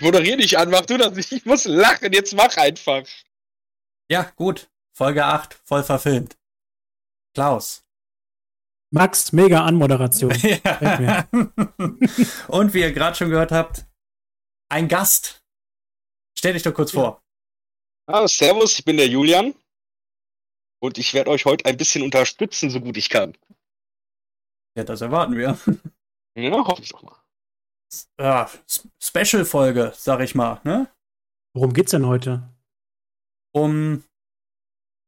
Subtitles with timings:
[0.00, 1.30] ich moderiere dich an, mach du das nicht.
[1.30, 3.06] Ich muss lachen, jetzt mach einfach.
[4.10, 4.70] Ja, gut.
[4.96, 6.38] Folge 8, voll verfilmt.
[7.34, 7.84] Klaus.
[8.90, 10.30] Max, mega Anmoderation.
[10.40, 11.28] ja.
[12.48, 13.84] Und wie ihr gerade schon gehört habt,
[14.70, 15.44] ein Gast.
[16.36, 17.00] Stell dich doch kurz ja.
[17.00, 17.22] vor.
[18.06, 19.54] Ah, servus, ich bin der Julian.
[20.82, 23.36] Und ich werde euch heute ein bisschen unterstützen, so gut ich kann.
[24.78, 25.58] Ja, das erwarten wir.
[26.36, 27.19] Ja, hoffe ich doch mal.
[28.20, 28.48] Ja,
[29.00, 30.88] Special-Folge, sag ich mal, ne?
[31.54, 32.48] Worum geht's denn heute?
[33.52, 34.04] Um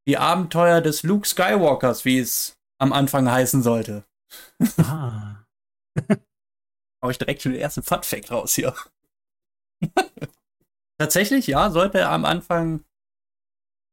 [0.09, 4.05] die Abenteuer des Luke Skywalkers, wie es am Anfang heißen sollte.
[4.79, 5.45] Ah.
[7.05, 8.75] Hau ich direkt schon den ersten Fun Fact raus hier.
[10.99, 12.85] Tatsächlich, ja, sollte am Anfang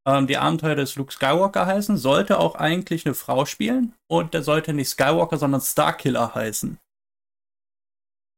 [0.08, 4.42] ähm, die Abenteuer des Luke Skywalker heißen, sollte auch eigentlich eine Frau spielen und der
[4.42, 6.80] sollte nicht Skywalker, sondern Starkiller heißen.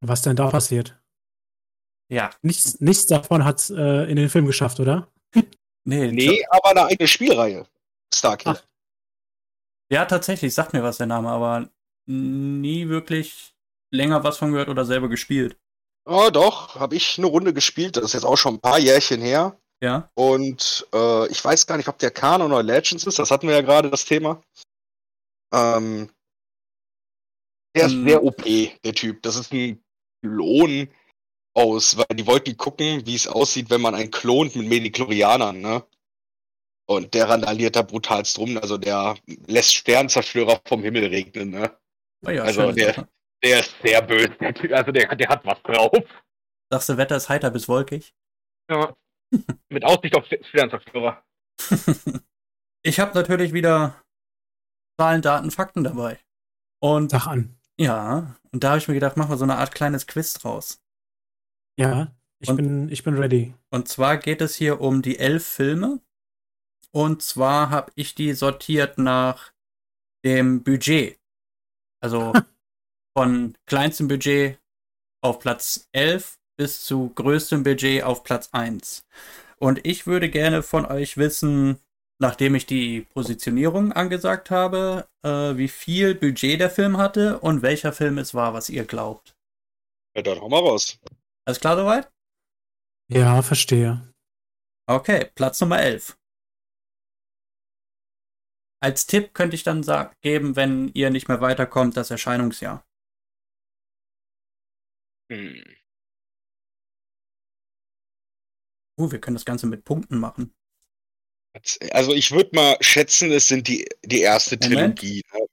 [0.02, 1.00] Was denn da passiert?
[2.12, 2.32] Ja.
[2.42, 5.08] Nichts, nichts davon hat es äh, in den Film geschafft, oder?
[5.84, 7.66] Nee, nee aber eine eigene Spielreihe.
[8.14, 8.62] Starkiller.
[8.62, 8.68] Ach.
[9.92, 11.70] Ja, tatsächlich, sagt mir was der Name, aber
[12.08, 13.56] nie wirklich
[13.92, 15.58] länger was von gehört oder selber gespielt.
[16.06, 17.98] Oh, doch, habe ich eine Runde gespielt.
[17.98, 19.58] Das ist jetzt auch schon ein paar Jährchen her.
[19.82, 20.10] Ja.
[20.14, 23.20] Und äh, ich weiß gar nicht, ob der Kanon oder Legends ist.
[23.20, 24.42] Das hatten wir ja gerade, das Thema.
[25.54, 26.10] Ähm,
[27.76, 28.08] der ist hm.
[28.08, 28.44] sehr OP,
[28.84, 29.22] der Typ.
[29.24, 29.84] Das ist ein
[30.22, 30.90] Klon
[31.54, 35.84] aus, weil die wollten gucken, wie es aussieht, wenn man einen klont mit Mediklorianern, ne?
[36.88, 39.16] Und der randaliert da brutalst rum, also der
[39.48, 41.78] lässt Sternzerstörer vom Himmel regnen, ne?
[42.26, 43.08] Oh ja, also der,
[43.44, 44.36] der ist sehr böse,
[44.72, 45.92] also der, der hat was drauf.
[46.70, 48.14] Sagst du, Wetter ist heiter bis wolkig?
[48.70, 48.96] Ja.
[49.70, 51.24] mit Aussicht auf Sternzerstörer.
[52.84, 54.02] ich habe natürlich wieder
[55.00, 56.20] Zahlen, Daten, Fakten dabei.
[56.80, 57.61] Und Sag an.
[57.82, 60.84] Ja, und da habe ich mir gedacht, machen wir so eine Art kleines Quiz draus.
[61.80, 63.56] Ja, ich, und, bin, ich bin ready.
[63.72, 66.00] Und zwar geht es hier um die elf Filme.
[66.92, 69.52] Und zwar habe ich die sortiert nach
[70.24, 71.20] dem Budget.
[72.04, 72.34] Also
[73.18, 74.60] von kleinstem Budget
[75.24, 79.08] auf Platz 11 bis zu größtem Budget auf Platz 1.
[79.58, 81.80] Und ich würde gerne von euch wissen,
[82.22, 87.94] nachdem ich die Positionierung angesagt habe, äh, wie viel Budget der Film hatte und welcher
[87.94, 89.36] Film es war, was ihr glaubt.
[90.16, 91.00] Ja, dann hau mal raus.
[91.46, 92.12] Alles klar soweit?
[93.10, 94.14] Ja, verstehe.
[94.88, 96.16] Okay, Platz Nummer 11.
[98.84, 99.84] Als Tipp könnte ich dann
[100.22, 102.86] geben, wenn ihr nicht mehr weiterkommt, das Erscheinungsjahr.
[105.32, 105.64] Hm.
[109.00, 110.54] Uh, wir können das Ganze mit Punkten machen.
[111.92, 115.00] Also ich würde mal schätzen, es sind die, die erste Moment.
[115.00, 115.22] Trilogie.
[115.34, 115.46] Ne?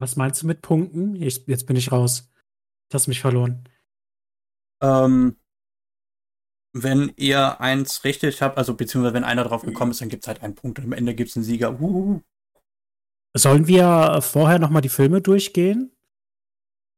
[0.00, 1.16] Was meinst du mit Punkten?
[1.16, 2.30] Ich, jetzt bin ich raus.
[2.90, 3.68] Du hast mich verloren.
[4.82, 5.36] Ähm,
[6.72, 10.28] wenn ihr eins richtig habt, also beziehungsweise wenn einer drauf gekommen ist, dann gibt es
[10.28, 11.72] halt einen Punkt und am Ende gibt es einen Sieger.
[11.72, 12.22] Uhuhu.
[13.36, 15.92] Sollen wir vorher nochmal die Filme durchgehen?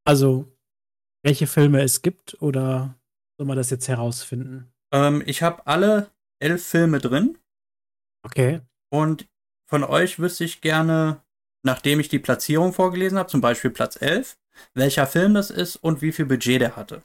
[0.06, 0.56] Also,
[1.24, 2.98] welche Filme es gibt oder
[3.36, 4.72] soll man das jetzt herausfinden?
[4.92, 6.10] Ähm, ich habe alle
[6.40, 7.38] elf Filme drin.
[8.22, 8.60] Okay.
[8.90, 9.28] Und
[9.68, 11.22] von euch wüsste ich gerne,
[11.64, 14.36] nachdem ich die Platzierung vorgelesen habe, zum Beispiel Platz 11,
[14.74, 17.02] welcher Film das ist und wie viel Budget der hatte.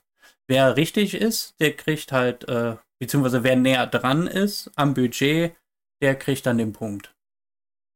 [0.48, 5.56] Wer richtig ist, der kriegt halt, äh, beziehungsweise wer näher dran ist am Budget,
[6.02, 7.16] der kriegt dann den Punkt.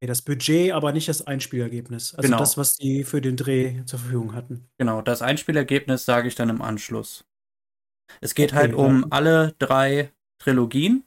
[0.02, 2.16] Das Budget, aber nicht das Einspielergebnis.
[2.16, 2.40] Also genau.
[2.40, 4.70] das, was die für den Dreh zur Verfügung hatten.
[4.78, 7.26] Genau, das Einspielergebnis sage ich dann im Anschluss.
[8.22, 9.08] Es geht okay, halt um ja.
[9.10, 11.04] alle drei Trilogien.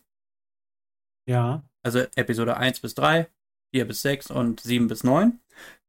[1.26, 1.64] Ja.
[1.84, 3.28] Also Episode 1 bis 3,
[3.74, 5.40] 4 bis 6 und 7 bis 9.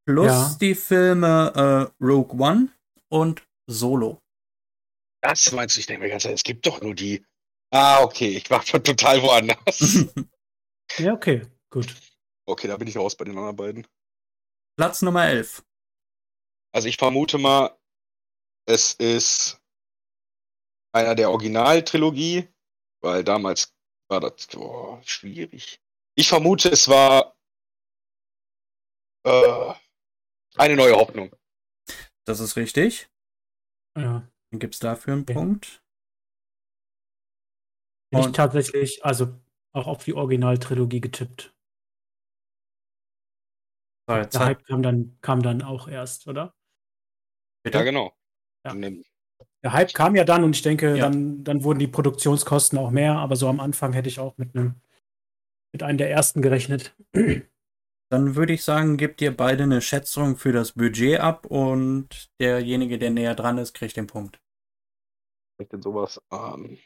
[0.05, 0.57] Plus ja.
[0.59, 2.69] die Filme äh, Rogue One
[3.09, 4.21] und Solo.
[5.21, 7.25] Das meinst du, ich denke mir ganz ehrlich, es gibt doch nur die.
[7.71, 10.05] Ah, okay, ich war schon total woanders.
[10.97, 11.95] ja, okay, gut.
[12.45, 13.87] Okay, da bin ich raus bei den anderen beiden.
[14.77, 15.63] Platz Nummer 11.
[16.73, 17.77] Also ich vermute mal,
[18.67, 19.61] es ist
[20.91, 22.49] einer der Originaltrilogie,
[23.01, 23.73] weil damals
[24.09, 25.82] war das boah, schwierig.
[26.15, 27.35] Ich vermute, es war
[29.25, 29.73] äh,
[30.55, 31.35] eine neue Hoffnung.
[32.25, 33.09] Das ist richtig.
[33.97, 34.27] Ja.
[34.51, 35.33] Dann gibt es dafür einen ja.
[35.33, 35.83] Punkt.
[38.11, 39.39] Bin ich tatsächlich, also
[39.73, 41.55] auch auf die Originaltrilogie getippt.
[44.07, 46.53] So, Der Hype kam dann, kam dann auch erst, oder?
[47.63, 47.79] Bitte?
[47.79, 48.13] Ja, genau.
[48.65, 48.75] Ja.
[49.63, 51.09] Der Hype kam ja dann und ich denke, ja.
[51.09, 54.55] dann, dann wurden die Produktionskosten auch mehr, aber so am Anfang hätte ich auch mit
[54.55, 54.81] einem
[55.73, 56.95] mit einem der ersten gerechnet.
[58.09, 62.99] Dann würde ich sagen, gebt ihr beide eine Schätzung für das Budget ab und derjenige,
[62.99, 64.39] der näher dran ist, kriegt den Punkt.
[65.57, 66.21] Was denn sowas?
[66.31, 66.77] Ähm,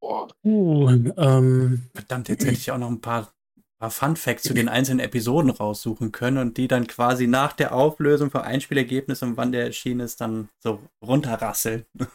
[0.00, 0.28] boah.
[0.44, 3.32] Uh, ähm, Verdammt, jetzt hätte ich auch noch ein paar,
[3.78, 7.74] paar Fun Facts zu den einzelnen Episoden raussuchen können und die dann quasi nach der
[7.74, 11.86] Auflösung für Einspielergebnis und wann der erschienen ist, dann so runterrasseln.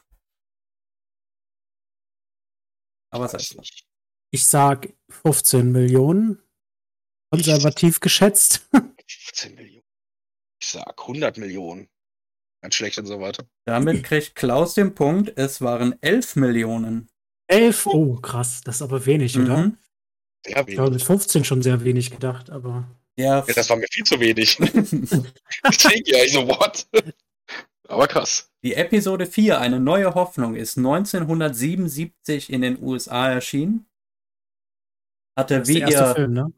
[3.12, 3.88] Aber es nicht.
[4.31, 6.39] Ich sag 15 Millionen.
[7.31, 8.67] Konservativ geschätzt.
[9.07, 9.83] 15 Millionen.
[10.61, 11.87] Ich sag 100 Millionen.
[12.61, 13.45] Ganz schlecht und so weiter.
[13.65, 17.09] Damit kriegt Klaus den Punkt, es waren 11 Millionen.
[17.47, 17.85] 11.
[17.87, 18.61] Oh, krass.
[18.63, 19.57] Das ist aber wenig, oder?
[19.57, 19.77] Mhm.
[20.45, 20.91] Sehr Ich habe wenig.
[20.93, 22.87] mit 15 schon sehr wenig gedacht, aber.
[23.17, 24.57] Ja, Ja, das war mir viel zu wenig.
[24.57, 26.87] Deswegen ja, ich so, what?
[27.87, 28.51] Aber krass.
[28.63, 33.87] Die Episode 4, Eine neue Hoffnung, ist 1977 in den USA erschienen.
[35.39, 36.15] Hatte wie der erste ihr.
[36.15, 36.53] Film, ne?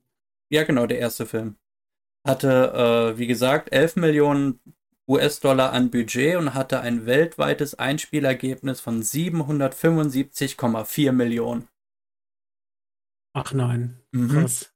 [0.52, 1.58] Ja, genau, der erste Film.
[2.28, 4.60] Hatte, äh, wie gesagt, 11 Millionen
[5.08, 11.68] US-Dollar an Budget und hatte ein weltweites Einspielergebnis von 775,4 Millionen.
[13.34, 14.02] Ach nein.
[14.12, 14.30] Mhm.
[14.30, 14.74] Krass.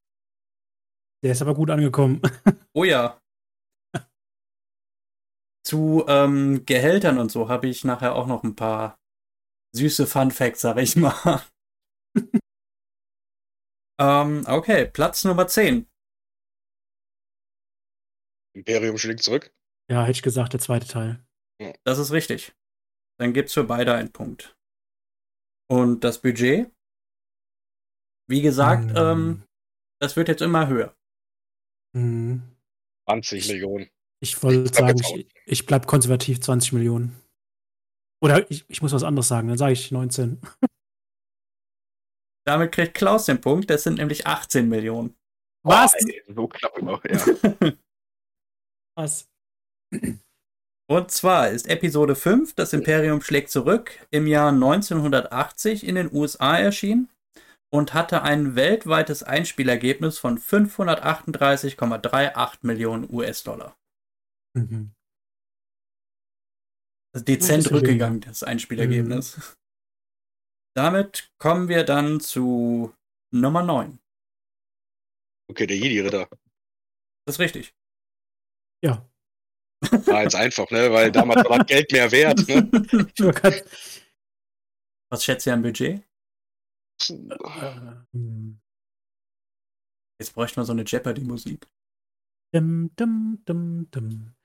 [1.24, 2.22] Der ist aber gut angekommen.
[2.78, 3.22] Oh ja.
[5.64, 9.00] Zu ähm, Gehältern und so habe ich nachher auch noch ein paar
[9.74, 11.42] süße Fun Facts, sag ich mal.
[14.00, 15.88] ähm, okay, Platz Nummer 10.
[18.56, 19.54] Imperium schlägt zurück.
[19.90, 21.24] Ja, hätte ich gesagt, der zweite Teil.
[21.84, 22.56] Das ist richtig.
[23.20, 24.58] Dann gibt's für beide einen Punkt.
[25.70, 26.72] Und das Budget?
[28.30, 29.44] Wie gesagt, Hm, ähm,
[30.02, 30.96] das wird jetzt immer höher.
[31.96, 32.42] hm.
[33.08, 33.90] 20 Millionen.
[34.22, 37.22] Ich wollte sagen, ich, ich bleib konservativ 20 Millionen.
[38.24, 40.42] Oder ich, ich muss was anderes sagen, dann sage ich 19.
[42.46, 43.70] Damit kriegt Klaus den Punkt.
[43.70, 45.18] Das sind nämlich 18 Millionen.
[45.64, 45.94] Was?
[45.94, 47.02] Oh, ey, so knapp immer.
[47.10, 47.72] Ja.
[48.98, 49.28] Was?
[50.88, 56.58] Und zwar ist Episode 5, das Imperium schlägt zurück, im Jahr 1980 in den USA
[56.58, 57.10] erschienen
[57.74, 63.76] und hatte ein weltweites Einspielergebnis von 538,38 Millionen US-Dollar.
[64.56, 64.92] Mhm.
[67.16, 69.58] Ein dezent rückgegangen, das Einspielergebnis.
[70.76, 72.94] Damit kommen wir dann zu
[73.34, 74.00] Nummer 9.
[75.50, 76.28] Okay, der Jedi-Ritter.
[77.26, 77.74] Das ist richtig.
[78.84, 79.08] Ja.
[80.08, 80.92] War jetzt einfach, ne?
[80.92, 82.70] Weil damals war das Geld mehr wert, ne?
[83.14, 83.64] Ich wollte grad-
[85.12, 86.04] Was schätzt ihr am Budget?
[87.10, 88.60] äh, hm.
[90.20, 91.68] Jetzt bräuchten wir so eine Jeopardy-Musik.
[92.54, 94.36] Dum, dum, dum, dum.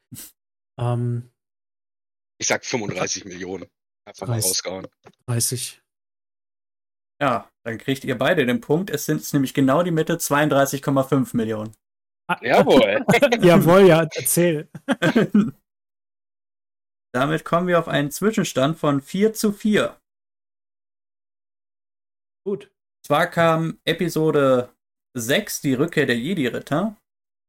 [0.78, 1.30] Ähm,
[2.40, 3.70] Ich sag 35 Millionen.
[4.06, 4.44] Einfach mal Weiß.
[4.46, 4.86] rausgehauen.
[5.26, 5.79] 30.
[7.20, 8.88] Ja, dann kriegt ihr beide den Punkt.
[8.90, 11.74] Es sind nämlich genau die Mitte 32,5 Millionen.
[12.26, 13.04] Ah, Jawohl.
[13.40, 14.70] Jawohl, ja, erzähl.
[17.12, 20.00] Damit kommen wir auf einen Zwischenstand von 4 zu 4.
[22.46, 22.70] Gut.
[23.04, 24.70] Zwar kam Episode
[25.14, 26.96] 6, die Rückkehr der Jedi-Ritter,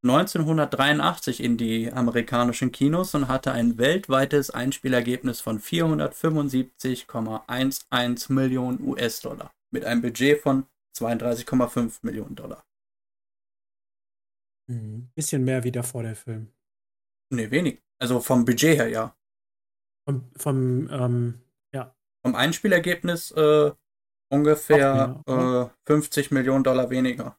[0.04, 9.84] 1983 in die amerikanischen Kinos und hatte ein weltweites Einspielergebnis von 475,11 Millionen US-Dollar mit
[9.84, 10.66] einem Budget von
[10.96, 12.64] 32,5 Millionen Dollar.
[14.68, 15.10] Mhm.
[15.14, 16.52] Bisschen mehr wie davor der Film.
[17.30, 17.82] Nee, wenig.
[17.98, 19.16] Also vom Budget her, ja.
[20.06, 21.42] Vom, vom ähm,
[22.24, 23.72] Vom Einspielergebnis äh,
[24.30, 27.38] ungefähr mehr, äh, 50 Millionen Dollar weniger.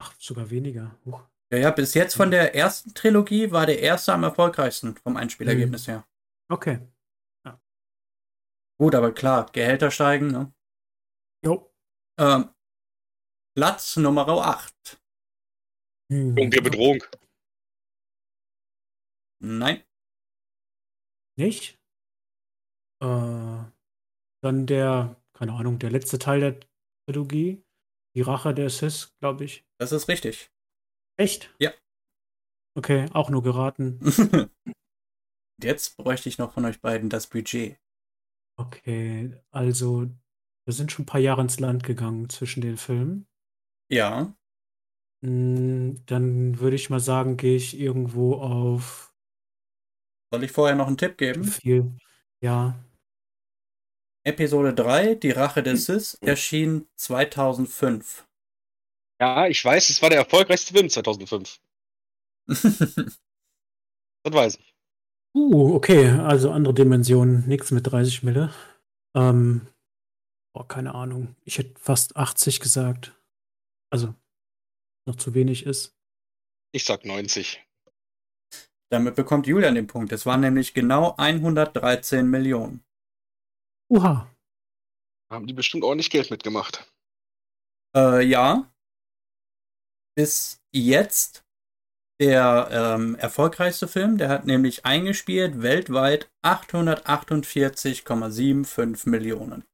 [0.00, 0.96] ach, sogar weniger.
[1.04, 1.22] Huch.
[1.52, 5.86] Ja, ja, bis jetzt von der ersten Trilogie war der erste am erfolgreichsten vom Einspielergebnis
[5.88, 6.06] her.
[6.48, 6.80] Okay.
[8.76, 10.52] Gut, aber klar, Gehälter steigen, ne?
[11.44, 11.70] Jo.
[12.18, 12.54] Ähm,
[13.54, 15.00] Platz Nummer 8.
[16.10, 16.34] Hm.
[16.34, 17.04] Dunkle Bedrohung.
[19.42, 19.84] Nein,
[21.36, 21.78] Nicht?
[23.02, 23.64] Äh,
[24.42, 26.60] dann der, keine Ahnung, der letzte Teil der
[27.06, 27.62] Trilogie.
[28.16, 29.66] Die Rache der Sith, glaube ich.
[29.78, 30.50] das ist richtig.
[31.18, 31.54] Echt?
[31.60, 31.72] Ja.
[32.78, 34.00] Okay, auch nur geraten.
[35.62, 37.78] Jetzt bräuchte ich noch von euch beiden das Budget.
[38.56, 40.08] Okay, also
[40.66, 43.26] wir sind schon ein paar Jahre ins Land gegangen zwischen den Filmen.
[43.88, 44.34] Ja,
[45.24, 49.12] Hm, Dann würde ich mal sagen, gehe ich irgendwo auf
[50.30, 51.56] soll ich vorher noch einen Tipp geben?
[51.62, 51.92] viel.
[52.40, 52.74] Ja,
[54.22, 58.26] Episode 3, Die Rache der Sith, erschien 2005.
[59.20, 61.58] Ja, ich weiß, es war der erfolgreichste Film 2005.
[64.22, 64.74] Das weiß ich.
[65.36, 68.50] Uh, okay, also andere Dimensionen, nichts mit 30 Mille.
[69.14, 69.62] Ähm,
[70.54, 71.36] boah, keine Ahnung.
[71.44, 73.14] Ich hätte fast 80 gesagt.
[73.90, 74.14] Also,
[75.06, 75.94] noch zu wenig ist.
[76.72, 77.62] Ich sag 90.
[78.90, 80.12] Damit bekommt Julian den Punkt.
[80.12, 82.82] Es waren nämlich genau 113 Millionen.
[83.90, 84.30] Uha.
[85.30, 86.90] Haben die bestimmt ordentlich Geld mitgemacht.
[87.96, 88.72] Äh, ja.
[90.16, 91.44] Bis jetzt
[92.20, 94.18] der ähm, erfolgreichste Film.
[94.18, 99.64] Der hat nämlich eingespielt weltweit 848,75 Millionen.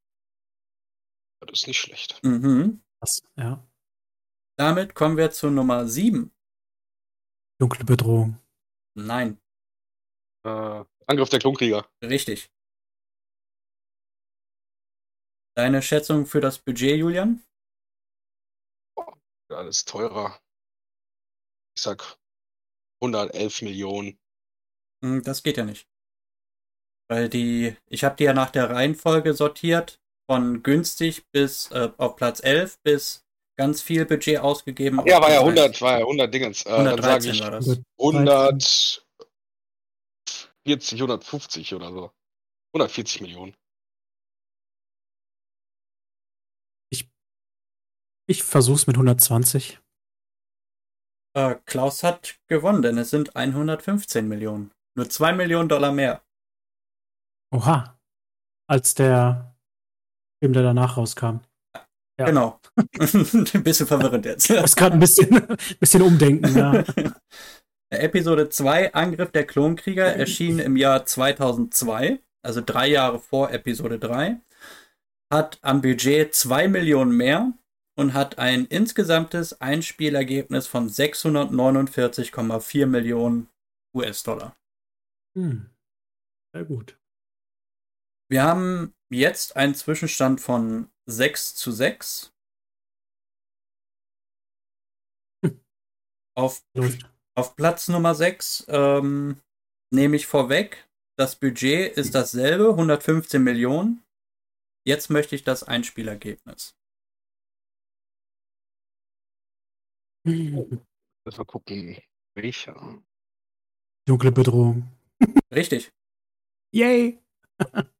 [1.41, 2.23] Das ist nicht schlecht.
[2.23, 2.83] Mhm.
[3.01, 3.67] Das, ja.
[4.59, 6.31] Damit kommen wir zu Nummer 7.
[7.61, 8.39] Dunkle Bedrohung.
[8.97, 9.41] Nein,
[10.45, 11.89] Äh, Angriff der Klonkrieger.
[12.03, 12.51] richtig.
[15.57, 17.45] Deine Schätzung für das Budget, Julian?
[19.49, 20.41] Das ist teurer.
[21.77, 22.19] Ich sag
[23.03, 24.19] 111 Millionen.
[25.05, 25.89] Hm, Das geht ja nicht.
[27.09, 30.00] Weil die, ich habe die ja nach der Reihenfolge sortiert,
[30.31, 33.27] von günstig bis äh, auf Platz 11 bis
[33.59, 35.03] ganz viel Budget ausgegeben.
[35.05, 36.65] Ja, war ja Platz 100, war ja 100 Dingens.
[36.67, 37.81] Äh, dann sage 113 ich war das.
[37.99, 39.03] 140,
[41.03, 42.13] 150 oder so.
[42.75, 43.57] 140 Millionen.
[48.29, 49.81] Ich versuch's mit 120.
[51.35, 54.71] Äh, Klaus hat gewonnen, denn es sind 115 Millionen.
[54.97, 56.23] Nur 2 Millionen Dollar mehr.
[57.53, 57.99] Oha.
[58.69, 59.50] Als der
[60.41, 61.41] Film, der danach rauskam.
[62.19, 62.27] Ja.
[62.27, 62.61] Genau.
[62.77, 62.89] ein
[63.65, 64.51] bisschen verwirrend jetzt.
[64.51, 65.47] Ich muss gerade ein bisschen,
[65.81, 66.85] bisschen umdenken, ja.
[67.91, 74.41] Episode 2, Angriff der Klonkrieger, erschien im Jahr 2002, also drei Jahre vor Episode 3,
[75.33, 77.53] hat am Budget 2 Millionen mehr
[77.97, 83.49] und hat ein insgesamtes Einspielergebnis von 649,4 Millionen
[83.95, 84.57] US-Dollar.
[85.37, 85.71] Hm.
[86.55, 87.00] Sehr gut.
[88.31, 92.33] Wir haben jetzt einen Zwischenstand von 6 zu 6.
[95.45, 95.61] Hm.
[96.37, 96.65] Auf,
[97.35, 99.41] auf Platz Nummer 6 ähm,
[99.93, 104.05] nehme ich vorweg, das Budget ist dasselbe, 115 Millionen.
[104.87, 106.77] Jetzt möchte ich das Einspielergebnis.
[110.25, 112.01] Lass mal gucken.
[112.37, 113.03] Welcher?
[114.07, 114.89] Dunkle Bedrohung.
[115.53, 115.93] Richtig.
[116.73, 117.19] Yay!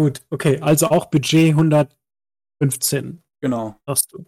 [0.00, 3.78] Gut, okay, also auch Budget 115, Genau.
[3.86, 4.24] sagst du.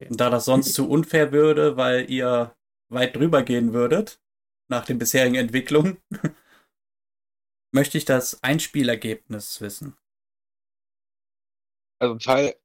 [0.00, 2.56] Und da das sonst zu unfair würde, weil ihr
[2.88, 4.20] weit drüber gehen würdet,
[4.68, 5.98] nach den bisherigen Entwicklungen,
[7.72, 9.96] möchte ich das Einspielergebnis wissen.
[12.00, 12.56] Also Teil,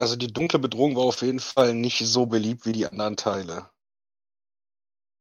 [0.00, 3.70] also die dunkle Bedrohung war auf jeden Fall nicht so beliebt wie die anderen Teile.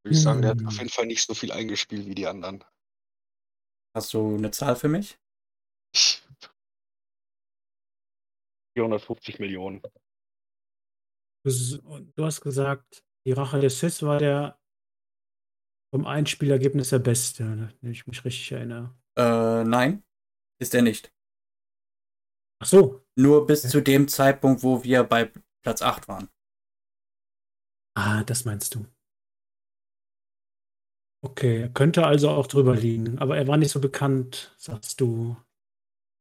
[0.04, 0.68] Würde ich sagen, der hat Hm.
[0.68, 2.64] auf jeden Fall nicht so viel eingespielt wie die anderen.
[3.96, 5.18] Hast du eine Zahl für mich?
[5.94, 6.24] Ich-
[8.76, 9.82] 450 Millionen.
[11.46, 14.60] Du hast gesagt, die Rache des Sith war der
[15.94, 18.96] vom Einspielergebnis der beste, ne, wenn ich mich richtig erinnere.
[19.16, 20.04] Äh, nein,
[20.60, 21.14] ist er nicht.
[22.60, 23.06] Ach so.
[23.16, 23.72] Nur bis Okay.
[23.72, 25.32] zu dem Zeitpunkt, wo wir bei
[25.62, 26.30] Platz 8 waren.
[27.96, 28.88] Ah, das meinst du.
[31.24, 35.38] Okay, er könnte also auch drüber liegen, aber er war nicht so bekannt, sagst du.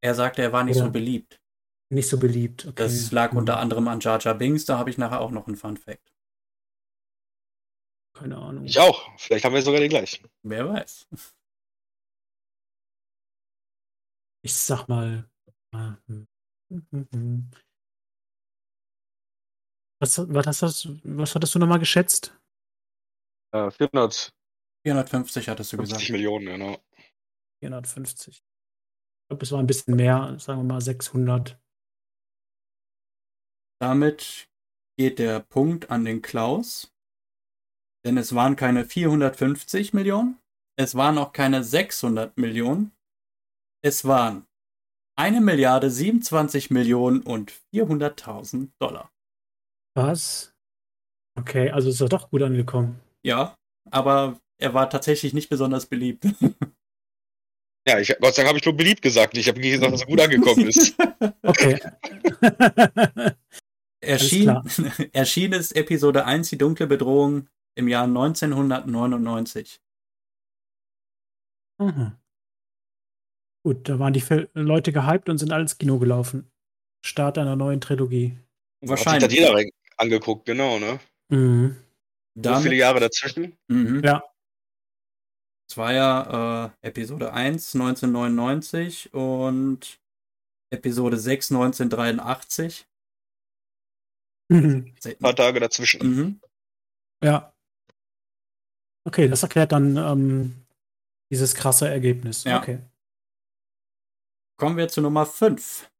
[0.02, 0.84] Er sagte, er war nicht Ja.
[0.84, 1.40] so beliebt.
[1.90, 2.64] Nicht so beliebt.
[2.66, 2.74] Okay.
[2.76, 5.46] Das lag Hm, unter anderem an Jar Jar Binks, da habe ich nachher auch noch
[5.46, 6.12] einen Fun Fact.
[8.16, 8.64] Keine Ahnung.
[8.64, 9.16] Ich auch.
[9.18, 10.28] Vielleicht haben wir sogar den gleichen.
[10.42, 11.06] Wer weiß.
[14.44, 15.30] Ich sag mal.
[15.72, 16.26] ah, hm.
[20.00, 22.36] Was, was, hast, du- was hattest du nochmal geschätzt?
[23.54, 24.32] Äh, 450
[24.84, 26.08] 450 hattest du gesagt.
[26.10, 26.78] Millionen, genau.
[27.62, 28.42] 450.
[29.32, 31.58] Glaube, es war ein bisschen mehr, sagen wir mal 600.
[33.80, 34.50] Damit
[34.98, 36.92] geht der Punkt an den Klaus.
[38.04, 40.38] Denn es waren keine 450 Millionen.
[40.78, 42.92] Es waren auch keine 600 Millionen.
[43.82, 44.46] Es waren
[45.16, 49.10] 1 Milliarde 27 Millionen und 400.000 Dollar.
[49.96, 50.54] Was?
[51.38, 53.00] Okay, also ist er doch gut angekommen.
[53.24, 53.56] Ja,
[53.90, 56.26] aber er war tatsächlich nicht besonders beliebt.
[57.86, 59.36] Ja, ich, Gott sei Dank habe ich nur beliebt gesagt.
[59.36, 60.94] Ich habe nicht gesagt, dass er gut angekommen ist.
[61.42, 61.80] Okay.
[64.00, 64.48] Erschien,
[65.12, 69.80] erschien ist Episode 1 Die dunkle Bedrohung im Jahr 1999.
[71.78, 72.12] Mhm.
[73.64, 74.24] Gut, da waren die
[74.54, 76.50] Leute gehypt und sind alle ins Kino gelaufen.
[77.04, 78.36] Start einer neuen Trilogie.
[78.80, 79.24] Wahrscheinlich.
[79.24, 80.98] Hat sich das jeder angeguckt, genau, ne?
[81.28, 81.76] Mhm.
[82.34, 83.56] So Damit- viele Jahre dazwischen.
[83.68, 84.02] Mhm.
[84.04, 84.24] Ja.
[85.72, 89.98] Es war ja äh, Episode 1 1999 und
[90.70, 92.86] Episode 6 1983.
[94.50, 94.94] Mhm.
[95.02, 96.02] Ein paar Tage dazwischen.
[96.02, 96.40] Mhm.
[97.24, 97.54] Ja.
[99.08, 100.66] Okay, das erklärt dann ähm,
[101.32, 102.44] dieses krasse Ergebnis.
[102.44, 102.60] Ja.
[102.60, 102.82] Okay.
[104.58, 105.90] Kommen wir zu Nummer 5.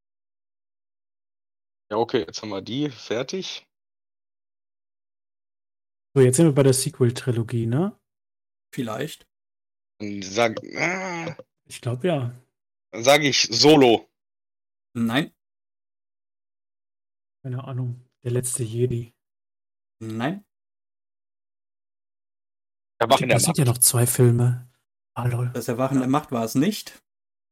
[1.91, 3.67] Ja, okay, jetzt haben wir die fertig.
[6.15, 7.99] So, jetzt sind wir bei der Sequel-Trilogie, ne?
[8.75, 9.32] Vielleicht.
[10.23, 12.35] Sag, ah, Ich glaube ja.
[12.91, 14.09] dann sage ich Solo.
[14.95, 15.33] Nein,
[17.45, 18.09] Keine Ahnung.
[18.25, 19.15] Der letzte Jedi.
[20.01, 20.45] nein.
[23.01, 23.77] Erwachen der Das sind ja Macht.
[23.77, 24.71] noch zwei Filme.
[25.15, 25.51] Ah, lol.
[25.55, 27.03] Das Erwachen der Macht war es nicht.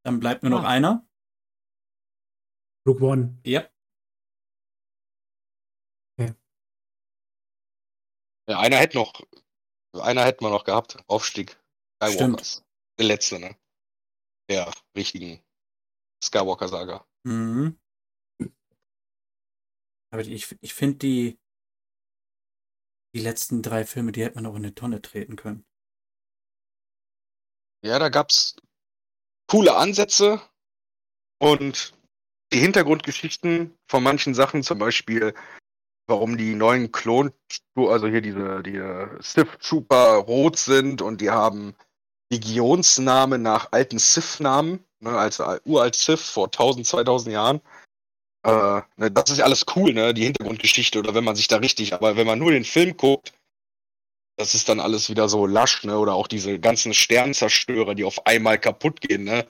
[0.04, 0.68] Dann bleibt nur noch Ah.
[0.68, 1.06] einer.
[2.86, 3.38] Rogue One.
[3.44, 3.68] Ja.
[8.48, 9.12] Ja, einer hätte noch,
[9.92, 10.96] einer hätten wir noch gehabt.
[11.06, 11.59] Aufstieg.
[12.02, 12.64] Skywalkers.
[12.98, 13.56] Der letzte, ne?
[14.48, 15.42] Der richtigen
[16.22, 17.06] Skywalker-Saga.
[17.24, 17.78] Mhm.
[20.12, 21.38] Aber ich, ich finde die,
[23.14, 25.64] die letzten drei Filme, die hätte man auch in eine Tonne treten können.
[27.84, 28.56] Ja, da gab's
[29.48, 30.40] coole Ansätze
[31.38, 31.94] und
[32.52, 35.34] die Hintergrundgeschichten von manchen Sachen, zum Beispiel,
[36.08, 37.32] warum die neuen Klon,
[37.76, 38.78] also hier diese, die
[39.22, 41.76] Sith Trooper rot sind und die haben
[42.32, 47.60] Legionsnamen nach alten Sith-Namen, ne, also uralt Sith vor 1000, 2000 Jahren.
[48.44, 51.92] Äh, ne, das ist alles cool, ne, die Hintergrundgeschichte oder wenn man sich da richtig,
[51.92, 53.32] aber wenn man nur den Film guckt,
[54.36, 55.98] das ist dann alles wieder so lasch, ne?
[55.98, 59.46] Oder auch diese ganzen Sternzerstörer, die auf einmal kaputt gehen, ne?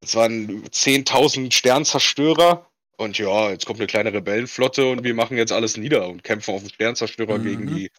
[0.00, 5.50] Es waren 10.000 Sternzerstörer und ja, jetzt kommt eine kleine Rebellenflotte und wir machen jetzt
[5.50, 7.42] alles nieder und kämpfen auf den Sternzerstörer Mhm.
[7.42, 7.90] gegen die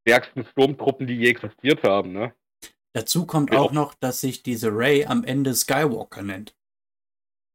[0.00, 2.34] stärksten Sturmtruppen, die je existiert haben, ne?
[2.92, 3.60] Dazu kommt Ja.
[3.60, 6.56] auch noch, dass sich diese Ray am Ende Skywalker nennt.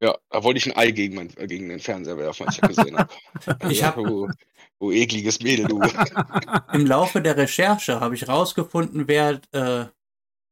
[0.01, 2.61] Ja, da wollte ich ein Ei gegen, mein, äh, gegen den Fernseher werfen, als ich
[2.61, 3.13] das gesehen habe.
[3.71, 4.29] Ich ja, hab- du,
[4.79, 5.79] du ekliges Mädel, du.
[6.73, 9.85] Im Laufe der Recherche habe ich rausgefunden, wer äh,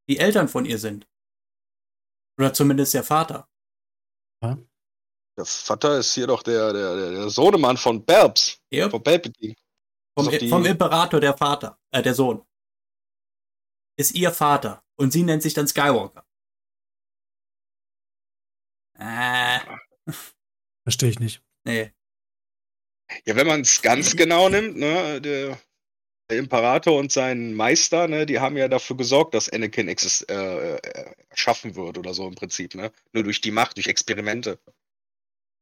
[0.08, 1.06] die Eltern von ihr sind.
[2.38, 3.48] Oder zumindest der Vater.
[4.42, 9.54] Der Vater ist hier doch der, der, der, Sohnemann von Babs, Er von Palpatine.
[10.18, 12.44] vom, vom Imperator der Vater, äh, der Sohn.
[13.96, 14.82] Ist ihr Vater.
[14.96, 16.24] Und sie nennt sich dann Skywalker.
[18.98, 19.60] Äh,
[20.84, 21.42] Verstehe ich nicht.
[21.64, 21.92] nee.
[23.26, 25.60] Ja, wenn man es ganz genau nimmt, ne, der,
[26.30, 30.76] der Imperator und sein Meister, ne, die haben ja dafür gesorgt, dass Anakin exist äh,
[30.76, 32.92] äh, erschaffen wird oder so im Prinzip, ne?
[33.12, 34.58] Nur durch die Macht, durch Experimente.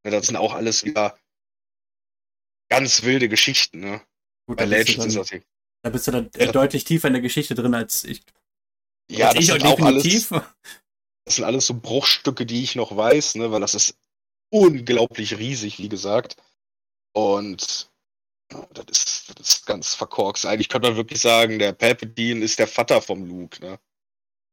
[0.03, 1.19] Ne, das sind auch alles wieder
[2.69, 4.01] ganz wilde Geschichten, ne?
[4.47, 5.43] Gut, Bei Legends ist das hier.
[5.83, 8.23] Da bist du dann Ja, äh, das- deutlich tiefer in der Geschichte drin als ich.
[9.11, 10.29] Ja, als das ich sind auch alles, definitiv.
[11.25, 13.97] das sind alles so Bruchstücke, die ich noch weiß, ne, weil das ist
[14.51, 16.37] unglaublich riesig, wie gesagt.
[17.15, 17.91] Und
[18.51, 20.45] ja, das ist, das ist ganz verkorkst.
[20.45, 23.79] Eigentlich könnte man wirklich sagen, der Palpatine ist der Vater vom Luke, ne?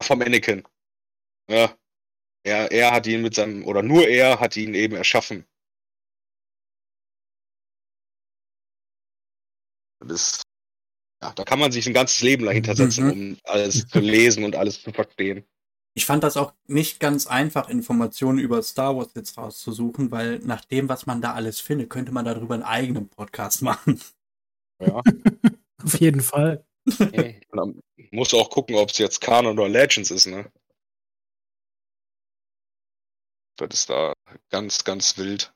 [0.03, 0.67] Vom Anakin.
[1.51, 1.77] Ja.
[2.45, 5.47] Er, er hat ihn mit seinem, oder nur er hat ihn eben erschaffen.
[10.01, 10.43] Das ist,
[11.23, 13.13] ja, da kann man sich ein ganzes Leben dahinter setzen, Mhm.
[13.13, 15.45] um alles zu lesen und alles zu verstehen.
[15.95, 20.65] Ich fand das auch nicht ganz einfach, Informationen über Star Wars jetzt rauszusuchen, weil nach
[20.65, 24.01] dem, was man da alles findet, könnte man darüber einen eigenen Podcast machen.
[24.81, 25.03] Ja.
[25.83, 26.65] Auf jeden Fall.
[26.87, 27.81] Dann
[28.13, 30.51] musst du auch gucken, ob es jetzt Canon oder Legends ist, ne?
[33.57, 34.15] Das ist da
[34.49, 35.53] ganz, ganz wild.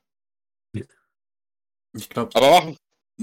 [1.93, 2.77] Ich glaube, Aber machen.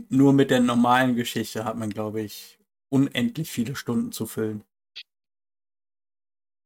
[0.08, 2.58] Nur mit der normalen Geschichte hat man, glaube ich,
[2.90, 4.64] unendlich viele Stunden zu füllen.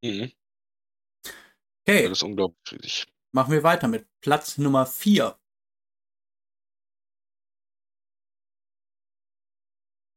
[0.02, 0.30] Mhm.
[1.88, 3.06] Okay, Das ist unglaublich riesig.
[3.32, 5.38] machen wir weiter mit Platz Nummer 4.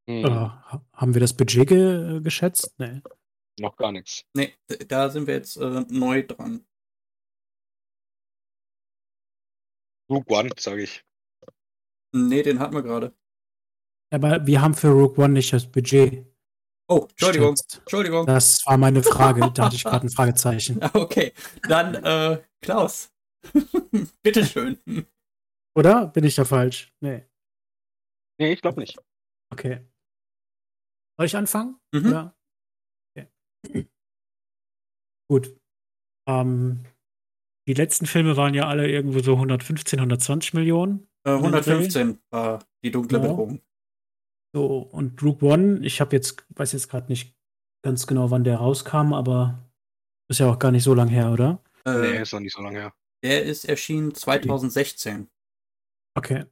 [0.07, 0.25] Mhm.
[0.25, 2.73] Äh, ha- haben wir das Budget ge geschätzt?
[2.79, 3.01] Nee.
[3.59, 4.23] Noch gar nichts.
[4.35, 4.53] Ne,
[4.87, 6.65] da sind wir jetzt äh, neu dran.
[10.09, 11.03] Rogue One, sage ich.
[12.13, 13.13] Ne, den hatten wir gerade.
[14.11, 16.25] Aber wir haben für Rogue One nicht das Budget.
[16.87, 17.55] Oh, Entschuldigung.
[17.81, 18.25] Entschuldigung.
[18.25, 19.51] Das war meine Frage.
[19.53, 20.79] Da hatte ich gerade ein Fragezeichen.
[20.93, 21.33] Okay,
[21.67, 23.13] dann äh, Klaus.
[24.23, 24.79] Bitteschön.
[25.77, 26.07] Oder?
[26.07, 26.91] Bin ich da falsch?
[26.99, 27.25] Nee.
[28.39, 28.97] Nee, ich glaube nicht.
[29.51, 29.85] Okay.
[31.17, 31.79] Soll ich anfangen?
[31.93, 32.11] Mhm.
[32.11, 32.35] Ja.
[33.13, 33.87] Okay.
[35.29, 35.59] Gut.
[36.27, 36.85] Ähm,
[37.67, 41.08] die letzten Filme waren ja alle irgendwo so 115, 120 Millionen.
[41.35, 43.27] Äh, 115 war die dunkle Ja.
[43.27, 43.61] Bedrohung.
[44.55, 47.35] So, und Rogue One, ich habe jetzt, weiß jetzt gerade nicht
[47.85, 49.69] ganz genau, wann der rauskam, aber
[50.29, 51.63] ist ja auch gar nicht so lang her, oder?
[51.85, 52.93] Äh, Nee, ist noch nicht so lange her.
[53.23, 55.29] Der ist erschienen 2016.
[56.17, 56.45] Okay.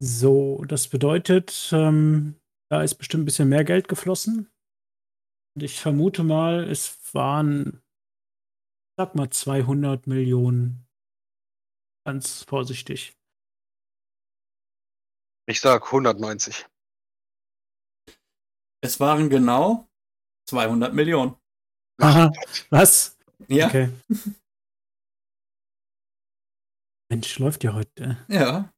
[0.00, 2.36] So, das bedeutet, ähm,
[2.70, 4.48] da ist bestimmt ein bisschen mehr Geld geflossen.
[5.56, 7.82] Und ich vermute mal, es waren
[8.98, 10.84] Sag mal 200 Millionen.
[12.04, 13.17] Ganz vorsichtig.
[15.48, 16.66] Ich sag 190.
[18.82, 19.88] Es waren genau
[20.46, 21.36] 200 Millionen.
[22.00, 22.30] Aha,
[22.70, 23.16] was?
[23.48, 23.88] Ja, Okay.
[27.10, 28.18] Mensch, läuft ja heute.
[28.28, 28.70] ja.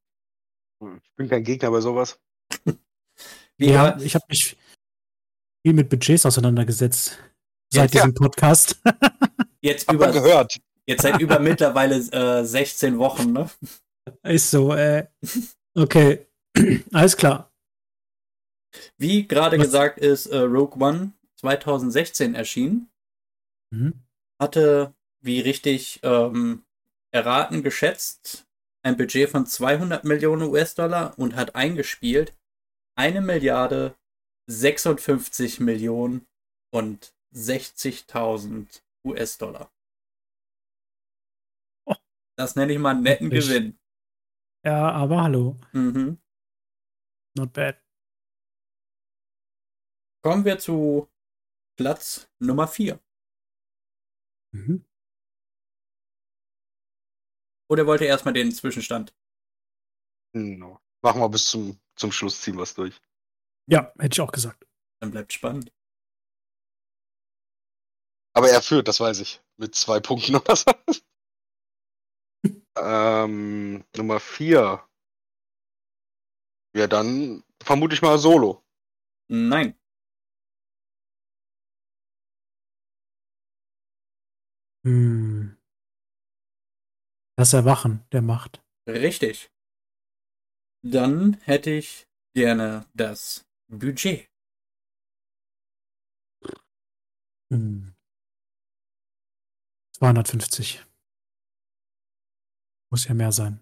[0.79, 2.17] Ich bin kein Gegner bei sowas.
[3.57, 4.57] Wie ja, ich habe mich
[5.61, 7.17] viel mit Budgets auseinandergesetzt.
[7.73, 8.01] Ja, Seit ja.
[8.01, 8.81] diesem Podcast.
[9.61, 10.57] jetzt über, gehört.
[10.85, 13.49] jetzt seit über mittlerweile äh, 16 Wochen, ne?
[14.23, 15.07] Ist so, äh.
[15.75, 16.30] Okay.
[16.91, 17.51] Alles klar.
[18.97, 22.91] Wie gerade gesagt ist äh, Rogue One 2016 erschienen.
[23.73, 23.93] Mhm.
[24.39, 26.65] hatte, wie richtig ähm,
[27.13, 28.45] erraten, geschätzt,
[28.83, 32.33] ein Budget von 200 Millionen US-Dollar und hat eingespielt
[32.97, 33.95] eine Milliarde
[34.49, 36.27] 56 Millionen
[36.73, 39.71] und 60.000 US-Dollar.
[41.87, 41.95] Oh.
[42.37, 43.47] Das nenne ich mal einen netten Wirklich?
[43.47, 43.79] Gewinn.
[44.65, 45.55] Ja, aber hallo.
[45.71, 46.20] Mhm.
[47.37, 47.81] Not bad.
[50.23, 51.09] Kommen wir zu
[51.77, 52.99] Platz Nummer 4.
[54.53, 54.85] Mhm.
[57.69, 59.15] Oder wollt ihr erstmal den Zwischenstand?
[60.33, 60.79] No.
[61.01, 63.01] Machen wir bis zum, zum Schluss, ziehen wir es durch.
[63.67, 64.67] Ja, hätte ich auch gesagt.
[65.01, 65.71] Dann bleibt spannend.
[68.33, 69.41] Aber er führt, das weiß ich.
[69.57, 70.71] Mit zwei Punkten oder so.
[72.77, 74.87] ähm, Nummer vier.
[76.73, 78.63] Ja, dann vermute ich mal Solo.
[79.27, 79.75] Nein.
[84.83, 85.57] Hm.
[87.37, 88.63] Das Erwachen der Macht.
[88.87, 89.51] Richtig.
[90.83, 94.29] Dann hätte ich gerne das Budget.
[97.51, 97.93] Hm.
[99.93, 100.83] 250.
[102.89, 103.60] Muss ja mehr sein.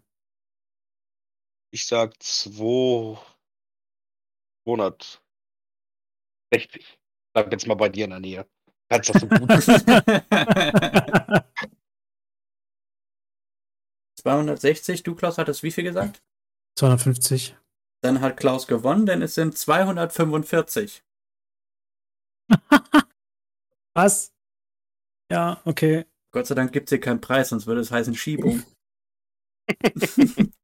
[1.72, 3.20] Ich sag 2
[4.66, 5.22] 260.
[7.34, 8.48] Bleib jetzt mal bei dir in der Nähe.
[8.90, 9.50] Kannst das so gut.
[14.20, 16.22] 260, du Klaus hattest wie viel gesagt?
[16.78, 17.56] 250.
[18.02, 21.04] Dann hat Klaus gewonnen, denn es sind 245.
[23.94, 24.34] Was?
[25.32, 26.06] Ja, okay.
[26.32, 28.64] Gott sei Dank gibt es hier keinen Preis, sonst würde es heißen Schiebung.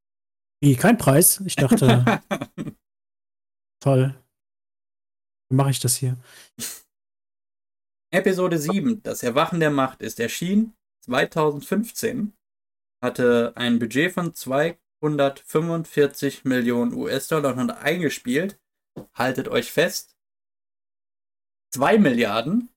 [0.66, 1.40] Wie, kein Preis?
[1.46, 2.18] Ich dachte,
[3.80, 4.20] toll.
[5.48, 6.18] Wie mache ich das hier?
[8.12, 10.74] Episode 7, das Erwachen der Macht, ist erschienen
[11.04, 12.32] 2015,
[13.00, 18.58] hatte ein Budget von 245 Millionen US-Dollar und hat eingespielt,
[19.14, 20.16] haltet euch fest,
[21.74, 22.70] 2 Milliarden,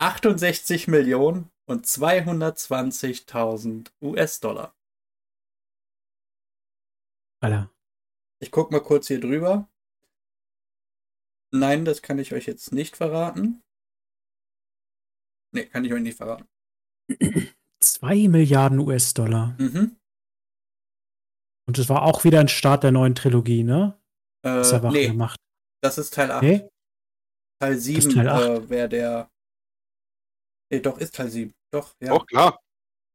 [0.00, 4.77] 68 Millionen und 220.000 US-Dollar.
[7.40, 7.72] Alter.
[8.40, 9.68] Ich guck mal kurz hier drüber.
[11.52, 13.62] Nein, das kann ich euch jetzt nicht verraten.
[15.54, 16.46] Nee, kann ich euch nicht verraten.
[17.82, 19.56] 2 Milliarden US-Dollar.
[19.58, 19.96] Mhm.
[21.66, 23.98] Und es war auch wieder ein Start der neuen Trilogie, ne?
[24.42, 25.40] Das Äh, der nee, Macht.
[25.82, 26.42] das ist Teil 8.
[26.42, 26.68] Nee?
[27.60, 28.42] Teil 7 Teil acht.
[28.44, 29.30] äh, wäre der.
[30.70, 31.52] Nee, doch, ist Teil 7.
[31.72, 32.60] Doch, ja, Auch klar.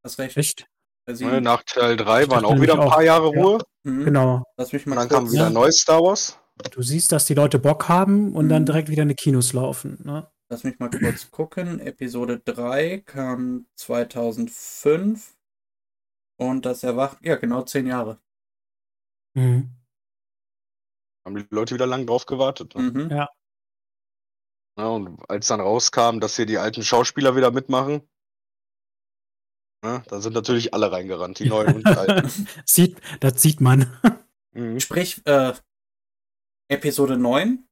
[0.03, 0.37] hast recht.
[0.37, 0.67] Echt?
[1.05, 1.43] Teil Ne, 7.
[1.43, 3.01] Nach Teil 3 Ich waren auch wieder ein paar auch.
[3.01, 3.41] Jahre Ja.
[3.41, 3.59] Ruhe.
[3.83, 4.05] Mhm.
[4.05, 4.43] Genau.
[4.57, 5.49] Lass mich Und mal dann kam wieder Ja.
[5.49, 6.39] neues Star Wars.
[6.71, 8.67] Du siehst, dass die Leute Bock haben und dann Mhm.
[8.67, 9.99] direkt wieder in die Kinos laufen.
[10.03, 10.29] Ne?
[10.49, 10.91] Lass mich mal kurz
[11.31, 11.79] gucken.
[11.79, 15.35] Episode 3 kam 2005.
[16.39, 17.17] Und das Erwachen.
[17.21, 18.19] Ja, genau 10 Jahre.
[19.35, 19.69] Mhm.
[21.25, 22.75] Haben die Leute wieder lang drauf gewartet.
[22.75, 22.81] Ne?
[22.91, 23.09] Mhm.
[23.11, 23.29] Ja.
[24.77, 28.01] Ja, und als dann rauskam, dass hier die alten Schauspieler wieder mitmachen,
[29.83, 32.47] ne, da sind natürlich alle reingerannt, die neuen und die alten.
[32.65, 33.91] Sieht, das sieht man.
[34.53, 34.79] Mhm.
[34.79, 35.53] Sprich, äh,
[36.69, 37.67] Episode 9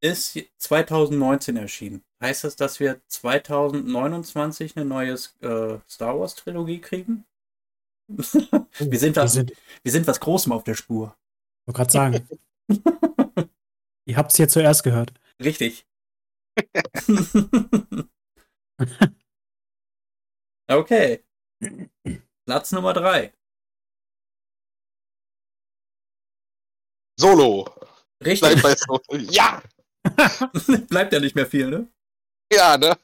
[0.00, 2.04] ist 2019 erschienen.
[2.22, 7.24] Heißt das, dass wir 2029 eine neue äh, Star Wars Trilogie kriegen?
[8.08, 8.24] wir,
[8.98, 9.52] sind Wir was, sind,
[9.82, 11.16] wir sind was Großem auf der Spur.
[11.66, 12.28] wollte gerade sagen.
[14.04, 15.12] Ihr habt es hier zuerst gehört.
[15.40, 15.86] Richtig.
[20.68, 21.24] okay.
[22.46, 23.32] Platz Nummer 3.
[27.18, 27.64] Solo.
[28.18, 28.62] Bleib Richtig.
[28.62, 29.00] bei Solo.
[29.30, 29.62] Ja!
[30.88, 31.88] Bleibt ja nicht mehr viel, ne?
[32.52, 32.96] Ja, ne?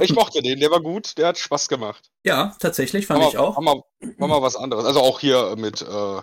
[0.00, 2.10] Ich mochte den, der war gut, der hat Spaß gemacht.
[2.24, 3.56] Ja, tatsächlich fand War ich mal, auch.
[3.56, 3.82] War mal,
[4.28, 4.84] mal was anderes.
[4.84, 6.22] Also auch hier mit äh,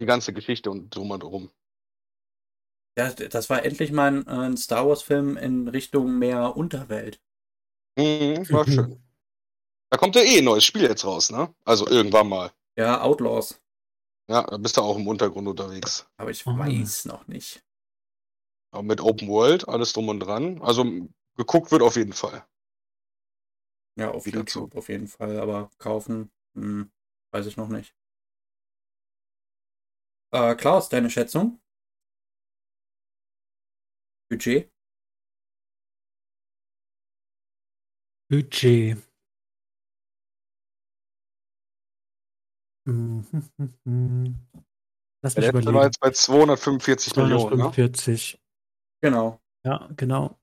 [0.00, 1.50] die ganze Geschichte und drum und drum.
[2.96, 7.20] Ja, das war endlich mal ein, ein Star Wars-Film in Richtung mehr Unterwelt.
[7.98, 9.02] Mhm, war schön.
[9.92, 11.54] Da kommt ja eh ein neues Spiel jetzt raus, ne?
[11.66, 12.50] Also irgendwann mal.
[12.78, 13.62] Ja, Outlaws.
[14.26, 16.06] Ja, da bist du auch im Untergrund unterwegs.
[16.16, 16.58] Aber ich Ah.
[16.58, 17.62] weiß noch nicht.
[18.70, 20.62] Aber mit Open World, alles drum und dran.
[20.62, 20.86] Also
[21.36, 22.46] geguckt wird auf jeden Fall.
[23.98, 25.38] Ja, auf Wieder YouTube auf jeden Fall.
[25.38, 26.90] Aber kaufen, hm,
[27.30, 27.94] weiß ich noch nicht.
[30.32, 31.60] Äh, Klaus, deine Schätzung?
[34.30, 34.72] Budget?
[38.30, 38.96] Budget.
[42.84, 43.32] Lass
[43.84, 45.82] mich Der letzte war überlegen.
[45.84, 47.72] jetzt bei 245 Millionen, ne?
[47.72, 48.40] 245.
[49.00, 49.40] Genau.
[49.64, 50.38] Ja, genau.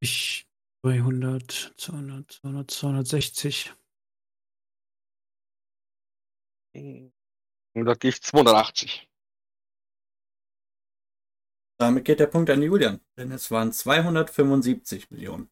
[0.00, 0.46] Ich
[0.84, 3.74] 200, 200, 200, 260.
[6.74, 7.12] Und
[7.84, 9.08] da gehe ich 280.
[11.78, 13.00] Damit geht der Punkt an Julian.
[13.16, 15.50] Denn es waren 275 Millionen.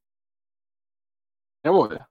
[1.65, 2.05] Jawohl.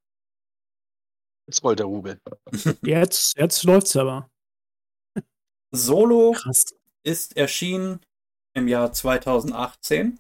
[1.48, 2.20] Jetzt rollt der Rubel.
[2.82, 4.30] Jetzt, jetzt läuft's aber.
[5.74, 6.76] Solo Krass.
[7.04, 8.00] ist erschienen
[8.54, 10.20] im Jahr 2018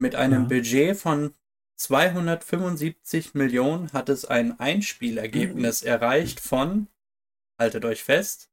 [0.00, 0.48] mit einem Ja.
[0.48, 1.34] Budget von
[1.78, 6.88] 275 Millionen hat es ein Einspielergebnis erreicht von,
[7.58, 8.50] haltet euch fest,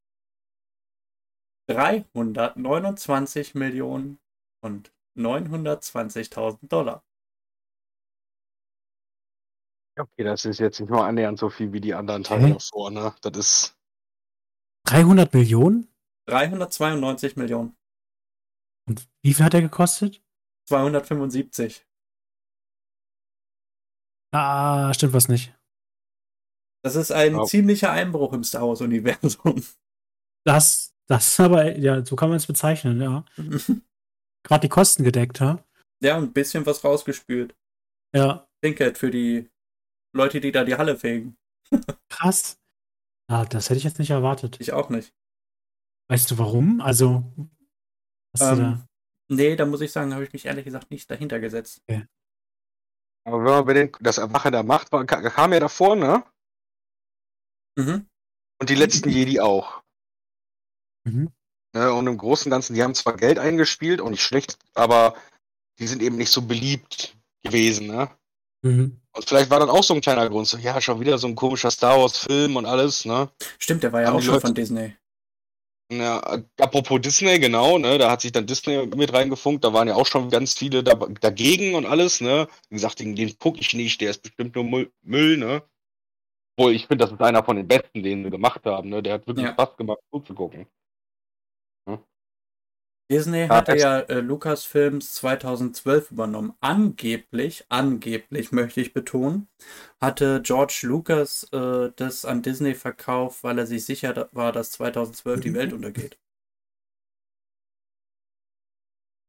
[1.68, 4.20] 329 Millionen
[4.64, 7.04] und 920.000 Dollar.
[9.98, 12.54] Okay, das ist jetzt nicht mal annähernd so viel wie die anderen Teile Hä?
[12.54, 13.14] davor, ne?
[13.22, 13.78] Das ist.
[14.88, 15.88] 300 Millionen?
[16.28, 17.76] 392 Millionen.
[18.88, 20.22] Und wie viel hat er gekostet?
[20.68, 21.86] 275.
[24.34, 25.56] Ah, stimmt was nicht.
[26.84, 27.44] Das ist ein Ja.
[27.46, 29.64] ziemlicher Einbruch im Star Wars-Universum.
[30.46, 33.26] Das, das ist aber, ja, so kann man es bezeichnen, ja.
[34.44, 35.64] Gerade die Kosten gedeckt, ja.
[36.04, 37.56] ja, ein bisschen was rausgespült.
[38.16, 39.50] Ja, Trinkgeld für die
[40.16, 41.38] Leute, die da die Halle fegen.
[42.10, 42.58] krass.
[43.28, 44.58] Ah, das hätte ich jetzt nicht erwartet.
[44.62, 45.14] Ich auch nicht.
[46.10, 46.80] Weißt du warum?
[46.82, 47.24] Also,
[48.38, 48.84] hast du Ähm,
[49.28, 51.82] Nee, da muss ich sagen, habe ich mich ehrlich gesagt nicht dahinter gesetzt.
[53.28, 56.24] Aber wenn man bei den, das Erwachen der Macht war, ka- kam ja davor, ne?
[57.76, 58.08] Mhm.
[58.62, 59.82] Und die letzten Jedi auch.
[61.06, 61.12] da.
[61.12, 61.34] Mhm.
[61.74, 61.92] Ne?
[61.94, 65.16] Und im Großen und Ganzen, die haben zwar Geld eingespielt und nicht schlecht, aber
[65.80, 68.16] die sind eben nicht so beliebt gewesen, ne?
[68.66, 69.00] Mhm.
[69.16, 71.36] Und vielleicht war dann auch so ein kleiner Grund, so, ja, schon wieder so ein
[71.36, 73.30] komischer Star Wars-Film und alles, ne?
[73.60, 74.96] Stimmt, der war ja Haben auch schon Leute- von Disney.
[75.94, 76.20] Ja,
[76.60, 80.08] apropos Disney, genau, ne, da hat sich dann Disney mit reingefunkt, da waren ja auch
[80.08, 82.48] schon ganz viele da, dagegen und alles, ne.
[82.70, 85.62] Wie gesagt, den, den guck ich nicht, der ist bestimmt nur Müll, Müll ne.
[86.58, 89.04] Obwohl, ich finde, das ist einer von den besten, den sie gemacht haben, ne.
[89.04, 89.52] Der hat wirklich Ja.
[89.54, 90.66] Spaß gemacht, zuzugucken.
[93.12, 96.54] Disney hatte ja äh, Lucasfilms 2012 übernommen.
[96.60, 99.48] Angeblich, angeblich möchte ich betonen,
[100.02, 105.42] hatte George Lucas äh, das an Disney verkauft, weil er sich sicher war, dass 2012
[105.42, 106.18] die Welt untergeht.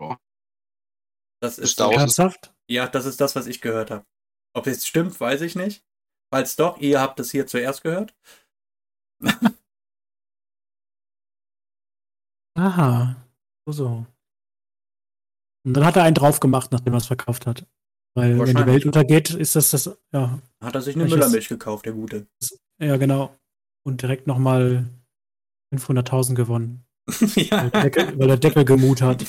[0.00, 0.18] Ja.
[1.42, 2.54] Das ist- Ernsthaft?
[2.68, 4.06] Ja, das ist das, was ich gehört habe.
[4.54, 5.84] Ob es stimmt, weiß ich nicht.
[6.32, 8.14] Falls doch, ihr habt es hier zuerst gehört.
[12.56, 13.25] Aha.
[13.68, 14.06] So.
[15.64, 17.66] Und dann hat er einen drauf gemacht, nachdem er es verkauft hat.
[18.14, 18.66] Weil wenn die.
[18.66, 22.26] Welt untergeht, ist das das, ja, Hat er sich eine Müllermilch gekauft, der Gute.
[22.78, 23.36] ja genau.
[23.84, 24.88] Und direkt nochmal
[25.74, 26.86] 500.000 gewonnen,
[27.34, 27.64] ja.
[27.64, 29.26] weil der Deckel, weil der Deckel gemut hat.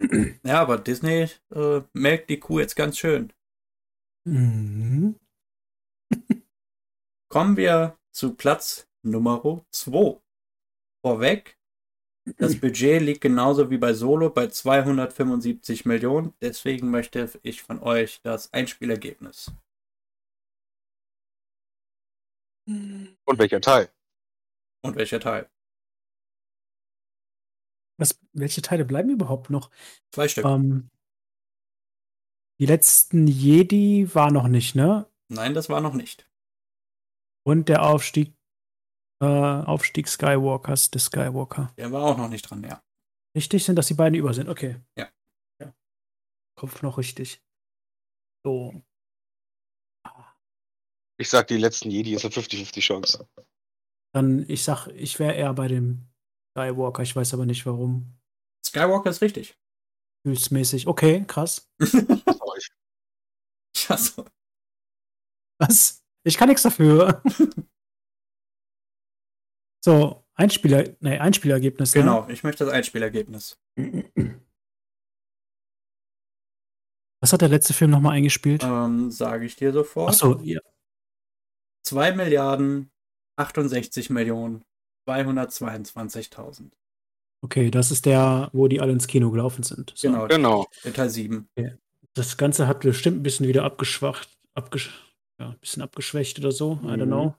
[0.44, 3.32] ja, aber Disney äh, melkt die Kuh jetzt ganz schön.
[4.26, 5.16] Mhm.
[7.30, 10.20] Kommen wir zu Platz Nummer 2.
[11.04, 11.58] Vorweg,
[12.38, 16.32] das Budget liegt genauso wie bei Solo bei 275 Millionen.
[16.40, 19.52] Deswegen möchte ich von euch das Einspielergebnis.
[22.66, 23.90] Und welcher Teil?
[24.82, 25.50] Und welcher Teil?
[27.98, 29.70] Was, welche Teile bleiben überhaupt noch?
[30.10, 30.46] Zwei Stück.
[30.46, 30.90] Ähm,
[32.58, 35.06] die letzten Jedi war noch nicht, ne?
[35.28, 36.26] Nein, das war noch nicht.
[37.46, 38.32] Und der Aufstieg,
[39.24, 41.72] äh, Aufstieg Skywalkers, des Skywalker.
[41.76, 42.82] Der war auch noch nicht dran, ja.
[43.36, 44.48] Richtig sind, dass die beiden über sind.
[44.48, 44.80] Okay.
[44.96, 45.08] Ja.
[45.60, 45.74] ja.
[46.58, 47.42] Kopf noch richtig.
[48.44, 48.82] So.
[51.18, 53.28] Ich sag, die letzten Jedi ist eine 50-50 Chance.
[54.14, 56.08] Dann, ich sag, ich wäre eher bei dem
[56.56, 57.02] Skywalker.
[57.02, 58.14] Ich weiß aber nicht warum.
[58.66, 59.56] Skywalker ist richtig.
[60.24, 60.86] Gefühlsmäßig.
[60.86, 61.68] Okay, krass.
[61.80, 62.70] Ich-
[63.88, 64.24] Ja, so.
[65.60, 66.02] Was?
[66.24, 67.22] Ich kann nichts dafür.
[69.84, 71.94] so, Einspieler, nee, Einspielergebnis.
[71.94, 72.00] Ne?
[72.00, 73.60] Genau, ich möchte das Einspielergebnis.
[77.20, 78.64] Was hat der letzte Film nochmal eingespielt?
[78.64, 80.08] Ähm, Sage ich dir sofort.
[80.08, 80.60] Achso, ja.
[81.86, 82.90] 2 Milliarden
[83.36, 84.64] 68 Millionen
[85.06, 86.70] 222.000.
[87.42, 89.92] Okay, das ist der, wo die alle ins Kino gelaufen sind.
[89.94, 90.08] So.
[90.08, 90.66] Genau, genau.
[90.82, 91.46] Der Teil 7.
[91.56, 91.76] Okay.
[92.14, 94.90] Das Ganze hat bestimmt ein bisschen wieder abgeschwacht, abgesch
[95.38, 96.76] ja, ein bisschen abgeschwächt oder so.
[96.76, 96.88] Mhm.
[96.88, 97.10] I don't mhm.
[97.10, 97.34] know.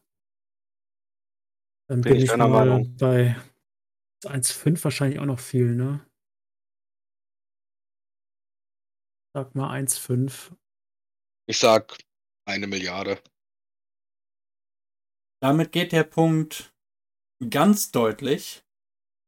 [1.88, 2.96] Dann bin, bin ich, ich mal Meinung.
[2.98, 3.36] bei
[4.24, 6.06] 1,5 wahrscheinlich auch noch viel, ne?
[9.34, 10.56] Sag mal 1,5.
[11.48, 11.98] Ich sag
[12.48, 13.22] eine Milliarde.
[15.42, 16.74] Damit geht der Punkt
[17.50, 18.64] ganz deutlich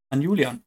[0.09, 0.63] an Julian.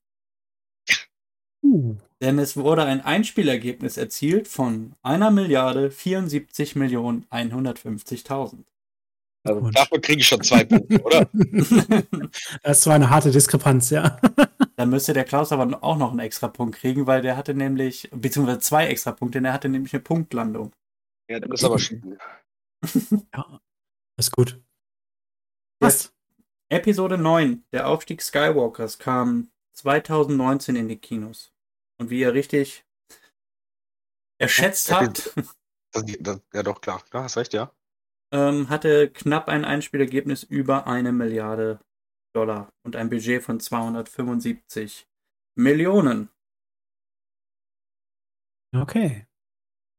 [1.63, 1.97] Uh.
[2.21, 8.70] Denn es wurde ein Einspielergebnis erzielt von einer Milliarde 74 Millionen 150.000.
[9.43, 11.29] Also dafür kriege ich schon zwei Punkte, oder?
[12.63, 14.21] das war eine harte Diskrepanz, ja.
[14.77, 18.09] Dann müsste der Klaus aber auch noch einen extra Punkt kriegen, weil der hatte nämlich,
[18.13, 20.73] beziehungsweise zwei extra Punkte, denn er hatte nämlich eine Punktlandung.
[21.31, 22.19] Ja, das ist aber schön.
[23.35, 23.61] ja,
[24.19, 24.61] ist gut.
[25.81, 26.13] Was?
[26.69, 31.53] Episode 9, der Aufstieg Skywalkers, kam 2019 in die Kinos.
[31.99, 32.85] Und wie ihr richtig
[34.39, 35.33] erschätzt habt.
[35.93, 37.03] Das, das, ja, doch, klar.
[37.11, 37.73] Du hast recht, ja.
[38.33, 41.81] Ähm, hatte knapp ein Einspielergebnis über eine Milliarde
[42.33, 45.09] Dollar und ein Budget von 275
[45.57, 46.31] Millionen.
[48.73, 49.27] Okay.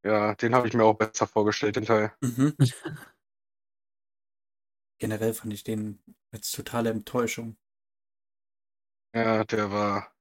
[0.04, 2.14] Ja, den habe ich mir auch besser vorgestellt, den Teil.
[2.22, 2.56] Mhm.
[5.00, 7.58] Generell fand ich den als totale Enttäuschung.
[9.14, 10.16] Ja, der war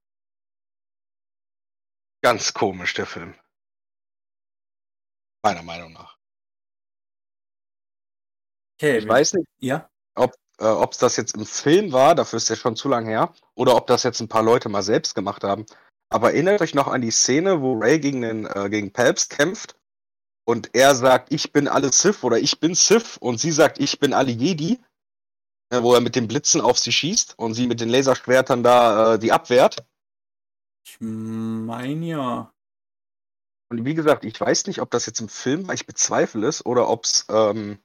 [2.23, 3.35] ganz komisch, der Film.
[5.43, 6.20] Meiner Meinung nach.
[8.81, 9.91] Okay, ich weiß nicht, ja?
[10.15, 13.35] ob äh, es das jetzt im Film war, dafür ist ja schon zu lang her,
[13.55, 15.67] oder ob das jetzt ein paar Leute mal selbst gemacht haben.
[16.09, 19.77] Aber erinnert euch noch an die Szene, wo Ray gegen den äh, gegen Palps kämpft
[20.47, 24.01] und er sagt, ich bin alle Sith oder ich bin Sith und sie sagt, ich
[24.01, 24.81] bin alle Jedi,
[25.69, 29.15] äh, wo er mit den Blitzen auf sie schießt und sie mit den Laserschwertern da
[29.15, 29.85] äh, die abwehrt.
[30.87, 32.53] Ich meine ja.
[33.69, 36.65] Und wie gesagt, ich weiß nicht, ob das jetzt im Film war, ich bezweifle es,
[36.65, 37.79] oder ob es ähm,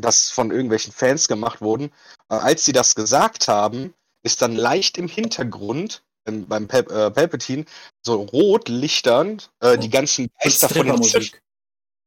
[0.00, 1.92] das von irgendwelchen Fans gemacht wurden.
[2.28, 7.10] Äh, als sie das gesagt haben, ist dann leicht im Hintergrund ähm, beim Pal äh,
[7.10, 7.64] Palpatine
[8.02, 11.32] so rot lichternd äh, die ganzen Geister von den Sith.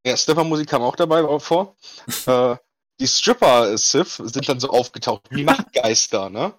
[0.06, 1.76] Ja, Stripper-Musik kam auch dabei vor.
[2.26, 2.56] äh,
[3.00, 6.54] die Stripper-Sith sind dann so aufgetaucht, wie Machtgeister, ne?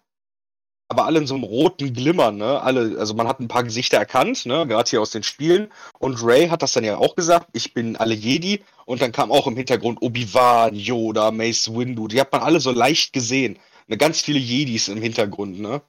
[0.88, 2.60] Aber alle in so einem roten Glimmer, ne?
[2.60, 4.66] Alle, also man hat ein paar Gesichter erkannt, ne?
[4.66, 5.72] Gerade hier aus den Spielen.
[5.98, 8.62] Und Ray hat das dann ja auch gesagt, ich bin alle Jedi.
[8.84, 12.06] Und dann kam auch im Hintergrund Obi-Wan, Yoda, Mace Windu.
[12.06, 13.58] Die hat man alle so leicht gesehen.
[13.86, 15.82] Ne, ganz viele Jedis im Hintergrund, ne?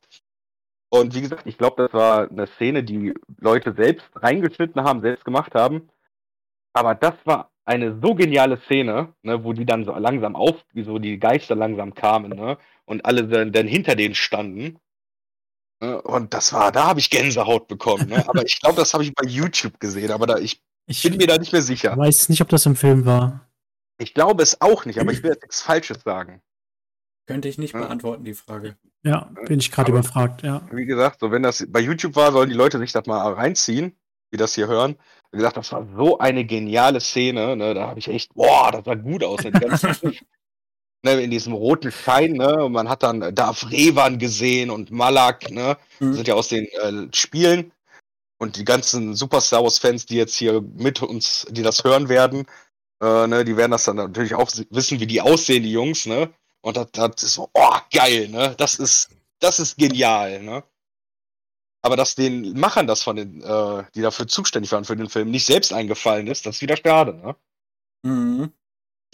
[0.90, 5.26] Und wie gesagt, ich glaube, das war eine Szene, die Leute selbst reingeschnitten haben, selbst
[5.26, 5.90] gemacht haben.
[6.74, 11.00] Aber das war eine so geniale Szene, ne, wo die dann so langsam auf, so
[11.00, 14.80] die Geister langsam kamen, ne, und alle dann, dann hinter denen standen.
[15.86, 18.10] Ne, und das war, da habe ich Gänsehaut bekommen.
[18.10, 18.28] Ne?
[18.28, 21.28] Aber ich glaube, das habe ich bei YouTube gesehen, aber da, ich, ich bin mir
[21.28, 21.92] da nicht mehr sicher.
[21.92, 23.48] Ich weiß nicht, ob das im Film war.
[23.98, 26.42] Ich glaube es auch nicht, aber ich will jetzt nichts Falsches sagen.
[27.28, 27.82] Könnte ich nicht ja.
[27.82, 28.78] beantworten, die Frage.
[29.04, 30.68] Ja, bin ich gerade überfragt, ja.
[30.72, 33.96] Wie gesagt, so wenn das bei YouTube war, sollen die Leute sich das mal reinziehen,
[34.34, 34.96] die das hier hören.
[35.32, 37.56] Wie gesagt, das war so eine geniale Szene.
[37.56, 37.74] Ne?
[37.74, 39.44] Da habe ich echt, boah, das sah gut aus.
[39.44, 39.52] Ne?
[41.06, 42.66] ne, in diesem roten Schein, ne?
[42.66, 45.78] Und man hat dann Darth Revan gesehen und Malak, ne?
[46.00, 46.14] Mhm.
[46.14, 47.72] Sind ja aus den äh, Spielen.
[48.38, 52.46] Und die ganzen Super Star Wars-Fans, die jetzt hier mit uns, die das hören werden,
[53.02, 56.34] äh, ne, die werden das dann natürlich auch wissen, wie die aussehen, die Jungs, ne?
[56.62, 58.56] Und das, das ist so, oh, geil, ne?
[58.58, 60.64] Das ist, das ist genial, ne?
[61.86, 65.30] aber dass den Machern das von den, äh, die dafür zuständig waren für den Film,
[65.30, 67.36] nicht selbst eingefallen ist, das ist wieder schade, ne?
[68.02, 68.52] Mhm.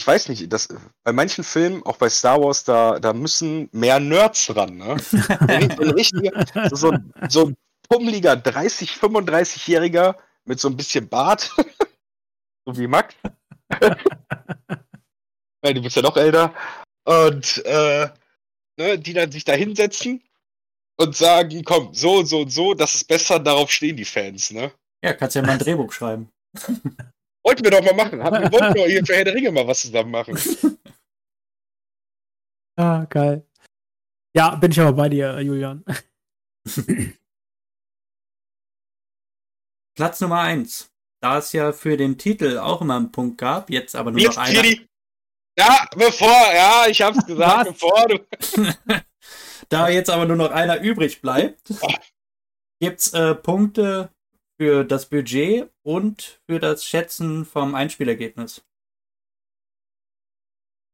[0.01, 0.67] Ich weiß nicht, das,
[1.03, 4.97] bei manchen Filmen, auch bei Star Wars, da, da müssen mehr Nerds ran, ne?
[6.71, 6.97] so, so,
[7.29, 7.57] so ein
[7.87, 10.15] pummeliger 30, 35-Jähriger
[10.45, 11.51] mit so ein bisschen Bart,
[12.65, 13.13] so wie Max.
[13.79, 13.95] ja,
[15.71, 16.51] du bist ja noch älter.
[17.03, 18.09] Und äh,
[18.79, 20.23] ne, die dann sich da hinsetzen
[20.97, 24.49] und sagen, komm, so und so und so, das ist besser, darauf stehen die Fans,
[24.49, 24.71] ne?
[25.03, 26.31] Ja, kannst ja mal ein Drehbuch schreiben.
[27.51, 28.19] Wollten wir doch mal machen.
[28.19, 30.37] wir wollten doch hier für Herr der Ringe mal was zusammen machen.
[32.77, 33.45] Ah, geil.
[34.33, 35.83] Ja, bin ich aber bei dir, Julian.
[39.95, 40.89] Platz Nummer 1.
[41.21, 44.37] Da es ja für den Titel auch immer einen Punkt gab, jetzt aber nur jetzt
[44.37, 44.63] noch einer.
[45.59, 48.25] Ja, bevor, ja, ich hab's gesagt, bevor du.
[49.67, 51.73] Da jetzt aber nur noch einer übrig bleibt,
[52.79, 54.09] gibt's äh, Punkte
[54.61, 58.63] für das Budget und für das Schätzen vom Einspielergebnis.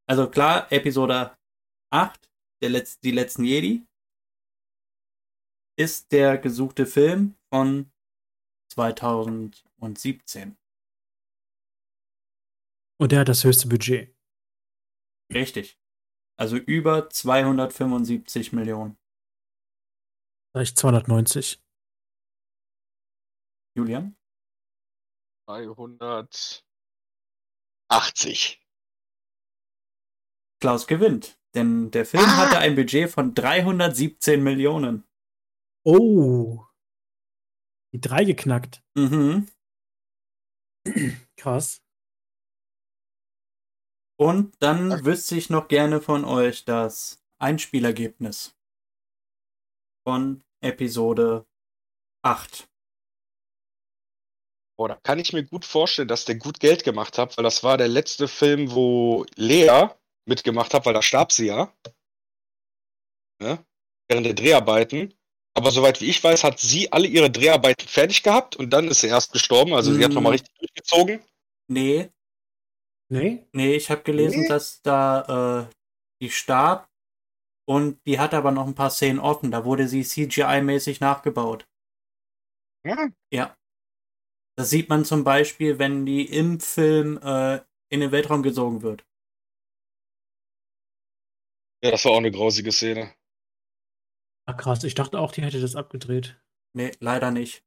[0.08, 1.38] Also klar, Episode
[1.92, 3.86] 8, der Letz die letzten Jedi,
[5.78, 7.92] ist der gesuchte Film von
[8.72, 10.58] 2017.
[13.02, 14.16] Und der hat das höchste Budget.
[15.34, 15.78] Richtig.
[16.40, 18.98] Also über 275 Millionen.
[20.54, 21.62] Vielleicht 290.
[23.78, 24.18] Julian?
[25.48, 26.64] 380.
[30.60, 32.38] Klaus gewinnt, denn der Film Ah!
[32.38, 35.08] hatte ein Budget von 317 Millionen.
[35.86, 36.66] Oh.
[37.94, 38.84] Die drei geknackt.
[38.96, 39.48] Mhm.
[41.38, 41.84] Krass.
[44.20, 45.06] Und dann Okay.
[45.06, 48.58] wüsste ich noch gerne von euch das Einspielergebnis
[50.04, 51.46] von Episode
[52.26, 52.68] 8.
[54.78, 57.64] Boah, da kann ich mir gut vorstellen, dass der gut Geld gemacht hat, weil das
[57.64, 59.88] war der letzte Film, wo Lea
[60.28, 61.74] mitgemacht hat, weil da starb sie ja.
[63.42, 63.64] Ne?
[64.08, 65.14] Während der Dreharbeiten.
[65.56, 69.02] Aber soweit wie ich weiß, hat sie alle ihre Dreharbeiten fertig gehabt und dann ist
[69.02, 69.74] sie erst gestorben.
[69.74, 70.16] Also sie hat Mm.
[70.16, 71.24] nochmal richtig durchgezogen.
[71.68, 72.12] Nee,
[73.10, 73.48] Nee?
[73.54, 74.48] nee, ich habe gelesen, Nee?
[74.50, 75.74] dass da äh,
[76.22, 76.88] die starb
[77.68, 79.50] und die hat aber noch ein paar Szenen offen.
[79.50, 81.66] Da wurde sie CGI-mäßig nachgebaut.
[82.86, 83.08] Ja.
[83.34, 83.57] Ja.
[84.58, 89.06] Das sieht man zum Beispiel, wenn die im Film äh, in den Weltraum gesogen wird.
[91.84, 93.14] ja, das war auch eine grausige Szene.
[94.48, 94.84] Ah, krass.
[94.84, 96.42] Ich dachte auch, die hätte das abgedreht.
[96.74, 97.64] Nee, leider nicht.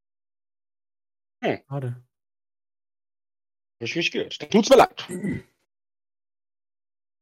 [1.42, 2.02] Schade.
[3.80, 4.50] Hab ich mich geirrt.
[4.50, 5.08] Tut's mir leid.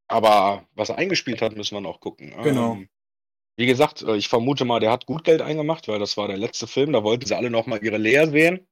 [0.08, 2.30] Aber was er eingespielt hat, müssen wir noch gucken.
[2.42, 2.72] Genau.
[2.74, 2.88] Ähm,
[3.56, 6.38] wie gesagt, äh, ich vermute mal, der hat gut Geld eingemacht, weil das war der
[6.38, 6.92] letzte Film.
[6.92, 8.66] Da wollten sie alle noch mal ihre Lea sehen.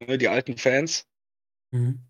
[0.00, 1.06] Ne, Die alten Fans.
[1.72, 2.06] Mhm.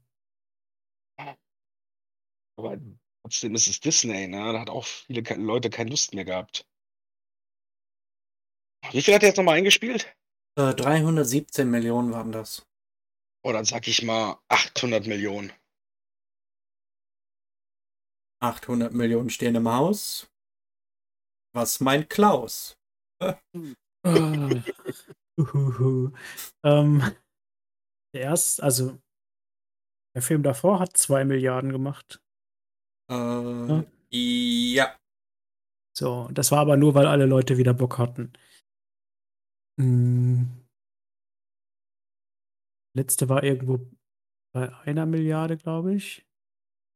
[2.58, 2.78] Aber
[3.22, 4.52] trotzdem ist es Disney, ne?
[4.52, 6.66] Da hat auch viele Leute keine Lust mehr gehabt.
[8.92, 10.14] Wie viel hat er jetzt nochmal eingespielt?
[10.58, 12.66] Äh, 317 Millionen waren das.
[13.44, 15.52] Oh, dann sag ich mal 800 Millionen.
[18.42, 20.30] 800 Millionen stehen im Haus.
[21.54, 22.76] Was meint Klaus?
[26.64, 27.02] Ähm,
[28.14, 28.98] der erste, also
[30.14, 32.22] der Film davor hat zwei Milliarden gemacht.
[33.10, 34.96] Äh, ja.
[35.96, 38.32] So, das war aber nur, weil alle Leute wieder Bock hatten.
[39.80, 40.48] Hm.
[42.96, 43.78] Letzte war irgendwo
[44.52, 46.26] bei einer Milliarde, glaube ich.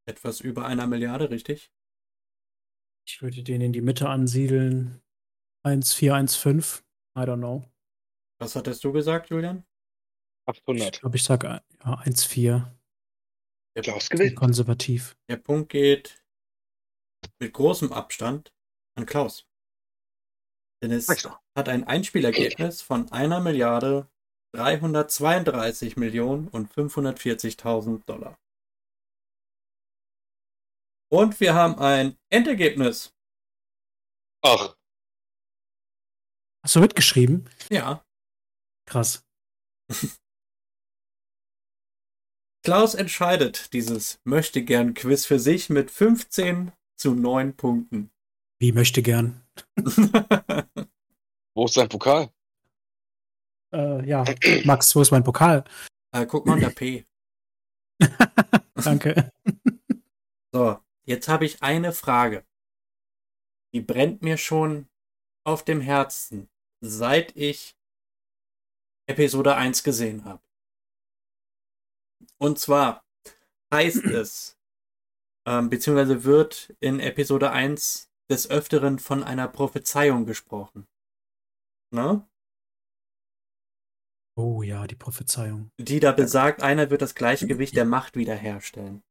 [0.06, 1.72] Etwas über einer Milliarde, richtig?
[3.06, 5.00] Ich würde den in die Mitte ansiedeln.
[5.64, 6.84] 1415.
[7.16, 7.64] I don't know.
[8.40, 9.64] Was hattest du gesagt, Julian?
[10.46, 11.00] Ich 800.
[11.00, 11.62] glaube, ich sage ja,
[12.02, 12.70] 1,4.
[13.82, 14.36] Klaus gewinnt.
[14.36, 15.16] Konservativ.
[15.28, 16.24] Der Punkt geht
[17.40, 18.54] mit großem Abstand
[18.96, 19.46] an Klaus.
[20.82, 24.10] Denn es hat ein Einspielergebnis von einer Milliarde
[24.54, 28.38] 332 Millionen und 540.000 Dollar.
[31.10, 33.14] Und wir haben ein Endergebnis.
[34.42, 34.76] Ach,
[36.62, 37.48] Hast du mitgeschrieben?
[37.70, 38.04] Ja,
[38.86, 39.24] Krass.
[42.64, 48.10] Klaus entscheidet dieses möchte gern Quiz für sich mit 15 zu 9 Punkten.
[48.58, 49.46] Wie möchte gern.
[51.54, 52.30] wo ist sein Pokal?
[53.70, 54.24] Äh, ja,
[54.64, 55.64] Max, wo ist mein Pokal?
[56.12, 57.04] äh, guck mal unter P.
[58.74, 59.30] Danke.
[60.50, 62.46] So, jetzt habe ich eine Frage.
[63.74, 64.88] Die brennt mir schon
[65.44, 66.48] auf dem Herzen,
[66.80, 67.76] seit ich
[69.06, 70.43] Episode 1 gesehen habe.
[72.44, 73.02] Und zwar
[73.72, 74.58] heißt es,
[75.48, 80.86] ähm, beziehungsweise wird in Episode 1 des Öfteren von einer Prophezeiung gesprochen.
[81.90, 82.28] Ne?
[84.36, 85.70] Oh ja, die Prophezeiung.
[85.78, 89.02] die da besagt, einer wird das Gleichgewicht der Macht wiederherstellen.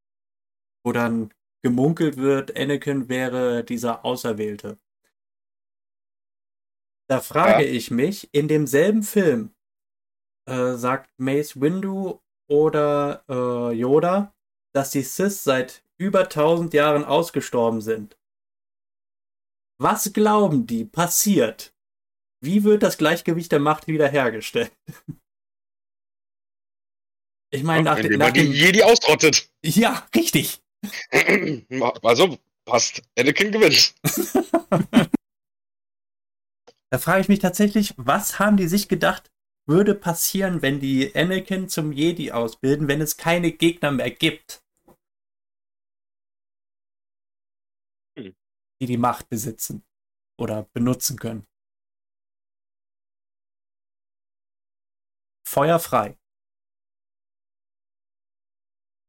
[0.86, 4.78] Wo dann gemunkelt wird, Anakin wäre dieser Auserwählte.
[7.10, 7.72] Da frage Ja.
[7.72, 9.56] ich mich, in demselben Film
[10.48, 12.20] äh, sagt Mace Windu
[12.54, 14.32] oder äh, Yoda,
[14.76, 18.16] dass die Sith seit über 1000 Jahren ausgestorben sind.
[19.82, 21.74] Was glauben die passiert?
[22.44, 24.72] Wie wird das Gleichgewicht der Macht wiederhergestellt?
[27.56, 28.52] Ich meine, nach, Indem nach man die dem.
[28.52, 29.48] Jedi ausrottet.
[29.64, 30.60] Ja, richtig.
[32.02, 33.04] Also, passt.
[33.16, 33.94] Anakin gewinnt.
[36.92, 39.32] Da frage ich mich tatsächlich, was haben die sich gedacht,
[39.68, 44.62] würde passieren, wenn die Anakin zum Jedi ausbilden, wenn es keine Gegner mehr gibt,
[48.18, 48.36] Hm.
[48.82, 49.84] die die Macht besitzen
[50.40, 51.48] oder benutzen können.
[55.48, 56.18] Feuer frei.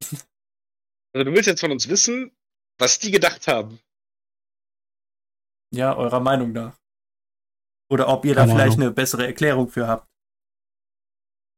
[1.16, 2.36] Also du willst jetzt von uns wissen,
[2.80, 3.78] was die gedacht haben.
[5.72, 6.76] Ja, eurer Meinung nach.
[7.88, 8.86] Oder ob ihr da Keine vielleicht Ahnung.
[8.88, 10.08] eine bessere Erklärung für habt.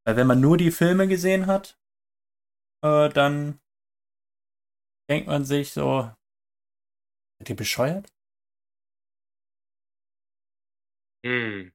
[0.07, 1.77] Weil wenn man nur die Filme gesehen hat,
[2.85, 3.61] äh, dann
[5.11, 6.13] denkt man sich so,
[7.39, 8.13] seid ihr bescheuert?
[11.25, 11.73] Hm.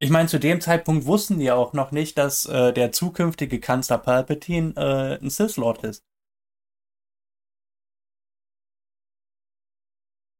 [0.00, 3.98] Ich meine, zu dem Zeitpunkt wussten die auch noch nicht, dass äh, der zukünftige Kanzler
[3.98, 6.02] Palpatine äh, ein Sith Lord ist.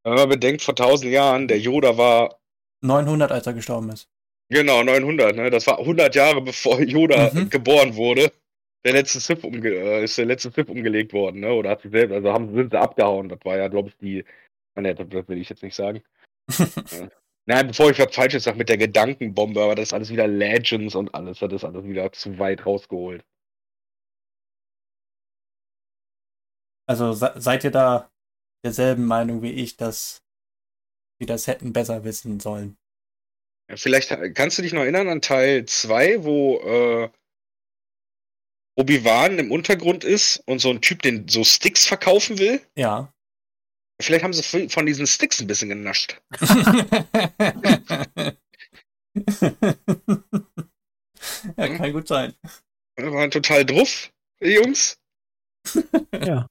[0.05, 2.41] Wenn man bedenkt, vor tausend Jahren, der Yoda war
[2.83, 4.09] 900, als er gestorben ist.
[4.49, 5.51] Genau, 900, ne?
[5.51, 7.51] Das war 100 Jahre bevor Yoda Mhm.
[7.51, 8.33] geboren wurde.
[8.85, 11.53] Der letzte Sith umge äh, ist der letzte Sith umgelegt worden, ne?
[11.53, 13.29] Oder hat sich selbst, also haben, sind sie abgehauen.
[13.29, 14.25] Das war ja, glaube ich, die.
[14.77, 16.03] Ah, Ne, das, das will ich jetzt nicht sagen.
[16.91, 17.09] Ja.
[17.49, 20.95] Nein, bevor ich was Falsches sage mit der Gedankenbombe, aber das ist alles wieder Legends
[20.97, 23.25] und alles, das ist alles wieder zu weit rausgeholt.
[26.89, 28.11] Also se seid ihr da
[28.65, 30.23] derselben Meinung wie ich, dass
[31.21, 32.77] sie das hätten besser wissen sollen?
[33.69, 37.11] Ja, vielleicht äh, kannst du dich noch erinnern an Teil 2, wo äh,
[38.79, 42.61] Obi-Wan im Untergrund ist und so ein Typ den so Sticks verkaufen will.
[42.77, 43.13] Ja.
[44.01, 46.21] Vielleicht haben sie von diesen Sticks ein bisschen genascht.
[51.57, 52.35] ja, kann gut sein.
[52.97, 54.13] Wir waren total drauf,
[54.43, 54.99] die Jungs.
[56.13, 56.47] Ja.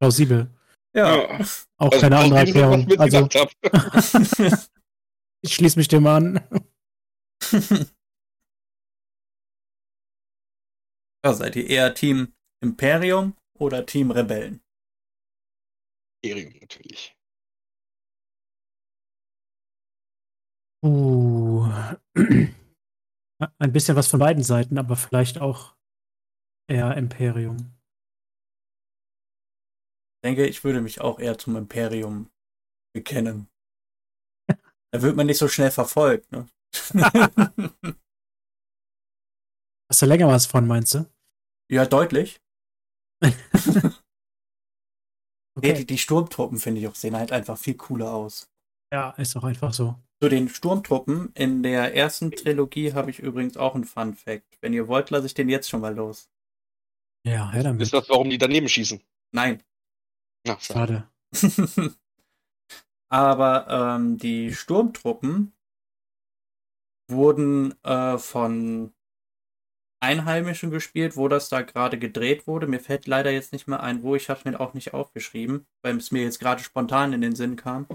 [0.00, 0.50] Plausibel.
[0.92, 1.38] Ja.
[1.76, 2.98] Auch Also, keine andere was ich mir Erklärung.
[2.98, 4.56] Also.
[5.42, 6.40] ich schließe mich dem an.
[11.24, 11.32] ja.
[11.34, 14.62] Seid ihr eher Team Imperium oder Team Rebellen?
[16.22, 17.16] Imperium natürlich.
[20.82, 21.68] Uh.
[23.58, 25.76] Ein bisschen was von beiden Seiten, aber vielleicht auch
[26.68, 27.56] eher Imperium.
[30.16, 32.30] Ich denke, ich würde mich auch eher zum Imperium
[32.94, 33.48] bekennen.
[34.92, 36.48] Da wird man nicht so schnell verfolgt, ne?
[39.90, 41.06] Hast du länger was von, meinst du?
[41.70, 42.40] ja, deutlich.
[45.62, 45.78] Nee, Okay.
[45.80, 48.48] die, die Sturmtruppen, finde ich auch, sehen halt einfach viel cooler aus.
[48.92, 49.96] Ja, ist auch einfach so.
[50.22, 54.58] Zu den Sturmtruppen in der ersten Trilogie habe ich übrigens auch einen Fun Fact.
[54.62, 56.30] Wenn ihr wollt, lasse ich den jetzt schon mal los.
[57.26, 57.82] Ja, her damit.
[57.82, 59.02] Ist das, warum die daneben schießen?
[59.34, 59.62] Nein.
[60.46, 61.10] Na, Schade.
[63.10, 65.52] Aber ähm, die Sturmtruppen
[67.08, 68.92] wurden äh, von
[70.02, 72.66] Einheimischen gespielt, wo das da gerade gedreht wurde.
[72.66, 74.14] Mir fällt leider jetzt nicht mehr ein, wo.
[74.14, 77.34] Ich habe es mir auch nicht aufgeschrieben, weil es mir jetzt gerade spontan in den
[77.34, 77.86] Sinn kam.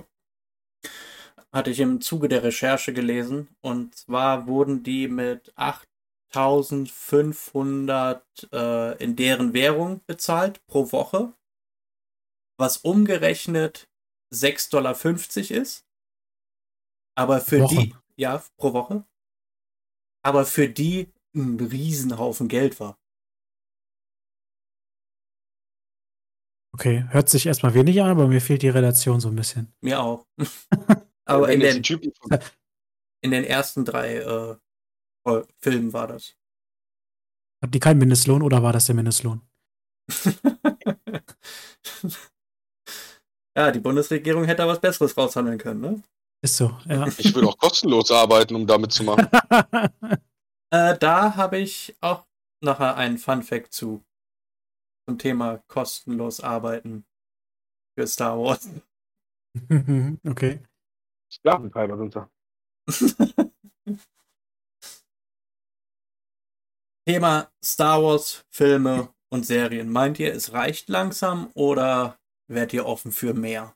[1.51, 3.47] Hatte ich im Zuge der Recherche gelesen.
[3.61, 11.33] Und zwar wurden die mit 8500 äh, in deren Währung bezahlt pro Woche.
[12.57, 13.89] Was umgerechnet
[14.33, 15.85] 6,50 Dollar ist.
[17.17, 17.75] Aber für Woche?
[17.75, 19.05] die, ja, pro Woche.
[20.23, 22.97] Aber für die ein Riesenhaufen Geld war.
[26.73, 29.73] Okay, hört sich erstmal wenig an, aber mir fehlt die Relation so ein bisschen.
[29.81, 30.27] Mir auch.
[31.25, 31.81] Aber in den,
[33.21, 34.57] in den ersten drei äh,
[35.59, 36.35] Filmen war das.
[37.63, 39.41] Habt ihr keinen Mindestlohn oder war das der Mindestlohn?
[43.55, 46.03] ja, die Bundesregierung hätte da was Besseres raushandeln können, ne?
[46.41, 47.07] Ist so, ja.
[47.17, 49.27] ich will auch kostenlos arbeiten, um damit zu machen.
[50.73, 52.25] Äh, da habe ich auch
[52.59, 54.03] nachher einen Fun Fact zu.
[55.07, 57.05] Zum Thema kostenlos arbeiten
[57.97, 58.67] für Star Wars.
[60.27, 60.59] okay.
[61.31, 62.27] Sklaventreiber sind sie.
[67.07, 69.91] Thema Star Wars, Filme und Serien.
[69.91, 72.17] Meint ihr, es reicht langsam oder
[72.47, 73.75] werdet ihr offen für mehr?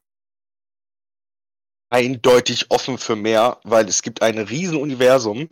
[1.91, 5.49] Eindeutig offen für mehr, weil es gibt ein Riesenuniversum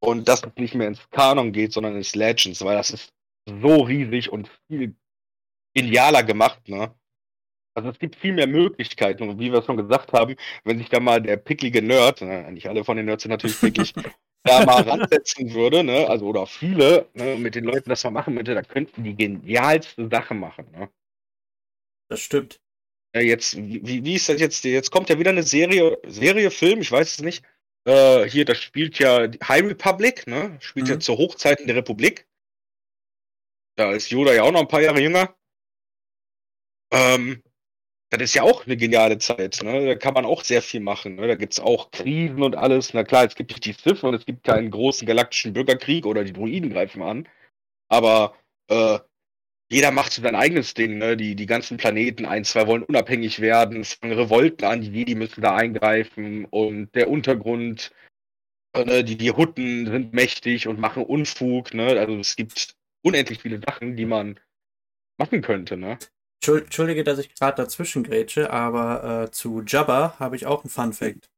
[0.00, 3.12] und das nicht mehr ins Kanon geht, sondern ins Legends, weil das ist
[3.46, 4.96] so riesig und viel
[5.74, 6.94] genialer gemacht, ne?
[7.74, 11.00] Also es gibt viel mehr Möglichkeiten und wie wir schon gesagt haben, wenn sich da
[11.00, 13.94] mal der picklige Nerd, ne, nicht alle von den Nerds sind natürlich picklig,
[14.44, 18.36] da mal ransetzen würde, ne, also oder viele, ne, mit den Leuten das mal machen
[18.36, 20.90] würde, da könnten die genialste Sache machen, ne?
[22.12, 22.60] Das stimmt.
[23.14, 24.64] Ja, jetzt, wie, wie ist das jetzt?
[24.64, 27.42] Jetzt kommt ja wieder eine Serie, Serie, Film, ich weiß es nicht.
[27.86, 30.58] Äh, hier, das spielt ja High Republic, ne?
[30.60, 30.92] Spielt mhm.
[30.92, 32.26] ja zur Hochzeiten der Republik.
[33.76, 35.34] Da ist Yoda ja auch noch ein paar Jahre jünger.
[36.92, 37.42] Ähm,
[38.10, 39.86] das ist ja auch eine geniale Zeit, ne?
[39.86, 41.14] Da kann man auch sehr viel machen.
[41.14, 41.28] Ne?
[41.28, 42.92] Da gibt's auch Krisen und alles.
[42.92, 46.24] Na klar, es gibt nicht die Sith und es gibt keinen großen galaktischen Bürgerkrieg oder
[46.24, 47.26] die Druiden greifen an.
[47.88, 48.36] Aber
[48.68, 48.98] äh,
[49.72, 51.16] jeder macht sein eigenes Ding, ne?
[51.16, 55.14] Die, die ganzen Planeten, ein, zwei wollen unabhängig werden, es fangen Revolten an, die Jedi
[55.14, 57.90] müssen da eingreifen und der Untergrund,
[58.76, 59.02] ne?
[59.02, 61.98] die, die Hutten sind mächtig und machen Unfug, ne?
[61.98, 64.38] Also es gibt unendlich viele Sachen, die man
[65.18, 65.98] machen könnte, ne?
[66.44, 70.92] Entschuldige, dass ich gerade dazwischen grätsche, aber äh, zu Jabba habe ich auch einen Fun
[70.92, 71.30] Fact.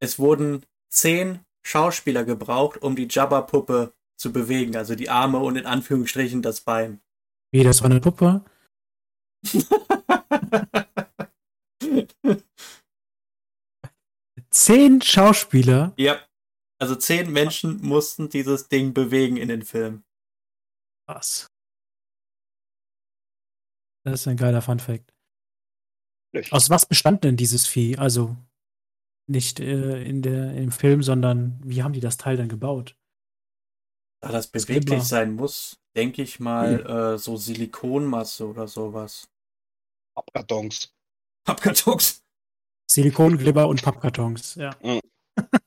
[0.00, 5.66] Es wurden zehn Schauspieler gebraucht, um die Jabba-Puppe zu bewegen, also die Arme und in
[5.66, 7.00] Anführungsstrichen das Bein.
[7.52, 8.42] Wie, das war eine Puppe?
[14.50, 15.92] zehn Schauspieler?
[15.96, 16.20] Ja.
[16.78, 20.04] Also zehn Menschen mussten dieses Ding bewegen in den Film.
[21.08, 21.46] Was?
[24.04, 25.14] Das ist ein geiler Funfact.
[26.50, 27.96] Aus was bestand denn dieses Vieh?
[27.96, 28.36] Also
[29.26, 32.96] nicht äh, in der, im Film, sondern wie haben die das Teil dann gebaut?
[34.22, 36.86] Da das beweglich sein muss, denke ich mal, hm.
[36.86, 39.28] äh, so Silikonmasse oder sowas.
[40.14, 40.94] Pappkartons.
[41.44, 42.22] Pappkartons.
[42.90, 44.76] Silikonglibber und Pappkartons, ja.
[44.82, 45.00] Mhm.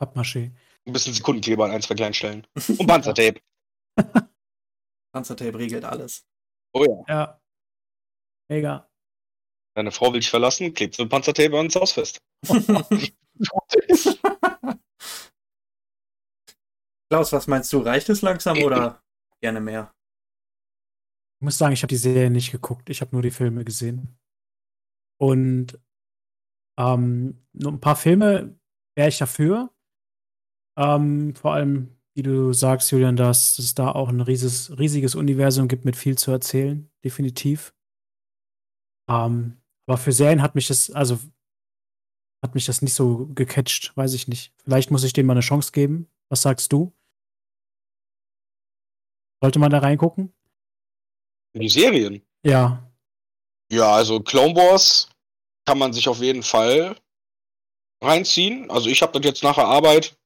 [0.00, 0.52] Pappmaché.
[0.84, 2.46] Ein bisschen Sekundenkleber an ein, zwei kleinen Stellen.
[2.54, 3.40] Und Panzertape.
[5.12, 6.24] Panzertape regelt alles.
[6.72, 7.04] Oh ja.
[7.08, 7.40] Ja.
[8.48, 8.88] Mega.
[9.74, 12.20] Deine Frau will dich verlassen, klebt so ein Panzertape ans Haus fest.
[17.10, 17.78] Klaus, was meinst du?
[17.80, 19.02] Reicht es langsam oder
[19.42, 19.92] gerne mehr?
[21.38, 22.88] Ich muss sagen, ich habe die Serie nicht geguckt.
[22.88, 24.16] Ich habe nur die Filme gesehen.
[25.20, 25.78] Und
[26.78, 28.58] ähm, nur ein paar Filme
[28.96, 29.74] wäre ich dafür.
[30.78, 35.68] Ähm, vor allem, wie du sagst, Julian, dass es da auch ein riesiges, riesiges Universum
[35.68, 36.90] gibt mit viel zu erzählen.
[37.04, 37.74] Definitiv.
[39.10, 41.18] Ähm, aber für Serien hat mich das, also
[42.42, 44.54] hat mich das nicht so gecatcht, weiß ich nicht.
[44.62, 46.08] Vielleicht muss ich dem mal eine Chance geben.
[46.28, 46.92] Was sagst du?
[49.42, 50.32] Sollte man da reingucken?
[51.54, 52.22] In die Serien?
[52.44, 52.88] Ja.
[53.72, 55.08] Ja, also Clone Wars
[55.64, 56.94] kann man sich auf jeden Fall
[58.00, 58.70] reinziehen.
[58.70, 60.16] Also ich habe das jetzt nach der Arbeit,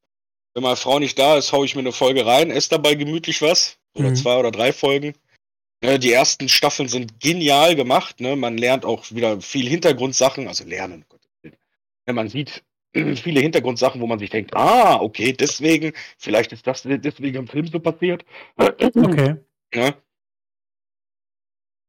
[0.53, 3.41] wenn meine Frau nicht da ist, haue ich mir eine Folge rein, esse dabei gemütlich
[3.41, 3.79] was.
[3.95, 4.17] Oder mhm.
[4.17, 5.15] zwei oder drei Folgen.
[5.83, 8.21] Ne, die ersten Staffeln sind genial gemacht.
[8.21, 8.37] Ne?
[8.37, 11.07] Man lernt auch wieder viel Hintergrundsachen, also lernen.
[11.43, 12.65] Ne, man sieht
[13.17, 17.67] viele Hintergrundsachen, wo man sich denkt, ah, okay, deswegen, vielleicht ist das deswegen im Film
[17.67, 18.25] so passiert.
[18.97, 19.37] Okay.
[19.75, 19.95] Ja.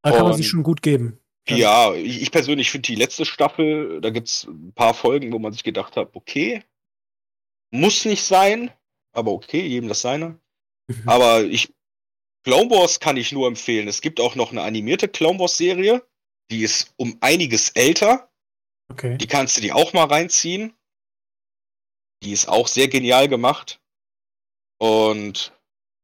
[0.04, 1.20] Da kann man sich schon gut geben.
[1.50, 5.40] Ja, ich, ich persönlich finde die letzte Staffel, da gibt es ein paar Folgen, wo
[5.40, 6.64] man sich gedacht hat, okay,
[7.72, 8.72] muss nicht sein,
[9.14, 10.40] aber okay, jedem das seine.
[10.88, 11.04] Mhm.
[11.06, 11.74] Aber ich
[12.48, 13.90] Clone Wars kann ich nur empfehlen.
[13.90, 16.02] Es gibt auch noch eine animierte Clone Wars Serie.
[16.50, 18.32] Die ist um einiges älter.
[18.90, 19.18] Okay.
[19.18, 20.72] Die kannst du dir auch mal reinziehen.
[22.24, 23.80] Die ist auch sehr genial gemacht.
[24.80, 25.54] Und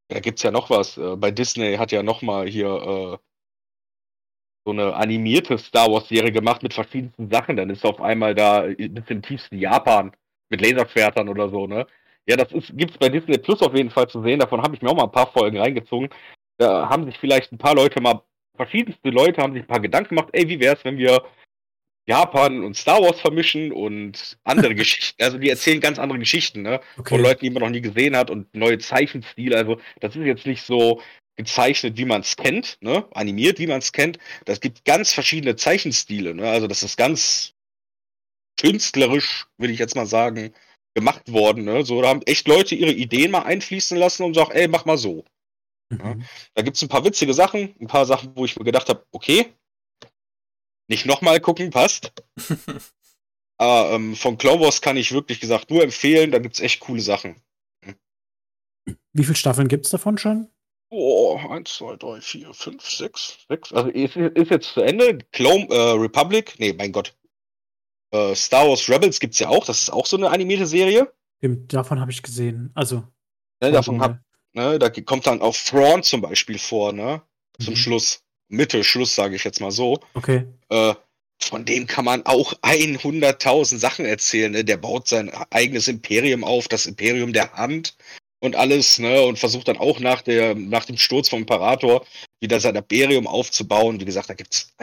[0.08, 0.96] da gibt's ja noch was.
[0.98, 3.18] Äh, bei Disney hat ja noch mal hier äh,
[4.66, 7.56] so eine animierte Star Wars Serie gemacht mit verschiedensten Sachen.
[7.56, 10.12] Dann ist auf einmal da bis im tiefsten Japan
[10.50, 11.86] mit Laserschwertern oder so, ne?
[12.26, 14.40] Ja, das gibt es bei Disney Plus auf jeden Fall zu sehen.
[14.40, 16.08] Davon habe ich mir auch mal ein paar Folgen reingezogen.
[16.58, 18.22] Da haben sich vielleicht ein paar Leute mal,
[18.56, 21.22] verschiedenste Leute haben sich ein paar Gedanken gemacht, ey, wie wäre es, wenn wir
[22.06, 25.22] Japan und Star Wars vermischen und andere Geschichten.
[25.22, 26.80] Also die erzählen ganz andere Geschichten, ne?
[26.96, 27.14] Okay.
[27.14, 29.56] Von Leuten, die man noch nie gesehen hat und neue Zeichenstile.
[29.56, 31.00] Also das ist jetzt nicht so
[31.36, 33.06] gezeichnet, wie man es kennt, ne?
[33.12, 34.18] Animiert, wie man es kennt.
[34.44, 36.48] Das gibt ganz verschiedene Zeichenstile, ne?
[36.48, 37.54] Also das ist ganz
[38.60, 40.52] künstlerisch, würde ich jetzt mal sagen,
[40.94, 41.64] gemacht worden.
[41.64, 41.84] Ne?
[41.84, 44.96] So, da haben echt Leute ihre Ideen mal einfließen lassen und sagen, ey, mach mal
[44.96, 45.24] so.
[45.90, 45.98] Mhm.
[45.98, 46.16] Ja?
[46.54, 49.04] Da gibt es ein paar witzige Sachen, ein paar Sachen, wo ich mir gedacht habe,
[49.12, 49.52] okay,
[50.88, 52.12] nicht nochmal gucken, passt.
[53.56, 56.80] Aber ähm, von Clone Wars kann ich wirklich gesagt nur empfehlen, da gibt es echt
[56.80, 57.36] coole Sachen.
[59.12, 60.48] Wie viele Staffeln gibt es davon schon?
[60.90, 63.72] Oh, 1, 2, 3, 4, 5, 6, 6.
[63.72, 65.18] Also ist, ist jetzt zu Ende.
[65.32, 67.16] Clone äh, Republic, nee, mein Gott,
[68.14, 71.12] äh, Star Wars Rebels gibt es ja auch, das ist auch so eine animierte Serie.
[71.40, 72.70] Davon habe ich gesehen.
[72.74, 73.04] Also.
[73.60, 74.20] Ne, davon hab,
[74.52, 77.22] ne, da kommt dann auch Thrawn zum Beispiel vor, ne?
[77.60, 77.78] Zum mhm.
[77.78, 78.23] Schluss.
[78.48, 80.00] Mitte, Schluss, sage ich jetzt mal so.
[80.14, 80.44] Okay.
[80.68, 80.94] Äh,
[81.42, 84.52] von dem kann man auch 100.000 Sachen erzählen.
[84.52, 84.64] Ne?
[84.64, 87.96] Der baut sein eigenes Imperium auf, das Imperium der Hand
[88.40, 89.22] und alles, ne?
[89.22, 92.06] Und versucht dann auch nach, der, nach dem Sturz vom Imperator
[92.40, 94.00] wieder sein Imperium aufzubauen.
[94.00, 94.74] Wie gesagt, da gibt's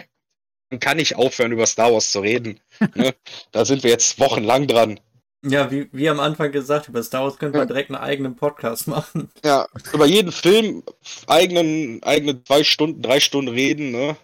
[0.72, 2.60] man kann nicht aufhören, über Star Wars zu reden.
[2.96, 3.14] ne?
[3.52, 5.00] Da sind wir jetzt wochenlang dran.
[5.44, 8.88] Ja, wie, wie am Anfang gesagt, über Star Wars könnte man direkt einen eigenen Podcast
[8.88, 9.32] machen.
[9.44, 10.84] Ja, über jeden Film
[11.28, 14.18] eigenen, eigene zwei Stunden, drei Stunden reden, ne?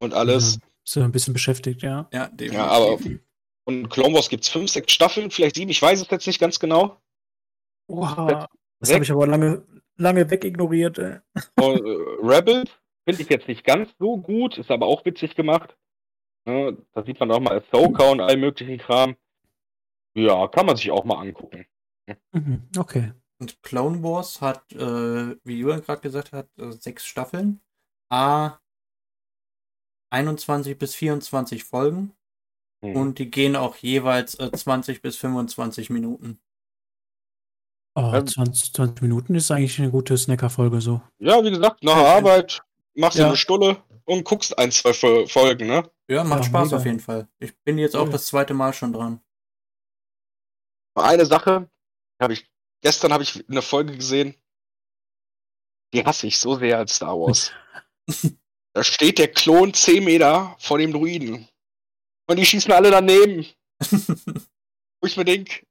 [0.00, 0.54] Und alles.
[0.54, 2.08] Ja, so ein bisschen beschäftigt, ja.
[2.12, 2.54] Ja, definitiv.
[2.54, 2.98] Ja, aber
[3.64, 6.40] von Clone Wars gibt es fünf, sechs Staffeln, vielleicht sieben, ich weiß es jetzt nicht
[6.40, 7.00] ganz genau.
[7.88, 8.48] Oha,
[8.80, 9.64] das habe ich aber lange,
[9.96, 10.98] lange wegignoriert.
[10.98, 11.18] Ey.
[11.56, 12.64] Und, äh, Rebel
[13.04, 15.76] finde ich jetzt nicht ganz so gut, ist aber auch witzig gemacht.
[16.46, 16.78] Ne?
[16.94, 19.16] Da sieht man auch mal Ahsoka und all möglichen Kram.
[20.26, 21.66] Ja, kann man sich auch mal angucken.
[22.32, 23.12] Mhm, okay.
[23.40, 27.60] Und Clone Wars hat, äh, wie Julian gerade gesagt hat, äh, sechs Staffeln.
[28.10, 28.58] A
[30.10, 32.12] 21 bis 24 Folgen.
[32.84, 32.96] Hm.
[32.96, 36.40] Und die gehen auch jeweils äh, 20 bis 25 Minuten.
[37.96, 41.02] Oh, Ähm, 20, 20 Minuten ist eigentlich eine gute Snacker-Folge so.
[41.18, 42.62] Ja, wie gesagt, nach der Ja, Arbeit
[42.94, 43.28] machst du Ja.
[43.28, 45.90] eine Stulle und guckst ein, zwei Fol- Folgen, ne?
[46.08, 46.76] Ja, macht Ja, Spaß mega.
[46.76, 47.28] auf jeden Fall.
[47.40, 48.12] Ich bin jetzt auch Cool.
[48.12, 49.20] das zweite Mal schon dran.
[50.94, 51.70] Eine Sache,
[52.20, 52.50] habe ich,
[52.82, 54.34] gestern habe ich eine Folge gesehen,
[55.92, 57.52] die hasse ich so sehr als Star Wars.
[58.74, 61.48] da steht der Klon 10 Meter vor dem Druiden.
[62.28, 63.46] Und die schießen alle daneben.
[65.00, 65.64] Wo ich mir denke,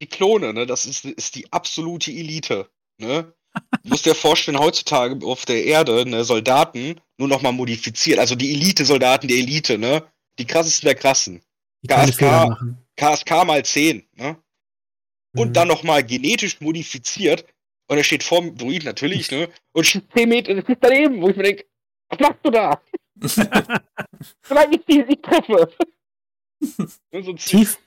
[0.00, 2.70] die Klone, ne, das ist, ist die absolute Elite.
[2.98, 3.34] Ne?
[3.82, 8.18] Du musst dir vorstellen, heutzutage auf der Erde, ne, Soldaten nur noch mal modifiziert.
[8.18, 10.04] Also die Elite-Soldaten der Elite, ne?
[10.38, 11.42] Die krassesten der krassen.
[11.82, 12.58] Die KSK.
[12.96, 14.36] KSK mal 10, ne?
[15.36, 15.52] Und Mhm.
[15.52, 17.44] dann nochmal genetisch modifiziert.
[17.88, 19.48] Und er steht vorm Druid natürlich, ne?
[19.72, 21.64] Und schießt 10 Meter, das ist daneben, wo ich mir denke,
[22.08, 22.80] was machst du da?
[24.48, 25.70] Weil ich die nicht treffe.
[27.12, 27.78] Ne, so ein Tief,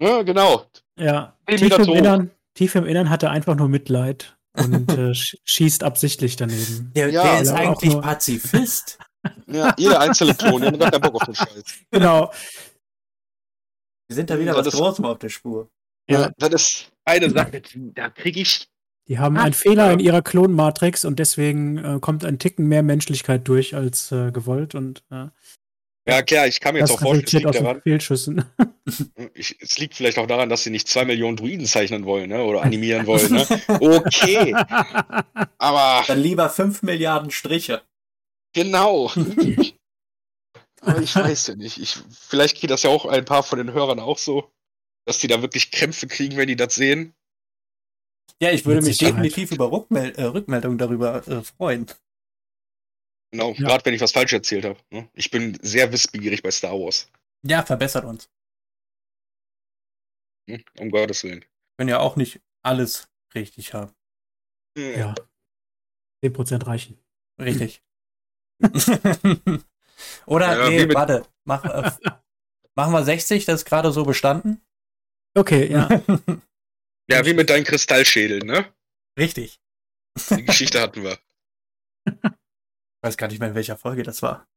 [0.00, 0.64] ja, genau.
[0.96, 1.92] ja, tief Meter im.
[1.94, 6.92] Innern, tief im Innern hat er einfach nur Mitleid und äh, sch- schießt absichtlich daneben.
[6.94, 8.98] Der, Ja, der ist eigentlich Pazifist.
[9.48, 11.64] Ja, jeder einzelne Klon, der hat keinen Bock auf den Scheiß.
[11.90, 12.30] Genau.
[14.08, 15.68] Wir sind da wieder Ja, was das- Großem auf der Spur.
[16.08, 16.30] Ja.
[16.38, 17.60] Das ist eine Sache,
[17.94, 18.68] da kriege ich.
[19.08, 19.92] die haben Ah, einen Fehler ja.
[19.92, 24.74] in ihrer Klonmatrix und deswegen äh, kommt ein Ticken mehr Menschlichkeit durch als äh, gewollt
[24.76, 25.26] und äh,
[26.08, 27.82] Ja, klar, ich kann mir jetzt das auch vorstellen, es resultiert aus liegt den daran.
[27.82, 28.44] Fehlschüssen.
[29.34, 32.44] Ich, es liegt vielleicht auch daran, dass sie nicht zwei Millionen Druiden zeichnen wollen, ne?
[32.44, 33.46] Oder animieren wollen, ne?
[33.68, 34.54] Okay,
[35.58, 37.82] aber Dann lieber 5 Milliarden Striche.
[38.54, 39.10] Genau.
[40.86, 41.78] Aber ich weiß ja nicht.
[41.78, 44.52] Ich, vielleicht geht das ja auch ein paar von den Hörern auch so,
[45.06, 47.14] dass die da wirklich Krämpfe kriegen, wenn die das sehen.
[48.40, 49.16] Ja, ich würde Mit mich Sicherheit.
[49.24, 51.86] definitiv über Rückmel äh, Rückmeldungen darüber äh, freuen.
[53.32, 53.68] Genau, Ja.
[53.68, 54.78] gerade wenn ich was falsch erzählt habe.
[54.90, 55.08] Ne?
[55.14, 57.10] Ich bin sehr wissbegierig bei Star Wars.
[57.44, 58.30] Ja, verbessert uns.
[60.48, 60.62] Hm?
[60.78, 61.44] Um Gottes Willen.
[61.78, 63.92] Können ja auch nicht alles richtig haben.
[64.78, 64.98] Hm.
[64.98, 65.14] ja.
[66.24, 66.98] 10% reichen.
[67.40, 67.82] Richtig.
[70.26, 71.26] Oder, Ja, nee, warte.
[71.44, 71.90] Mach, äh,
[72.74, 74.60] machen wir 60, das ist gerade so bestanden?
[75.34, 75.88] Okay, ja.
[77.08, 78.66] Ja, wie mit deinen Kristallschädeln, ne?
[79.16, 79.60] Richtig.
[80.30, 81.20] Die Geschichte hatten wir.
[82.04, 82.14] Ich
[83.02, 84.48] weiß gar nicht mehr, in welcher Folge das war.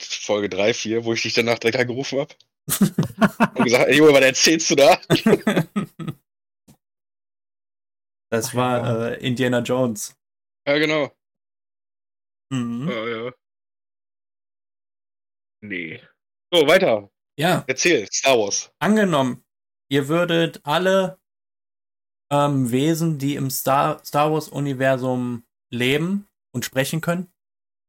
[0.00, 2.34] Folge 3, 4, wo ich dich danach direkt angerufen habe.
[3.54, 5.00] Und gesagt, ey Junge, was erzählst du da?
[8.30, 10.16] Das war äh, Indiana Jones.
[10.66, 11.16] Ja, genau.
[12.52, 12.88] Mhm.
[12.88, 13.32] Ja, ja.
[15.60, 16.00] Nee.
[16.52, 17.10] So, weiter.
[17.38, 18.72] Ja, Erzähl, Star Wars.
[18.80, 19.44] angenommen,
[19.90, 21.20] ihr würdet alle
[22.32, 27.32] ähm, Wesen, die im Star, Star Wars-Universum leben und sprechen können,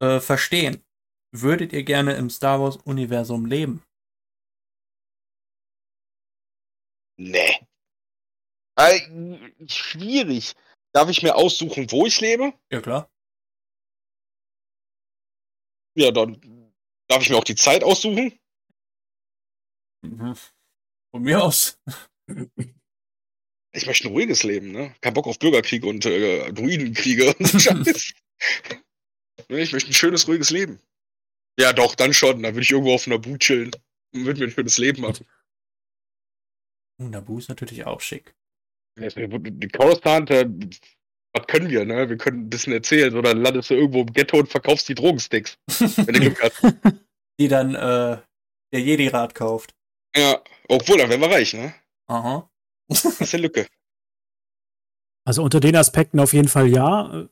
[0.02, 0.84] äh, verstehen.
[1.32, 3.84] Würdet ihr gerne im Star Wars-Universum leben?
[7.18, 7.60] Nee.
[8.78, 9.00] Äh,
[9.68, 10.54] schwierig.
[10.94, 12.54] Darf ich mir aussuchen, wo ich lebe?
[12.72, 13.12] Ja, klar.
[15.96, 16.40] Ja, dann
[17.10, 18.40] darf ich mir auch die Zeit aussuchen.
[20.02, 20.36] Mhm.
[21.12, 21.78] Von mir aus.
[23.72, 24.96] Ich möchte ein ruhiges Leben, ne?
[25.02, 28.14] Kein Bock auf Bürgerkrieg und äh, Druidenkriege und so Scheiß.
[29.50, 30.80] Ne, ich möchte ein schönes, ruhiges Leben.
[31.60, 32.42] Ja, doch, dann schon.
[32.42, 33.72] Dann würde ich irgendwo auf einer Boot chillen
[34.14, 35.26] und würde mir ein schönes Leben machen.
[37.00, 38.36] Nabu ist natürlich auch schick.
[38.98, 40.30] Die Coruscant,
[41.34, 42.10] was können wir, ne?
[42.10, 44.96] Wir können ein bisschen erzählen oder dann landest du irgendwo im Ghetto und verkaufst die
[44.96, 46.62] Drogensticks, wenn du Glück hast.
[47.40, 48.18] Die dann äh,
[48.74, 49.74] der Jedi-Rat kauft.
[50.14, 51.74] Ja, obwohl, dann wären wir reich, ne?
[52.08, 52.50] Aha.
[52.90, 53.68] Das ist eine Lücke.
[55.26, 57.28] Also unter den Aspekten auf jeden Fall ja.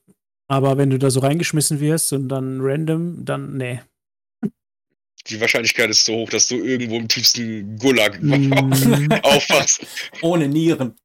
[0.47, 3.81] Aber wenn du da so reingeschmissen wirst und dann random, dann nee.
[5.25, 9.87] Die Wahrscheinlichkeit ist so hoch, dass du irgendwo im tiefsten Gulag Mm, aufwachst.
[10.21, 10.95] Ohne Nieren.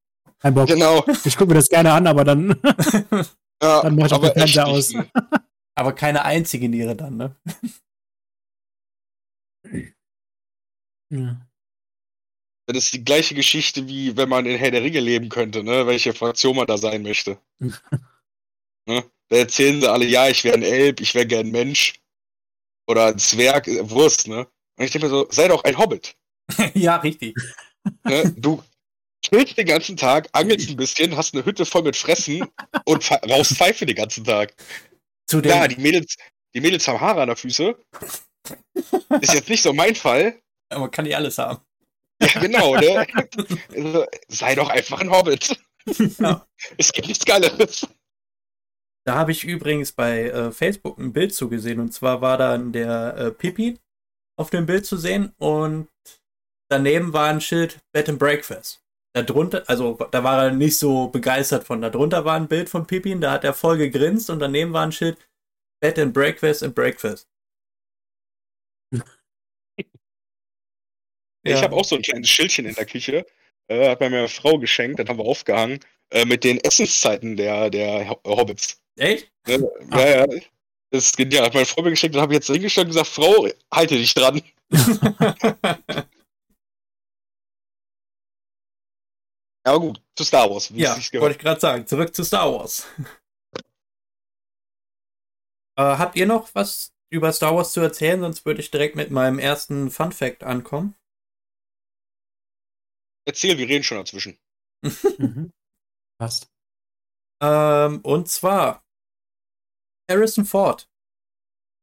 [0.43, 0.67] Kein Bock.
[0.69, 1.05] Genau.
[1.25, 2.61] Ich gucke mir das gerne an, aber dann.
[3.63, 4.93] Ja, Dann mach ich auch aber den Fernseher aus.
[5.75, 7.35] Aber keine einzige Niere dann, ne?
[11.11, 11.47] Ja.
[12.67, 15.87] Das ist die gleiche Geschichte, wie wenn man in Herr der Ringe leben könnte, ne?
[15.87, 17.39] welche Fraktion man da sein möchte.
[17.59, 19.05] ne?
[19.29, 21.95] Da erzählen sie alle, ja, ich wäre ein Elb, ich wäre gern Mensch.
[22.87, 24.47] Oder ein Zwerg, äh, Wurst, ne?
[24.77, 26.17] Und ich denke mir so, sei doch ein Hobbit.
[26.75, 27.35] ja, richtig.
[28.05, 28.31] Ne?
[28.37, 28.63] Du
[29.23, 32.47] chillst den ganzen Tag, angelst ein bisschen, hast eine Hütte voll mit Fressen
[32.85, 34.55] und rauchst Pfeife den ganzen Tag.
[35.27, 36.17] Zu dem, Ja, die Mädels,
[36.55, 37.77] die Mädels haben Haare an der Füße.
[39.21, 40.41] Ist jetzt nicht so mein Fall.
[40.69, 41.63] aber kann die alles haben.
[42.21, 43.07] Ja, genau, ne?
[43.75, 45.57] Also, sei doch einfach ein Hobbit.
[46.19, 46.47] Ja.
[46.79, 47.87] Es gibt nichts Geileres.
[49.05, 53.17] Da habe ich übrigens bei äh, Facebook ein Bild zugesehen und zwar war dann der
[53.17, 53.79] äh, Pippi
[54.39, 55.89] auf dem Bild zu sehen und
[56.71, 58.82] daneben war ein Schild Bed and Breakfast.
[59.15, 61.83] Darunter, also da war er nicht so begeistert von.
[61.83, 64.93] Darunter war ein Bild von Pippin, da hat er voll gegrinst und daneben war ein
[64.93, 65.19] Schild
[65.83, 67.29] Bed and Breakfast and Breakfast.
[71.45, 73.27] Ich habe auch so ein kleines Schildchen in der Küche.
[73.69, 75.81] Äh, hat mir meine Frau geschenkt, das haben wir aufgehangen.
[76.11, 78.81] Äh, mit den Essenszeiten der, der Ho- Hobbits.
[78.97, 79.31] Echt?
[79.47, 79.69] Ne?
[79.91, 80.27] Ja, ja.
[80.91, 81.47] Das ist genial.
[81.47, 84.15] Hat meine Frau mir geschenkt, dann habe ich jetzt hingestellt und gesagt, Frau, halte dich
[84.15, 84.43] dran.
[89.65, 91.87] Aber gut, zu Star Wars, wie ja, wollte ich gerade sagen.
[91.87, 92.87] Zurück zu Star Wars.
[95.79, 98.21] äh, habt ihr noch was über Star Wars zu erzählen?
[98.21, 100.97] Sonst würde ich direkt mit meinem ersten Fun Fact ankommen.
[103.25, 104.39] Erzähl, wir reden schon dazwischen.
[105.19, 105.53] Mhm.
[106.19, 106.51] Passt.
[107.41, 108.85] Ähm, und zwar
[110.11, 110.89] Harrison Ford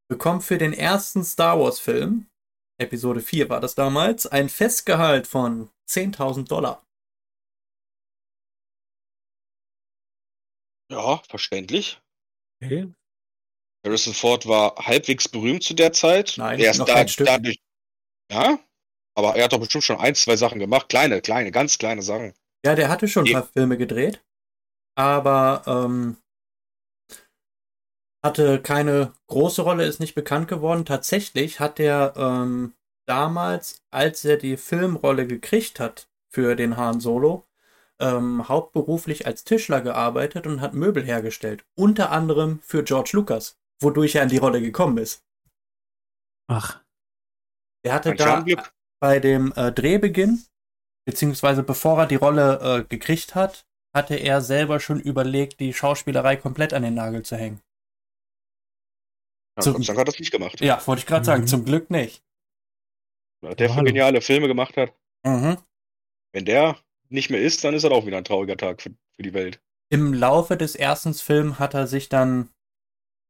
[0.09, 2.30] bekommt für den ersten Star Wars Film,
[2.80, 6.86] Episode 4 war das damals, ein Festgehalt von 10.000 Dollar.
[10.92, 12.02] Ja, verständlich.
[12.64, 12.92] Okay.
[13.86, 16.36] Harrison Ford war halbwegs berühmt zu der Zeit.
[16.38, 17.28] Nein, er ist noch da, kein Stück.
[17.28, 17.60] dadurch.
[18.32, 18.60] Ja,
[19.18, 20.90] aber er hat doch bestimmt schon ein, zwei Sachen gemacht.
[20.90, 22.34] Kleine, kleine, ganz kleine Sachen.
[22.66, 24.22] Ja, der hatte schon ein paar Filme gedreht,
[24.98, 26.18] aber ähm,
[28.24, 30.86] hatte keine große Rolle, ist nicht bekannt geworden.
[30.86, 32.74] Tatsächlich hat er ähm,
[33.08, 37.46] damals, als er die Filmrolle gekriegt hat für den Han Solo,
[38.00, 41.66] ähm, hauptberuflich als Tischler gearbeitet und hat Möbel hergestellt.
[41.76, 45.24] Unter anderem für George Lucas, wodurch er an die Rolle gekommen ist.
[46.50, 46.82] Ach,
[47.86, 48.43] Er hatte da
[49.02, 50.43] bei dem äh, Drehbeginn,
[51.06, 56.36] beziehungsweise bevor er die Rolle äh, gekriegt hat, hatte er selber schon überlegt, die Schauspielerei
[56.36, 57.62] komplett an den Nagel zu hängen.
[59.58, 60.62] Ja, Zum- Gott sei Dank hat er das nicht gemacht.
[60.62, 61.47] Ja, wollte ich gerade sagen, Mhm.
[61.47, 62.24] zum Glück nicht.
[63.41, 64.93] Der Ja, für geniale Filme gemacht hat.
[65.26, 65.58] Mhm.
[66.34, 66.78] Wenn der
[67.10, 69.62] nicht mehr ist, dann ist das auch wieder ein trauriger Tag für, für die Welt.
[69.91, 72.49] Im Laufe des ersten Films hat er sich dann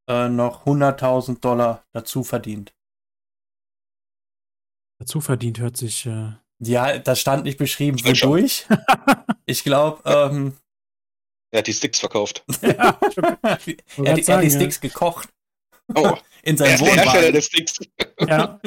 [0.09, 2.73] äh, noch 100.000 Dollar dazu verdient.
[4.99, 6.05] dazu verdient hört sich.
[6.05, 8.67] Äh, Ja, das stand nicht beschrieben, wodurch.
[9.45, 10.57] ich glaube, ähm,
[11.51, 12.43] Er hat die Sticks verkauft.
[12.61, 12.99] ja,
[13.41, 15.29] er, hat die- er hat die sagen, Sticks gekocht
[15.95, 17.33] Oh, in er seinem ist der Hersteller Wohnwagen.
[17.33, 17.77] der Sticks.
[18.27, 18.59] ja.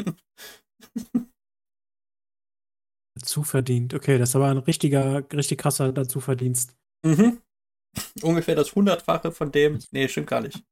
[3.22, 3.94] Dazu verdient.
[3.94, 6.76] Okay, das ist aber ein richtiger, richtig krasser Dazuverdienst.
[7.04, 7.40] Mhm.
[8.22, 9.78] Ungefähr das Hundertfache von dem.
[9.90, 10.62] Nee, stimmt gar nicht.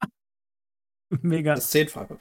[1.23, 1.55] Mega.
[1.55, 2.19] Das Zehnfache.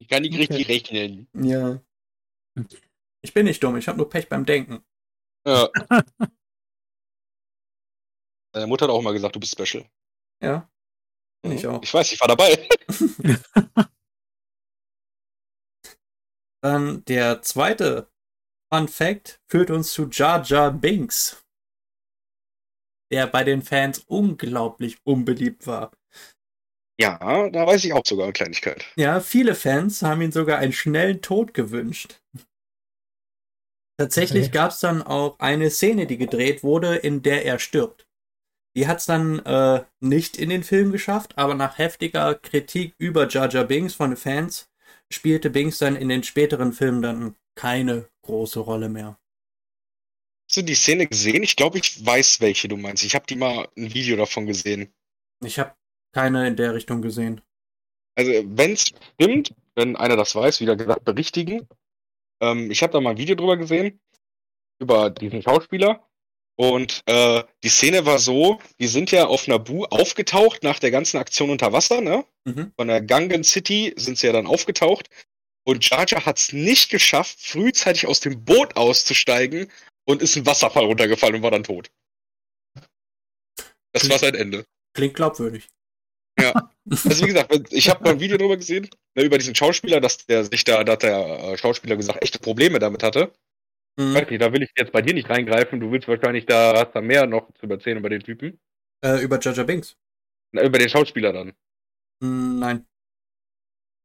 [0.00, 0.40] Ich kann nicht Okay.
[0.52, 1.28] richtig rechnen.
[1.34, 1.80] Ja.
[3.22, 4.84] Ich bin nicht dumm, ich habe nur Pech beim Denken.
[5.46, 5.70] Ja.
[8.54, 9.88] Deine Mutter hat auch immer gesagt, du bist special.
[10.42, 10.68] Ja.
[11.42, 11.82] Bin ich auch.
[11.82, 12.68] Ich weiß, ich war dabei.
[16.60, 18.11] Dann der zweite
[18.72, 21.44] Fun Fact führt uns zu Jar Jar Binks,
[23.12, 25.92] der bei den Fans unglaublich unbeliebt war.
[26.98, 28.86] Ja, da weiß ich auch sogar eine Kleinigkeit.
[28.96, 32.22] Ja, viele Fans haben ihn sogar einen schnellen Tod gewünscht.
[33.98, 34.52] Tatsächlich Okay.
[34.52, 38.06] gab es dann auch eine Szene, die gedreht wurde, in der er stirbt.
[38.74, 43.28] Die hat es dann äh, nicht in den Film geschafft, aber nach heftiger Kritik über
[43.28, 44.70] Jar Jar Binks von den Fans
[45.12, 49.18] spielte Binks dann in den späteren Filmen dann keine große Rolle mehr.
[50.48, 51.42] Hast du die Szene gesehen?
[51.42, 53.04] Ich glaube, ich weiß, welche du meinst.
[53.04, 54.92] Ich habe die mal ein Video davon gesehen.
[55.44, 55.74] Ich habe
[56.12, 57.40] keine in der Richtung gesehen.
[58.14, 61.66] Also, wenn es stimmt, wenn einer das weiß, wieder gesagt, berichtigen.
[62.42, 64.00] Ähm, ich habe da mal ein Video drüber gesehen,
[64.78, 66.06] über diesen Schauspieler.
[66.56, 71.16] Und äh, die Szene war so, die sind ja auf Naboo aufgetaucht nach der ganzen
[71.16, 72.26] Aktion unter Wasser, ne?
[72.44, 72.72] Mhm.
[72.76, 75.08] Von der Gangan City sind sie ja dann aufgetaucht.
[75.64, 79.70] Und Jar Jar hat es nicht geschafft, frühzeitig aus dem Boot auszusteigen
[80.04, 81.90] und ist ein Wasserfall runtergefallen und war dann tot.
[83.92, 84.64] Das war sein Ende.
[84.94, 85.68] Klingt glaubwürdig.
[86.38, 86.52] Ja.
[86.90, 90.26] Also wie gesagt, ich habe mal ein Video darüber gesehen, ne, über diesen Schauspieler, dass
[90.26, 93.32] der sich da, dass der äh, Schauspieler gesagt echte Probleme damit hatte.
[93.96, 94.14] Mhm.
[94.14, 95.78] Weiß nicht, da will ich jetzt bei dir nicht reingreifen.
[95.78, 98.58] Du willst wahrscheinlich da, hast da mehr noch zu erzählen über den Typen.
[99.04, 99.96] Äh, über Jaja Binks.
[100.50, 101.52] Na, über den Schauspieler dann.
[102.20, 102.86] Hm, nein.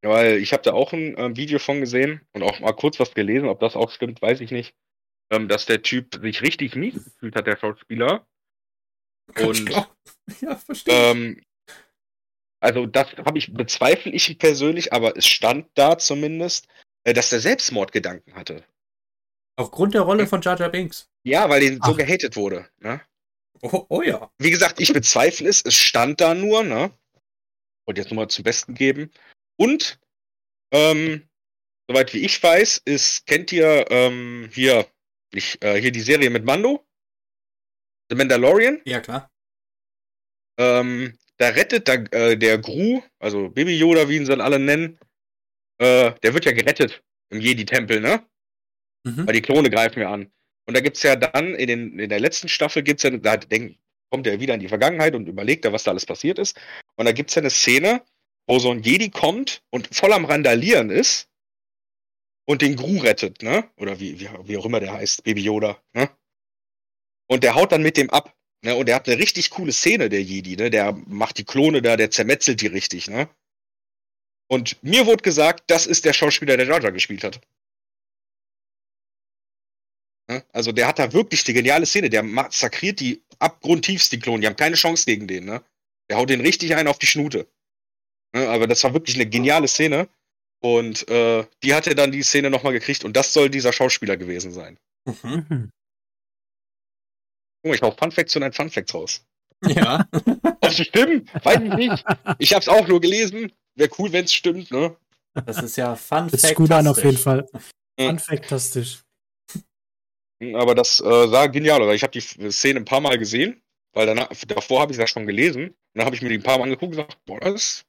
[0.02, 3.14] Weil ich habe da auch ein ähm, Video von gesehen und auch mal kurz was
[3.14, 3.50] gelesen.
[3.50, 4.76] Ob das auch stimmt, weiß ich nicht.
[5.32, 8.26] Ähm, dass der Typ sich richtig mies gefühlt hat, der Schauspieler.
[9.34, 9.70] Kann Und
[10.42, 10.94] ja, verstehe.
[10.94, 11.42] ähm,
[12.60, 16.68] also das habe ich bezweifle ich persönlich, aber es stand da zumindest,
[17.04, 18.64] äh, dass der Selbstmordgedanken hatte.
[19.60, 21.10] Aufgrund der Rolle von Jaja Binks.
[21.24, 22.70] Ja, weil den so gehatet wurde.
[22.80, 23.02] Ne?
[23.62, 24.32] Oh, oh ja.
[24.38, 25.64] Wie gesagt, ich bezweifle es.
[25.66, 26.92] Es stand da nur, ne?
[27.86, 29.12] Und jetzt nur mal zum Besten geben.
[29.58, 30.00] Und,
[30.72, 31.28] ähm,
[31.88, 34.88] soweit wie ich weiß, ist, kennt ihr ähm, hier,
[35.34, 36.86] ich, äh, hier die Serie mit Mando?
[38.10, 38.82] The Mandalorian?
[38.86, 39.32] Ja, klar.
[40.60, 44.60] Ähm, da rettet da, äh, der Gru, also Baby Yoda, wie ihn sie dann alle
[44.60, 45.00] nennen,
[45.80, 48.26] äh, der wird ja gerettet im Jedi-Tempel, ne?
[49.04, 49.28] Mhm.
[49.28, 50.32] Weil die Klone greifen ja an.
[50.66, 53.78] Und da gibt's ja dann, in, den, in der letzten Staffel gibt's ja, da denk,
[54.10, 56.60] kommt er wieder in die Vergangenheit und überlegt da, was da alles passiert ist.
[56.96, 58.04] Und da gibt's ja eine Szene,
[58.48, 61.30] wo so ein Jedi kommt und voll am Randalieren ist
[62.46, 63.70] und den Gru rettet, ne?
[63.76, 66.10] Oder wie, wie, wie auch immer der heißt, Baby Yoda, ne?
[67.30, 68.34] Und der haut dann mit dem ab.
[68.64, 68.76] Ne?
[68.76, 70.70] Und der hat eine richtig coole Szene, der Jedi, ne?
[70.70, 73.30] Der macht die Klone da, der zermetzelt die richtig, ne?
[74.50, 77.42] Und mir wurde gesagt, das ist der Schauspieler, der Jar Jar gespielt hat.
[80.30, 80.46] Ne?
[80.54, 84.48] Also der hat da wirklich die geniale Szene, der massakriert die abgrundtiefst, die Klonen, die
[84.48, 85.64] haben keine Chance gegen den, ne?
[86.10, 87.48] Der haut den richtig ein auf die Schnute.
[88.38, 88.50] Ne?
[88.50, 90.08] Aber das war wirklich eine geniale Szene.
[90.60, 94.18] Und äh, die hat er dann die Szene nochmal gekriegt und das soll dieser Schauspieler
[94.18, 94.80] gewesen sein.
[95.06, 95.70] Mhm.
[97.62, 99.26] Guck mal, ich hau Fun Facts und ein Fun Facts raus.
[99.66, 100.08] Ja.
[100.62, 102.04] Ob sie stimmen, weiß ich nicht.
[102.40, 103.52] Ich hab's auch nur gelesen.
[103.76, 104.96] Wäre cool, wenn's stimmt, ne?
[105.46, 107.48] Das ist ja Fun sich gut an, auf jeden Fall.
[108.00, 108.18] Ja.
[108.18, 109.04] Fantastisch.
[110.54, 111.96] Aber das äh, sah genial aus.
[111.96, 113.62] Ich habe die Szene ein paar Mal gesehen,
[113.94, 115.70] weil danach, davor habe ich ja schon gelesen.
[115.70, 117.87] Und dann habe ich mir die ein paar Mal angeguckt und gesagt, boah, das ist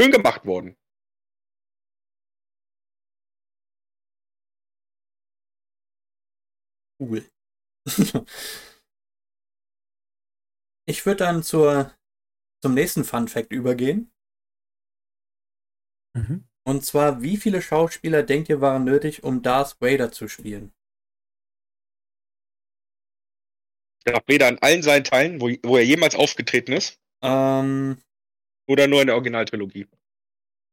[0.00, 0.76] schön gemacht worden.
[6.98, 7.24] Cool.
[10.88, 11.94] ich würde dann zur,
[12.62, 14.10] zum nächsten Fun Fact übergehen.
[16.16, 16.48] Mhm.
[16.66, 20.72] Und zwar, wie viele Schauspieler denkt ihr waren nötig, um Darth Vader zu spielen?
[24.04, 28.02] Darth Vader in allen seinen Teilen, wo, wo er jemals aufgetreten ist, Ähm,
[28.70, 29.88] oder nur in der Originaltrilogie.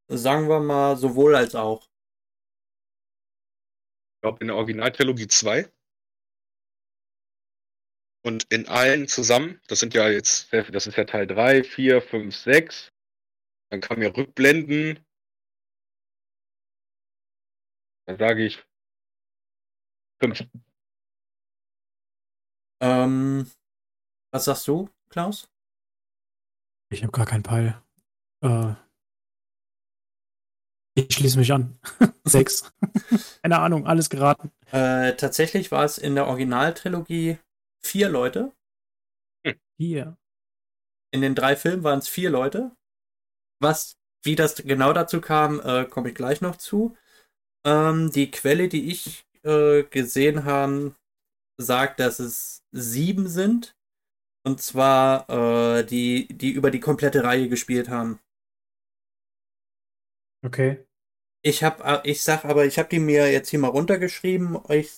[0.07, 1.89] sagen wir mal sowohl als auch.
[4.13, 5.67] Ich glaube, in der Originaltrilogie zwei.
[8.23, 12.35] Und in allen zusammen, das sind ja jetzt, das ist ja Teil 3, 4, 5,
[12.35, 12.91] 6.
[13.71, 15.03] Dann kam ja Rückblenden.
[18.05, 18.63] Dann sage ich
[20.21, 20.47] 5.
[22.79, 23.51] Ähm,
[24.31, 25.49] was sagst du, Klaus?
[26.91, 27.81] Ich habe gar keinen Peil.
[28.41, 28.73] Äh,
[30.97, 31.77] ich schließe mich an.
[32.23, 32.73] Sechs.
[33.43, 34.51] Keine Ahnung, alles geraten.
[34.71, 37.37] Äh, tatsächlich war es in der Originaltrilogie
[37.83, 38.51] vier Leute.
[39.79, 40.17] Hier.
[41.11, 42.71] In den drei Filmen waren es vier Leute.
[43.61, 46.97] Was, wie das genau dazu kam, äh, komme ich gleich noch zu.
[47.65, 50.95] Ähm, die Quelle, die ich äh, gesehen habe,
[51.57, 53.75] sagt, dass es sieben sind.
[54.43, 58.19] Und zwar äh, die, die über die komplette Reihe gespielt haben.
[60.47, 60.79] Okay.
[61.43, 64.57] Ich hab, ich sag aber, ich habe die mir jetzt hier mal runtergeschrieben.
[64.69, 64.89] Ich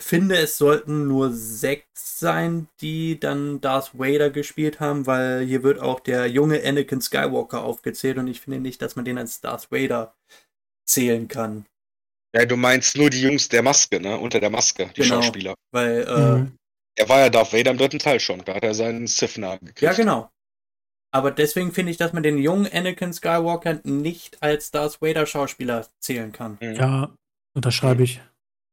[0.00, 5.80] finde, es sollten nur sechs sein, die dann Darth Vader gespielt haben, weil hier wird
[5.80, 9.72] auch der junge Anakin Skywalker aufgezählt und ich finde nicht, dass man den als Darth
[9.72, 10.14] Vader
[10.86, 11.66] zählen kann.
[12.34, 14.18] Ja, du meinst nur die Jungs der Maske, ne?
[14.18, 15.22] Unter der Maske, die Genau.
[15.22, 15.54] Schauspieler.
[15.72, 16.56] Weil, äh, Mhm.
[16.98, 18.42] Er war ja Darth Vader im dritten Teil schon.
[18.44, 19.82] Da hat er seinen Sith-Namen gekriegt.
[19.82, 20.30] ja, genau.
[21.16, 25.88] Aber deswegen finde ich, dass man den jungen Anakin Skywalker nicht als Darth Vader Schauspieler
[25.98, 26.58] zählen kann.
[26.60, 26.74] Mhm.
[26.74, 27.16] Ja,
[27.54, 28.20] unterschreibe ich.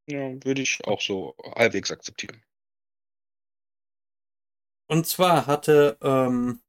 [0.09, 2.43] Ja, würde ich auch so halbwegs akzeptieren.
[4.89, 6.59] Und zwar hatte ähm,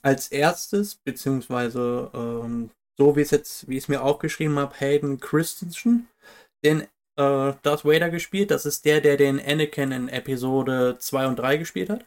[0.00, 5.20] als erstes, beziehungsweise ähm, so wie es jetzt, wie ich es mir aufgeschrieben habe, Hayden
[5.20, 6.08] Christensen
[6.64, 6.86] den äh,
[7.62, 8.50] Darth Vader gespielt.
[8.50, 12.06] Das ist der, der den Anakin in Episode 2 und 3 gespielt hat.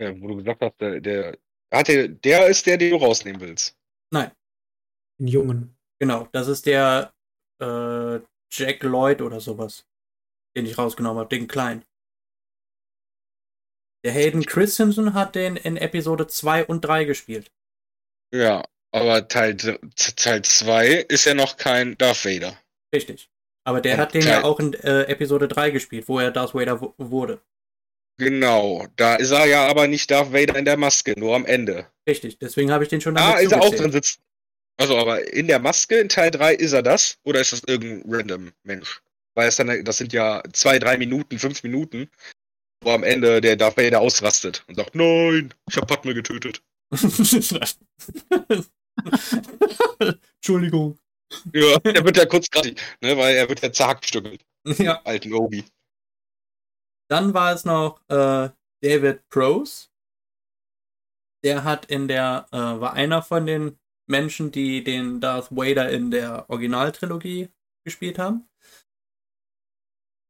[0.00, 1.36] Ja, wo du gesagt hast, der, der,
[1.72, 3.76] hatte, der ist der, den du rausnehmen willst.
[4.12, 4.30] Nein,
[5.20, 5.76] Den Jungen.
[6.00, 7.12] genau, das ist der
[7.60, 8.20] äh,
[8.52, 9.86] Jack Lloyd oder sowas,
[10.56, 11.84] den ich rausgenommen habe, den kleinen.
[14.04, 17.50] Der Hayden Christensen hat den in Episode 2 und 3 gespielt.
[18.32, 18.62] Ja,
[18.92, 22.56] aber Teil 2 ist ja noch kein Darth Vader.
[22.94, 23.28] Richtig.
[23.66, 26.30] Aber der Und hat den Teil ja auch in äh, Episode 3 gespielt, wo er
[26.30, 27.42] Darth Vader wurde.
[28.18, 31.86] Genau, da ist er ja aber nicht Darth Vader in der Maske, nur am Ende.
[32.08, 34.20] Richtig, deswegen habe ich den schon Ah, ist er auch drin sitzen.
[34.78, 37.18] Also, aber in der Maske in Teil 3 ist er das?
[37.24, 39.02] Oder ist das irgendein random Mensch?
[39.34, 42.10] Weil es dann, das sind ja zwei, drei Minuten, fünf Minuten,
[42.82, 46.62] wo am Ende der Darth Vader ausrastet und sagt, nein, ich habe Padme getötet.
[50.36, 50.98] Entschuldigung.
[51.52, 54.42] Ja, er wird ja kurz gerade, ne, weil er wird ja zerhackstückelt.
[54.78, 55.00] Ja.
[55.04, 55.64] Alten Obi.
[57.08, 58.50] Dann war es noch äh,
[58.82, 59.88] David Prose.
[61.44, 63.78] Der hat in der, äh, war einer von den
[64.08, 67.50] Menschen, die den Darth Vader in der Originaltrilogie
[67.84, 68.48] gespielt haben.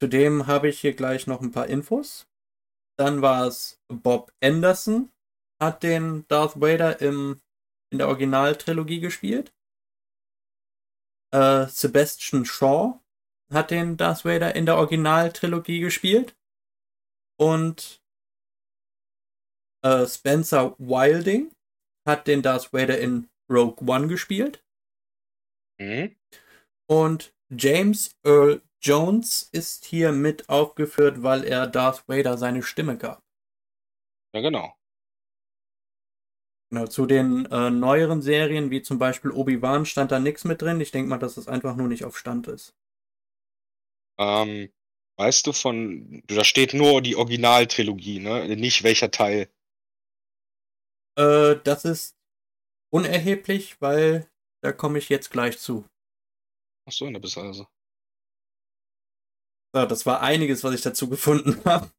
[0.00, 2.28] Zudem habe ich hier gleich noch ein paar Infos.
[2.98, 5.10] Dann war es Bob Anderson,
[5.60, 7.40] hat den Darth Vader im,
[7.90, 9.54] in der Originaltrilogie gespielt.
[11.32, 13.00] Äh, Sebastian Shaw
[13.50, 16.35] hat den Darth Vader in der Originaltrilogie gespielt.
[17.38, 18.02] Und
[19.84, 21.52] äh, Spencer Wilding
[22.06, 24.64] hat den Darth Vader in Rogue One gespielt.
[25.78, 26.16] Mhm.
[26.88, 33.22] Und James Earl Jones ist hier mit aufgeführt, weil er Darth Vader seine Stimme gab.
[34.34, 34.74] Ja, genau.
[36.70, 40.80] Genau, zu den äh, neueren Serien, wie zum Beispiel Obi-Wan, stand da nichts mit drin.
[40.80, 42.74] Ich denke mal, dass es einfach nur nicht auf Stand ist.
[44.18, 44.72] Ähm,
[45.16, 48.56] weißt du von, da steht nur die Originaltrilogie, ne?
[48.56, 49.50] Nicht welcher Teil.
[51.18, 52.16] Äh, das ist
[52.90, 54.28] unerheblich, weil
[54.62, 55.84] da komme ich jetzt gleich zu.
[56.86, 57.66] Ach so, da bist du also.
[59.74, 61.90] So, das war einiges, was ich dazu gefunden habe.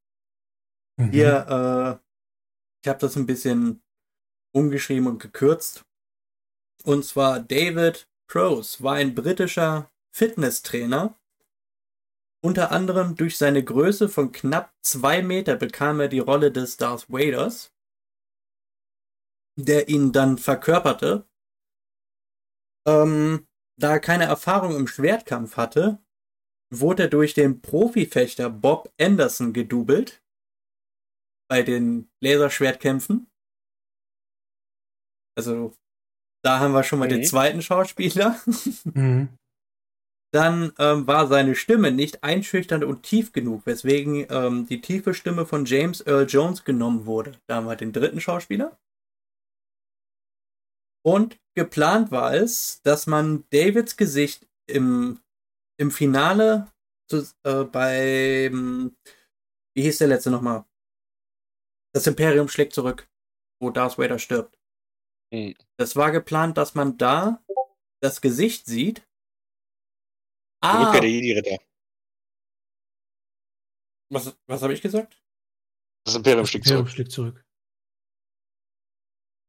[0.97, 1.11] Mhm.
[1.11, 2.07] Hier, äh,
[2.84, 3.84] ich habe das ein bisschen
[4.55, 5.84] umgeschrieben und gekürzt.
[6.84, 11.20] Und zwar David Prose war ein britischer Fitnesstrainer.
[12.44, 17.10] Unter anderem durch seine Größe von knapp zwei Meter bekam er die Rolle des Darth
[17.10, 17.74] Vaders,
[19.60, 21.28] der ihn dann verkörperte.
[22.88, 23.48] Ähm,
[23.80, 26.00] da er keine Erfahrung im Schwertkampf hatte,
[26.72, 30.24] wurde er durch den Profifechter Bob Anderson gedoubelt
[31.50, 33.30] bei den Laserschwertkämpfen.
[35.38, 35.74] Also,
[36.44, 37.16] da haben wir schon mal mhm.
[37.16, 38.40] den zweiten Schauspieler.
[38.84, 39.38] Mhm.
[40.34, 45.46] Dann ähm, war seine Stimme nicht einschüchternd und tief genug, weswegen ähm, die tiefe Stimme
[45.46, 47.40] von James Earl Jones genommen wurde.
[47.48, 48.78] Da haben wir den dritten Schauspieler.
[51.06, 55.22] Und geplant war es, dass man Davids Gesicht im,
[55.80, 56.68] im Finale
[57.10, 58.98] zu, äh, beim,
[59.74, 60.66] wie hieß der letzte nochmal?
[61.96, 63.08] Das Imperium schlägt zurück,
[63.62, 64.60] wo Darth Vader stirbt.
[65.34, 65.56] Mhm.
[65.80, 67.42] Es war geplant, dass man da
[68.02, 69.07] das Gesicht sieht.
[70.62, 70.91] Ah.
[70.91, 71.58] Der Jedi-Ritter.
[74.10, 75.22] Was, was habe ich gesagt?
[76.05, 76.89] Das Imperium schlägt zurück.
[76.89, 77.45] schlägt zurück.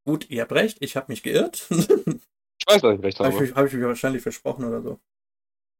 [0.04, 1.66] Gut, ihr habt recht, ich habe mich geirrt.
[1.70, 3.32] ich weiß, dass ich recht habe.
[3.32, 5.00] Habe ich, hab ich mich wahrscheinlich versprochen oder so.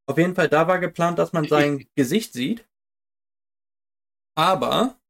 [0.09, 2.67] Auf jeden Fall, da war geplant, dass man sein Gesicht sieht.
[4.37, 5.01] Aber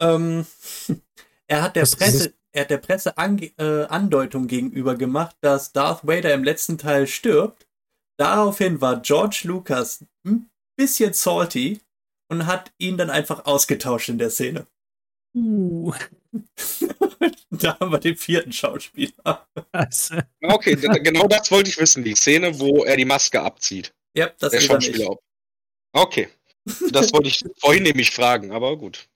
[0.00, 0.46] ähm,
[1.46, 5.72] er hat der Was Presse, er hat der Presse An äh, Andeutung gegenüber gemacht, dass
[5.72, 7.66] Darth Vader im letzten Teil stirbt.
[8.18, 11.80] Daraufhin war George Lucas ein bisschen salty
[12.30, 14.66] und hat ihn dann einfach ausgetauscht in der Szene.
[15.34, 15.92] Uh.
[17.50, 19.46] da haben wir den vierten Schauspieler.
[20.42, 23.94] Okay, genau das wollte ich wissen, die Szene, wo er die Maske abzieht.
[24.14, 25.16] Ja, das der ist Schauspieler.
[25.92, 26.28] Okay.
[26.90, 29.08] Das wollte ich vorhin nämlich fragen, aber gut.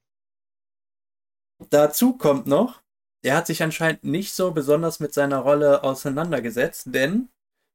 [1.70, 2.81] Dazu kommt noch,
[3.22, 7.28] er hat sich anscheinend nicht so besonders mit seiner Rolle auseinandergesetzt, denn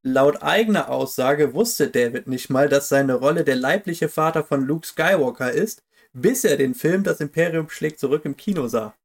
[0.04, 4.86] laut eigener Aussage wusste David nicht mal, dass seine Rolle der leibliche Vater von Luke
[4.86, 5.84] Skywalker ist,
[6.14, 8.96] bis er den Film Das Imperium schlägt zurück im Kino sah.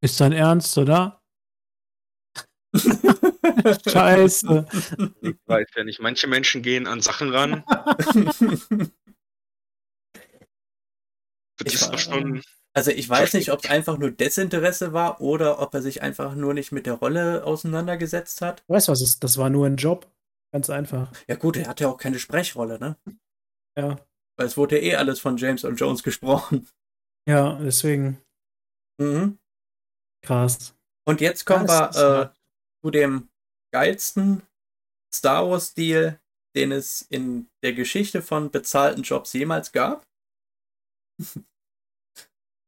[0.00, 1.22] Ist dein Ernst, oder?
[3.88, 4.66] Scheiße.
[5.22, 7.64] Ich weiß ja nicht, manche Menschen gehen an Sachen ran.
[11.56, 12.42] das ist doch schon
[12.78, 16.34] also ich weiß nicht, ob es einfach nur Desinteresse war oder ob er sich einfach
[16.34, 18.62] nur nicht mit der Rolle auseinandergesetzt hat.
[18.68, 20.10] Weißt du was, das war nur ein Job.
[20.52, 21.12] Ganz einfach.
[21.26, 22.96] Ja gut, er hatte ja auch keine Sprechrolle, ne?
[23.76, 23.98] Ja.
[24.36, 26.68] Weil es wurde ja eh alles von James und Jones gesprochen.
[27.28, 28.18] Ja, deswegen.
[28.98, 29.38] Mhm.
[30.24, 30.74] Krass.
[31.06, 32.28] Und jetzt kommen ja, wir äh,
[32.82, 33.28] zu dem
[33.72, 34.42] geilsten
[35.12, 36.18] Star Wars-Deal,
[36.54, 40.06] den es in der Geschichte von bezahlten Jobs jemals gab.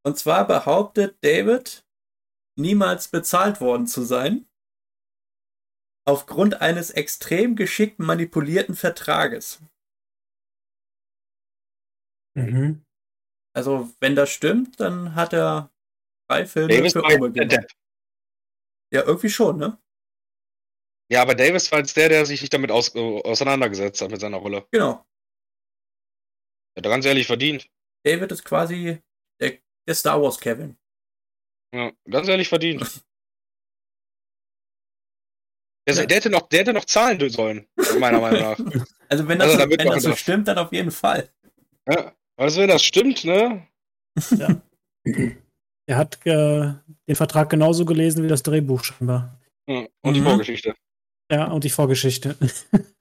[0.03, 1.85] Und zwar behauptet David,
[2.57, 4.47] niemals bezahlt worden zu sein.
[6.07, 9.61] Aufgrund eines extrem geschickt manipulierten Vertrages.
[12.35, 12.83] Mhm.
[13.53, 15.71] Also, wenn das stimmt, dann hat er
[16.27, 17.01] drei Filme Davis für.
[17.31, 17.71] Depp.
[18.93, 19.77] Ja, irgendwie schon, ne?
[21.11, 24.21] Ja, aber Davis war jetzt der, der sich nicht damit aus, äh, auseinandergesetzt hat mit
[24.21, 24.65] seiner Rolle.
[24.71, 25.05] Genau.
[26.77, 27.69] Hat er ganz ehrlich verdient.
[28.05, 29.01] David ist quasi
[29.41, 30.77] der, der Star Wars Kevin.
[31.73, 32.81] Ja, ganz ehrlich verdient.
[35.87, 36.05] Der, Ja.
[36.05, 37.67] der, hätte noch, der hätte noch zahlen sollen,
[37.99, 38.57] meiner Meinung nach.
[39.09, 41.27] Also, wenn das, Also, so, wenn das so stimmt, dann auf jeden Fall.
[41.89, 43.67] Ja, also wenn das stimmt, ne?
[45.89, 46.73] Er hat äh,
[47.09, 49.41] den Vertrag genauso gelesen wie das Drehbuch scheinbar.
[49.67, 50.25] Ja, und die Mhm.
[50.25, 50.75] Vorgeschichte.
[51.29, 52.37] Ja, und die Vorgeschichte.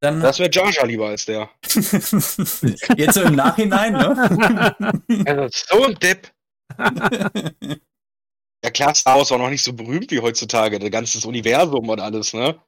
[0.00, 1.50] Dann Das wäre Jar Jar lieber als der.
[2.96, 4.76] jetzt so im Nachhinein, ne?
[5.26, 6.32] Also so ein Depp.
[8.64, 12.00] Ja klar, Star Wars war noch nicht so berühmt wie heutzutage, das ganze Universum und
[12.00, 12.60] alles, ne?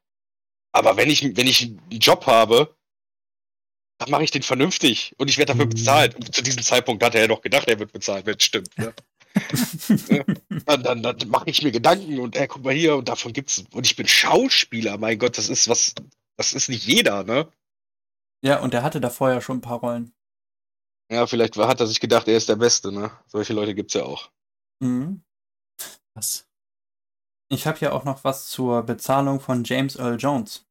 [0.73, 2.77] Aber wenn ich, wenn ich einen Job habe,
[3.99, 5.71] dann mache ich den vernünftig und ich werde dafür Mhm.
[5.71, 6.15] bezahlt.
[6.15, 8.71] Und zu diesem Zeitpunkt hat er ja doch gedacht, er wird bezahlt, wenn es stimmt.
[8.79, 8.95] Ne?
[10.67, 13.65] dann dann, dann mache ich mir Gedanken und ey, guck mal hier und davon gibt's.
[13.73, 15.95] Und ich bin Schauspieler, mein Gott, das ist was,
[16.41, 17.53] das ist nicht jeder, ne?
[18.43, 20.15] ja, und er hatte da vorher schon ein paar Rollen.
[21.13, 23.11] Ja, vielleicht hat er sich gedacht, er ist der Beste, ne?
[23.27, 24.31] Solche Leute gibt's ja auch.
[24.83, 25.23] Mhm.
[26.15, 26.49] Was?
[27.53, 30.67] Ich habe hier auch noch was zur Bezahlung von James Earl Jones.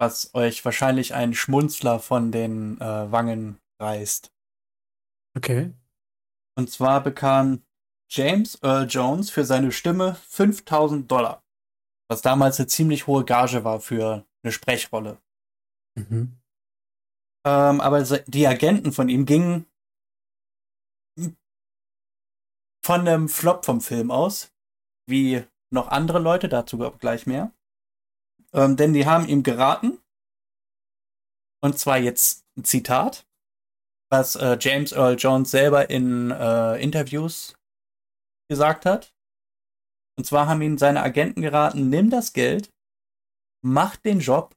[0.00, 4.32] Was euch wahrscheinlich einen Schmunzler von den äh, Wangen reißt.
[5.36, 5.74] Okay.
[6.58, 7.62] Und zwar bekam
[8.10, 11.41] James Earl Jones für seine Stimme 5000 Dollar.
[12.12, 15.16] Was damals eine ziemlich hohe Gage war für eine Sprechrolle.
[15.94, 16.38] Mhm.
[17.46, 19.64] Ähm, aber die Agenten von ihm gingen
[22.84, 24.52] von einem Flop vom Film aus,
[25.08, 27.50] wie noch andere Leute, dazu gleich mehr.
[28.52, 29.98] Ähm, denn die haben ihm geraten,
[31.62, 33.26] und zwar jetzt ein Zitat,
[34.10, 37.56] was äh, James Earl Jones selber in äh, Interviews
[38.50, 39.14] gesagt hat.
[40.18, 42.70] Und zwar haben ihm seine Agenten geraten, nimm das Geld,
[43.64, 44.54] mach den Job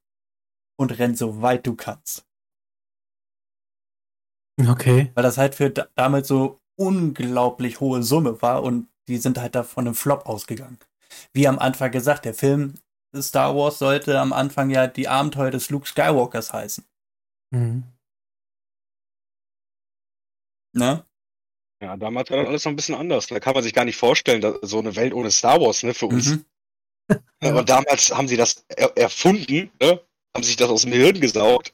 [0.78, 2.26] und renn so weit du kannst.
[4.58, 5.12] Okay.
[5.14, 9.54] weil das halt für da damals so unglaublich hohe Summe war und die sind halt
[9.54, 10.80] da von einem Flop ausgegangen.
[11.34, 12.76] Wie am Anfang gesagt, der Film
[13.22, 16.86] Star Wars sollte am Anfang ja die Abenteuer des Luke Skywalkers heißen.
[17.52, 17.84] Mhm.
[20.74, 21.06] Ne?
[21.82, 23.28] Ja, damals war das alles noch ein bisschen anders.
[23.28, 25.94] Da kann man sich gar nicht vorstellen, dass so eine Welt ohne Star Wars, ne,
[25.94, 26.28] für uns.
[26.28, 26.46] Mhm.
[27.58, 30.02] Und damals haben sie das er erfunden, ne?
[30.36, 31.74] haben sich das aus dem Hirn gesaugt.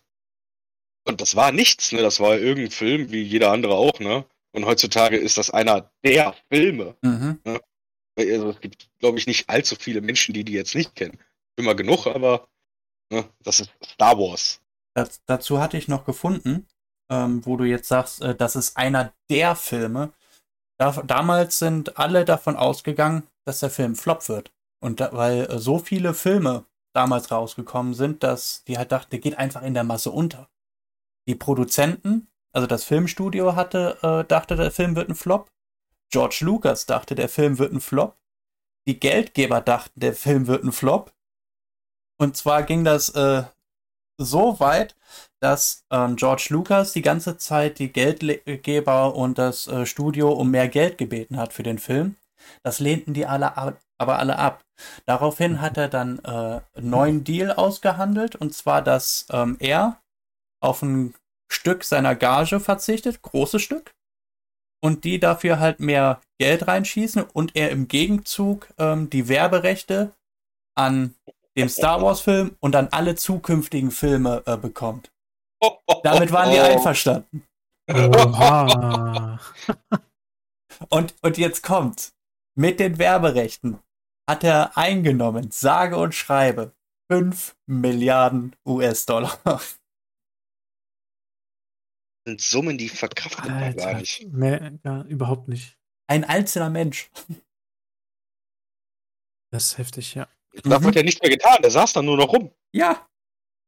[1.07, 2.01] Und das war nichts, ne?
[2.01, 4.25] Das war irgendein Film, wie jeder andere auch, ne?
[4.53, 6.95] Und heutzutage ist das einer der Filme.
[7.01, 7.39] Mhm.
[8.17, 11.17] Also es gibt, glaube ich, nicht allzu viele Menschen, die die jetzt nicht kennen.
[11.55, 12.49] Immer genug, aber
[13.11, 14.61] ne, das ist Star Wars.
[14.93, 16.67] Das, dazu hatte ich noch gefunden,
[17.11, 20.13] ähm, wo du jetzt sagst, äh, das ist einer der Filme.
[20.79, 24.51] Da, damals sind alle davon ausgegangen, dass der Film Flop wird.
[24.79, 29.19] Und da, weil äh, so viele Filme damals rausgekommen sind, dass die halt dachten, der
[29.19, 30.49] geht einfach in der Masse unter.
[31.27, 35.51] Die Produzenten, also das Filmstudio hatte, äh, dachte, der Film wird ein Flop.
[36.09, 38.17] George Lucas dachte, der Film wird ein Flop.
[38.87, 41.13] Die Geldgeber dachten, der Film wird ein Flop.
[42.17, 43.43] Und zwar ging das äh,
[44.17, 44.95] so weit,
[45.41, 50.67] dass ähm, George Lucas die ganze Zeit die Geldgeber und das äh, Studio um mehr
[50.67, 52.15] Geld gebeten hat für den Film.
[52.63, 54.63] Das lehnten die alle ab, aber alle ab.
[55.05, 59.99] Daraufhin hat er dann äh, einen neuen Deal ausgehandelt und zwar, dass ähm, er
[60.61, 61.15] auf ein
[61.51, 63.93] Stück seiner Gage verzichtet, großes Stück,
[64.81, 70.13] und die dafür halt mehr Geld reinschießen und er im Gegenzug ähm, die Werberechte
[70.75, 71.15] an
[71.57, 75.11] dem Star Wars Film und an alle zukünftigen Filme äh, bekommt.
[76.03, 77.45] Damit waren die einverstanden.
[77.89, 79.39] Oha.
[80.89, 82.13] Und, und jetzt kommt,
[82.55, 83.79] mit den Werberechten
[84.29, 86.73] hat er eingenommen, sage und schreibe,
[87.11, 89.37] 5 Milliarden US-Dollar.
[89.43, 89.77] Das
[92.25, 94.27] sind Summen, die verkraftet man gar nicht.
[94.31, 95.77] Mehr, ja, überhaupt nicht.
[96.07, 97.09] Ein einzelner Mensch.
[99.51, 100.27] Das ist heftig, ja.
[100.63, 100.83] Da Mhm.
[100.85, 101.61] wird ja nichts mehr getan.
[101.61, 103.07] Der saß dann nur noch rum Ja.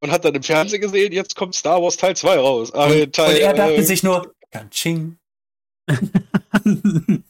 [0.03, 2.71] Und hat dann im Fernsehen gesehen, jetzt kommt Star Wars Teil 2 raus.
[2.71, 5.17] Und, Äh, und Teil, er dachte äh, sich nur, Kanching.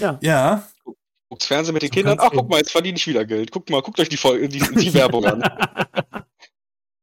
[0.00, 0.16] Ja.
[0.22, 0.68] ja.
[1.28, 2.18] guckt's Fernsehen mit den So Kindern.
[2.20, 3.50] Ach, guck mal, jetzt verdiene ich wieder Geld.
[3.50, 5.42] Guckt mal, guckt euch die, Folge, die, die Werbung an.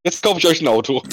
[0.06, 1.04] Jetzt kaufe ich euch ein Auto.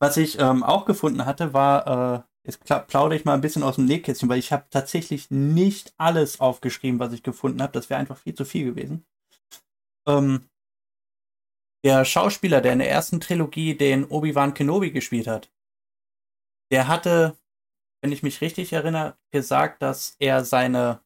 [0.00, 1.86] Was ich ähm, auch gefunden hatte, war,
[2.16, 5.94] äh, jetzt plaudere ich mal ein bisschen aus dem Nähkästchen, weil ich habe tatsächlich nicht
[5.98, 7.72] alles aufgeschrieben, was ich gefunden habe.
[7.72, 9.06] Das wäre einfach viel zu viel gewesen.
[10.06, 10.48] Ähm,
[11.84, 15.52] der Schauspieler, der in der ersten Trilogie den Obi-Wan Kenobi gespielt hat,
[16.70, 17.36] der hatte,
[18.02, 21.04] wenn ich mich richtig erinnere, gesagt, dass er seine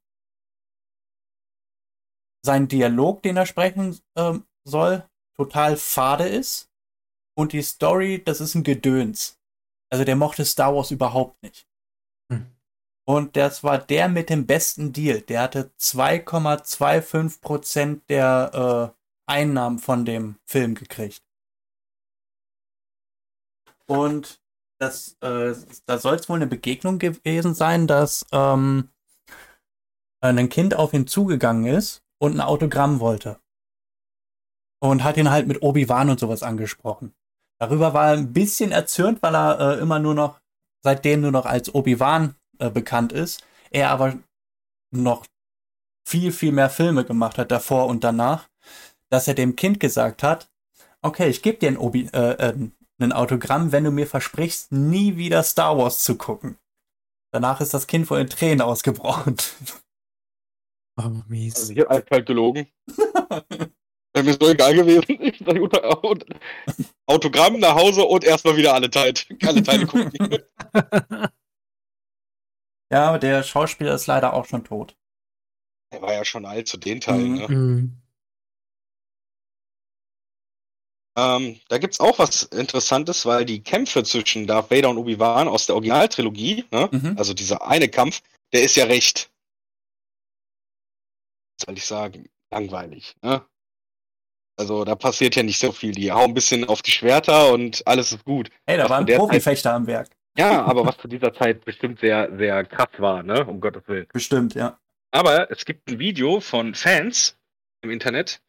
[2.44, 5.06] sein Dialog, den er sprechen ähm, soll,
[5.36, 6.70] total fade ist
[7.36, 9.38] und die Story, das ist ein Gedöns.
[9.90, 11.67] Also der mochte Star Wars überhaupt nicht.
[13.08, 15.22] Und das war der mit dem besten Deal.
[15.22, 21.22] Der hatte 2,25 Prozent der äh, Einnahmen von dem Film gekriegt.
[23.86, 24.42] Und
[24.78, 25.54] das, äh,
[25.86, 28.90] da soll es wohl eine Begegnung gewesen sein, dass ähm,
[30.20, 33.40] ein Kind auf ihn zugegangen ist und ein Autogramm wollte.
[34.80, 37.14] Und hat ihn halt mit Obi-Wan und sowas angesprochen.
[37.58, 40.42] Darüber war er ein bisschen erzürnt, weil er äh, immer nur noch,
[40.84, 43.44] seitdem nur noch als Obi-Wan äh, bekannt ist.
[43.70, 44.18] Er aber
[44.90, 45.26] noch
[46.06, 48.48] viel, viel mehr Filme gemacht hat davor und danach
[49.10, 50.50] dass er dem Kind gesagt hat,
[51.02, 52.54] okay, ich gebe dir ein, Obi, äh, äh,
[53.00, 56.58] ein Autogramm, wenn du mir versprichst, nie wieder Star Wars zu gucken.
[57.32, 59.36] Danach ist das Kind wohl in Tränen ausgebrochen.
[61.00, 61.56] Oh, mies.
[61.56, 62.66] Also ich habe eiskalt gelogen.
[64.14, 65.38] Wäre mir so egal gewesen.
[67.06, 69.14] Autogramm nach Hause und erstmal wieder alle Teile,
[69.46, 70.38] alle Teile gucken.
[72.92, 74.96] ja, aber der Schauspieler ist leider auch schon tot.
[75.90, 77.38] Er war ja schon alt zu den Teilen, mhm.
[77.38, 77.48] ne?
[77.48, 78.02] Mhm.
[81.18, 85.66] Ähm, da gibt's auch was Interessantes, weil die Kämpfe zwischen Darth Vader und Obi-Wan aus
[85.66, 86.88] der Originaltrilogie, ne?
[86.92, 87.16] mhm.
[87.18, 89.28] also dieser eine Kampf, der ist ja recht,
[91.60, 93.16] soll ich sagen, langweilig.
[93.22, 93.44] Ne?
[94.56, 95.92] Also da passiert ja nicht so viel.
[95.92, 98.50] Die hauen ein bisschen auf die Schwerter und alles ist gut.
[98.66, 100.10] Hey, da waren Profifechter am Werk.
[100.38, 103.44] Ja, aber was zu dieser Zeit bestimmt sehr, sehr krass war, ne?
[103.44, 104.06] Um Gottes Willen.
[104.12, 104.78] Bestimmt, ja.
[105.10, 107.36] Aber es gibt ein Video von Fans
[107.82, 108.40] im Internet,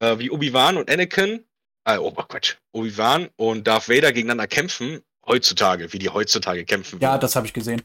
[0.00, 1.44] äh, wie Obi-Wan und Anakin
[1.86, 7.00] äh, oh Quatsch, Obi-Wan und Darth Vader gegeneinander kämpfen, heutzutage, wie die heutzutage kämpfen.
[7.00, 7.82] Ja, das habe ich gesehen.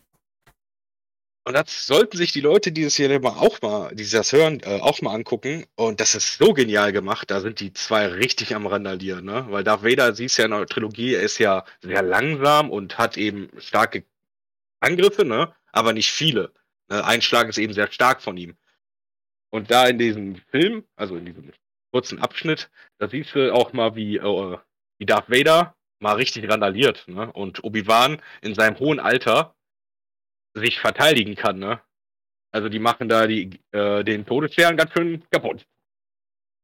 [1.44, 4.60] Und das sollten sich die Leute, die das hier mal auch mal, die das hören,
[4.60, 5.66] äh, auch mal angucken.
[5.76, 7.32] Und das ist so genial gemacht.
[7.32, 9.48] Da sind die zwei richtig am Randalieren, ne?
[9.50, 13.18] Weil Darth Vader, siehst ja in der Trilogie, er ist ja sehr langsam und hat
[13.18, 14.04] eben starke
[14.82, 15.54] Angriffe, ne?
[15.72, 16.52] Aber nicht viele.
[16.90, 17.04] Ne?
[17.06, 18.56] Ein Schlag ist eben sehr stark von ihm.
[19.50, 21.52] Und da in diesem Film, also in diesem
[21.92, 22.70] kurzen Abschnitt,
[23.00, 24.58] da siehst du auch mal, wie, äh,
[25.00, 27.32] wie Darth Vader mal richtig randaliert, ne?
[27.34, 29.56] Und Obi-Wan in seinem hohen Alter
[30.54, 31.82] sich verteidigen kann, ne?
[32.54, 35.66] Also die machen da die, äh, den Todesstern ganz schön kaputt.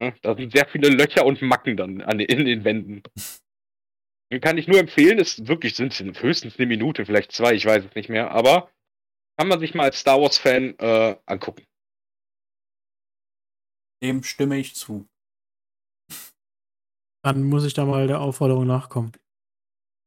[0.01, 0.13] Ne?
[0.21, 3.03] Da sind sehr viele Löcher und Macken dann an, in den Wänden.
[4.31, 7.85] Den kann ich nur empfehlen, es wirklich sind höchstens eine Minute, vielleicht zwei, ich weiß
[7.85, 8.69] es nicht mehr, aber
[9.37, 11.63] kann man sich mal als Star Wars-Fan äh, angucken.
[14.03, 15.07] Dem stimme ich zu.
[17.23, 19.13] Dann muss ich da mal der Aufforderung nachkommen.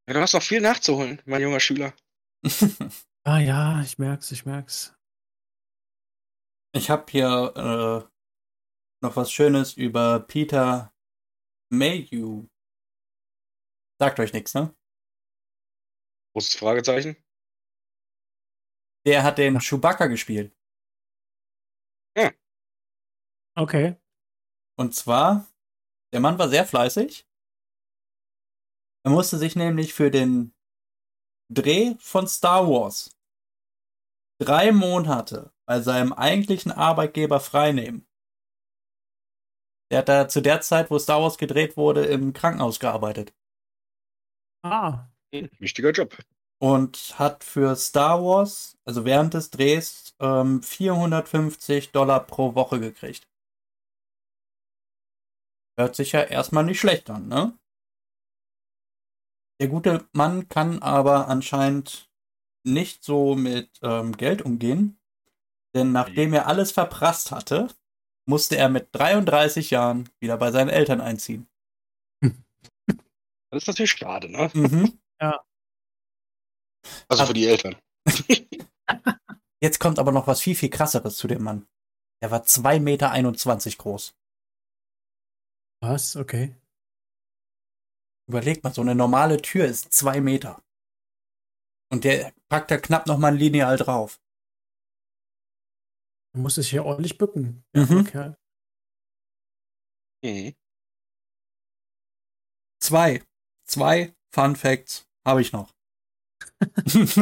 [0.07, 1.95] Ja, du hast noch viel nachzuholen, mein junger Schüler.
[3.25, 4.97] ah ja, ich merk's, ich merk's.
[6.73, 8.09] Ich habe hier äh,
[9.03, 10.95] noch was Schönes über Peter
[11.73, 12.47] Mayhew.
[13.99, 14.75] Sagt euch nichts, ne?
[16.35, 17.17] Großes Fragezeichen.
[19.07, 20.57] Der hat den Chewbacca gespielt.
[22.17, 22.31] Ja.
[23.57, 23.97] Okay.
[24.79, 25.51] Und zwar
[26.13, 27.27] der Mann war sehr fleißig.
[29.05, 30.53] Er musste sich nämlich für den
[31.51, 33.11] Dreh von Star Wars
[34.41, 38.07] drei Monate bei seinem eigentlichen Arbeitgeber freinehmen.
[39.91, 43.35] Der hat da zu der Zeit, wo Star Wars gedreht wurde, im Krankenhaus gearbeitet.
[44.63, 45.09] Ah.
[45.33, 46.17] Wichtiger Job.
[46.59, 53.29] Und hat für Star Wars, also während des Drehs, ähm, 450 Dollar pro Woche gekriegt.
[55.79, 57.59] Hört sich ja erstmal nicht schlecht an, ne?
[59.61, 62.11] Der gute Mann kann aber anscheinend
[62.65, 64.99] nicht so mit ähm, Geld umgehen,
[65.75, 67.69] denn nachdem er alles verprasst hatte,
[68.27, 71.47] musste er mit 33 Jahren wieder bei seinen Eltern einziehen.
[73.53, 74.51] Das ist natürlich schade, ne?
[74.55, 74.99] Mhm.
[75.21, 75.45] Ja.
[77.09, 77.77] Also für die Eltern.
[79.61, 81.67] Jetzt kommt aber noch was viel, viel krasseres zu dem Mann.
[82.23, 84.15] Er war 2,21 Meter groß.
[85.83, 86.17] Was?
[86.17, 86.55] Okay.
[88.31, 90.63] Überleg mal, so eine normale Tür ist zwei Meter.
[91.93, 94.21] Und der packt da knapp noch mal ein Lineal drauf.
[96.33, 97.65] Man muss sich hier ordentlich bücken.
[97.73, 98.05] Mhm.
[98.05, 98.39] Kerl.
[100.23, 100.55] Mhm.
[102.81, 103.25] Zwei.
[103.67, 105.75] Zwei Fun Facts habe ich noch.
[106.87, 107.17] ich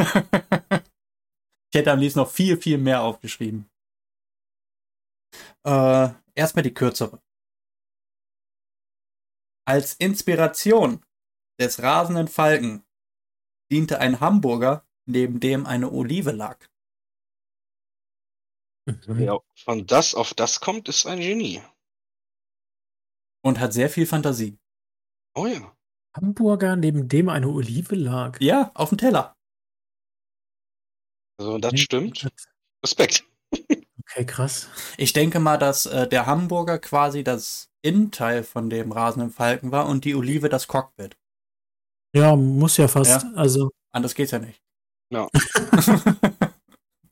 [1.74, 3.70] hätte am liebsten noch viel, viel mehr aufgeschrieben.
[5.64, 7.22] Äh, erstmal die kürzere.
[9.68, 11.04] Als Inspiration
[11.60, 12.86] des rasenden Falken
[13.70, 16.66] diente ein Hamburger, neben dem eine Olive lag.
[18.86, 19.20] Mhm.
[19.20, 21.60] Ja, von das auf das kommt, ist ein Genie.
[23.44, 24.58] Und hat sehr viel Fantasie.
[25.34, 25.76] Oh ja.
[26.16, 28.40] Hamburger, neben dem eine Olive lag.
[28.40, 29.36] Ja, auf dem Teller.
[31.38, 32.26] Also, das stimmt.
[32.82, 33.26] Respekt.
[34.10, 34.70] Okay, krass.
[34.96, 39.86] Ich denke mal, dass äh, der Hamburger quasi das Innenteil von dem rasenden Falken war
[39.88, 41.16] und die Olive das Cockpit.
[42.14, 43.22] Ja, muss ja fast.
[43.22, 43.32] Ja.
[43.34, 43.70] Also.
[43.92, 44.62] Anders geht's ja nicht.
[45.12, 45.28] Ja.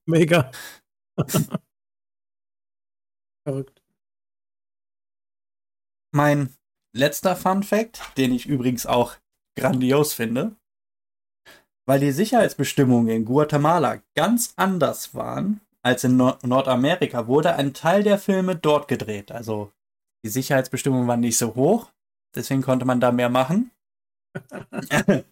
[0.06, 0.50] Mega.
[3.46, 3.82] Verrückt.
[6.12, 6.54] Mein
[6.94, 9.16] letzter Fun Fact, den ich übrigens auch
[9.56, 10.56] grandios finde,
[11.86, 18.02] weil die Sicherheitsbestimmungen in Guatemala ganz anders waren als in Nord Nordamerika, wurde ein Teil
[18.02, 19.30] der Filme dort gedreht.
[19.30, 19.70] Also
[20.24, 21.92] die Sicherheitsbestimmungen waren nicht so hoch,
[22.34, 23.70] deswegen konnte man da mehr machen.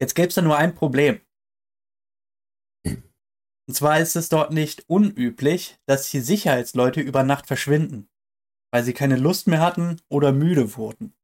[0.00, 1.20] Jetzt gäbe es da nur ein Problem.
[3.66, 8.08] Und zwar ist es dort nicht unüblich, dass die Sicherheitsleute über Nacht verschwinden,
[8.70, 11.14] weil sie keine Lust mehr hatten oder müde wurden.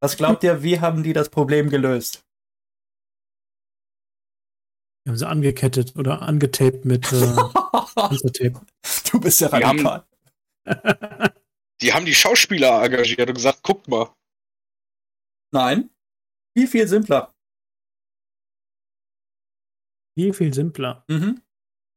[0.00, 2.24] Was glaubt ihr, wie haben die das Problem gelöst?
[5.04, 7.18] Die haben sie angekettet oder angetaped mit äh,
[8.32, 8.60] Tape.
[9.10, 9.74] Du bist ja radikal.
[9.76, 10.09] Die haben,
[11.82, 14.14] die haben die Schauspieler engagiert und gesagt, guckt mal.
[15.52, 15.90] Nein.
[16.56, 17.34] Viel, viel simpler.
[20.18, 21.04] Viel, viel simpler.
[21.08, 21.42] Mhm.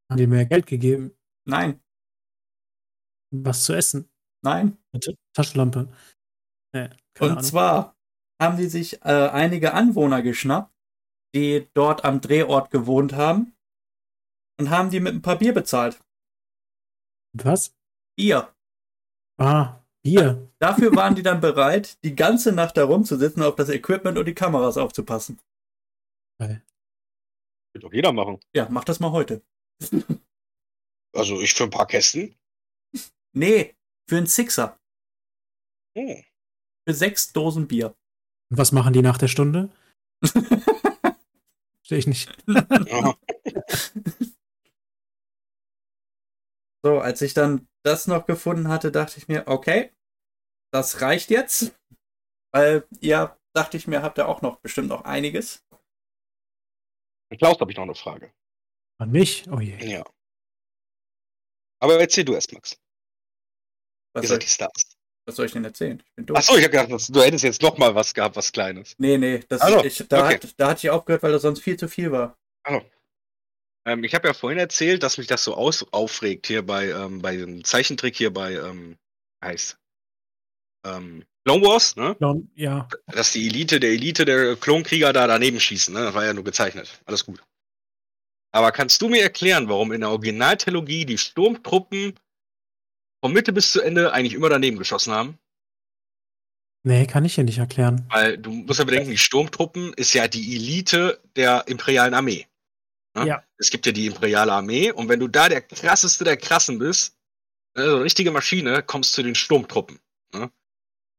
[0.10, 1.16] Haben die mehr Geld gegeben?
[1.48, 1.82] Nein.
[3.32, 4.10] Was zu essen?
[4.44, 4.78] Nein.
[4.94, 5.92] Eine Taschenlampe.
[6.74, 7.44] Nee, Und Ahnung.
[7.44, 7.98] zwar
[8.42, 10.74] haben die sich äh, einige Anwohner geschnappt,
[11.36, 13.56] die dort am Drehort gewohnt haben
[14.60, 16.00] und haben die mit ein paar Bier bezahlt.
[17.36, 17.76] Was?
[18.16, 18.54] Bier.
[19.38, 20.50] Ah, Bier.
[20.60, 24.36] Dafür waren die dann bereit, die ganze Nacht da rumzusitzen, auf das Equipment und die
[24.36, 25.40] Kameras aufzupassen.
[26.40, 26.64] Geil.
[27.74, 28.40] Will doch jeder machen.
[28.56, 29.42] Ja, mach das mal heute.
[31.16, 32.36] Also ich für ein paar Kästen?
[33.34, 33.76] Nee,
[34.10, 34.80] für einen Sixer.
[35.96, 36.22] Oh.
[36.88, 37.96] Für sechs Dosen Bier.
[38.50, 39.70] Und was machen die nach der Stunde?
[40.24, 42.36] Verstehe ich nicht.
[46.84, 49.92] so, als ich dann das noch gefunden hatte, dachte ich mir, okay,
[50.72, 51.76] das reicht jetzt.
[52.52, 55.64] Weil ihr, dachte ich mir, habt ihr auch noch bestimmt noch einiges.
[57.38, 58.32] Klaus, habe ich noch eine Frage.
[59.00, 59.50] An mich?
[59.50, 59.76] Oh je.
[59.84, 60.04] Ja.
[61.82, 62.78] Aber erzähl du erst, Max.
[64.14, 64.98] Was, Ihr soll, seid die Stars.
[65.26, 66.02] was soll ich denn erzählen?
[66.06, 66.38] Ich bin durch.
[66.38, 68.94] Achso, ich habe gedacht, du hättest jetzt noch mal was gehabt, was Kleines.
[69.00, 70.36] Nee, nee, das Also, ich, da, okay.
[70.36, 72.38] hat, da hatte ich aufgehört, weil das sonst viel zu viel war.
[72.66, 72.86] Hallo.
[73.86, 77.22] Ähm, ich habe ja vorhin erzählt, dass mich das so aus aufregt hier bei, ähm,
[77.22, 78.98] bei dem Zeichentrick hier bei, ähm,
[79.44, 79.78] heißt,
[80.86, 82.16] ähm, Clone Wars, ne?
[82.56, 82.88] Ja.
[83.08, 86.02] Dass die Elite der Elite der Klonkrieger da daneben schießen, ne?
[86.06, 87.02] Das war ja nur gezeichnet.
[87.06, 87.44] Alles gut.
[88.54, 92.18] Aber kannst du mir erklären, warum in der Originaltrilogie die Sturmtruppen
[93.22, 95.38] von Mitte bis zu Ende eigentlich immer daneben geschossen haben?
[96.86, 98.06] Nee, kann ich dir nicht erklären.
[98.10, 102.46] Weil du musst ja bedenken, die Sturmtruppen ist ja die Elite der imperialen Armee.
[103.16, 103.28] Ne?
[103.28, 103.44] Ja.
[103.58, 107.16] Es gibt ja die imperiale Armee und wenn du da der krasseste der krassen bist,
[107.76, 110.00] ne, so eine richtige Maschine, kommst du zu den Sturmtruppen.
[110.34, 110.52] Ne?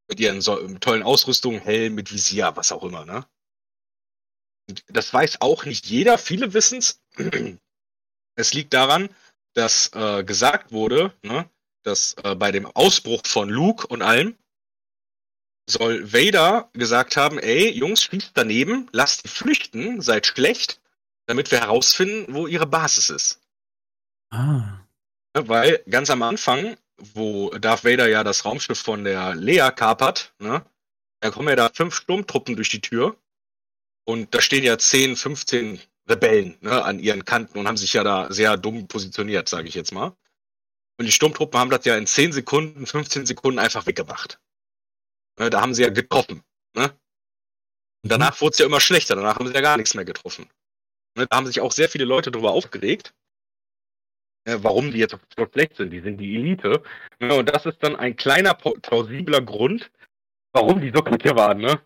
[0.08, 3.04] Mit ihren so, tollen Ausrüstungen, Helm, mit Visier, was auch immer.
[3.04, 3.26] Ne?
[4.68, 6.18] Und das weiß auch nicht jeder.
[6.18, 7.00] Viele wissen's.
[8.36, 9.14] Es liegt daran,
[9.54, 11.48] dass äh, gesagt wurde, ne,
[11.84, 14.36] dass äh, bei dem Ausbruch von Luke und allem
[15.70, 20.80] soll Vader gesagt haben, ey, Jungs, schießt daneben, lasst die flüchten, seid schlecht,
[21.26, 23.40] damit wir herausfinden, wo ihre Basis ist.
[24.30, 24.80] Ah.
[25.32, 30.64] Weil ganz am Anfang, wo Darth Vader ja das Raumschiff von der Lea kapert, ne,
[31.20, 33.16] da kommen ja da fünf Sturmtruppen durch die Tür
[34.04, 38.04] und da stehen ja 10, 15 Rebellen ne, an ihren Kanten und haben sich ja
[38.04, 40.16] da sehr dumm positioniert, sage ich jetzt mal.
[40.98, 44.38] Und die Sturmtruppen haben das ja in 10 Sekunden, 15 Sekunden einfach weggemacht.
[45.38, 46.44] Ne, da haben sie ja getroffen.
[46.76, 46.96] Ne?
[48.04, 50.48] Und danach wurde es ja immer schlechter, danach haben sie ja gar nichts mehr getroffen.
[51.16, 53.14] Ne, da haben sich auch sehr viele Leute darüber aufgeregt,
[54.46, 55.90] äh, warum die jetzt so schlecht sind.
[55.90, 56.82] Die sind die Elite.
[57.20, 59.90] Ne, und das ist dann ein kleiner plausibler Grund,
[60.52, 61.58] warum die so kacke waren.
[61.58, 61.80] Ne?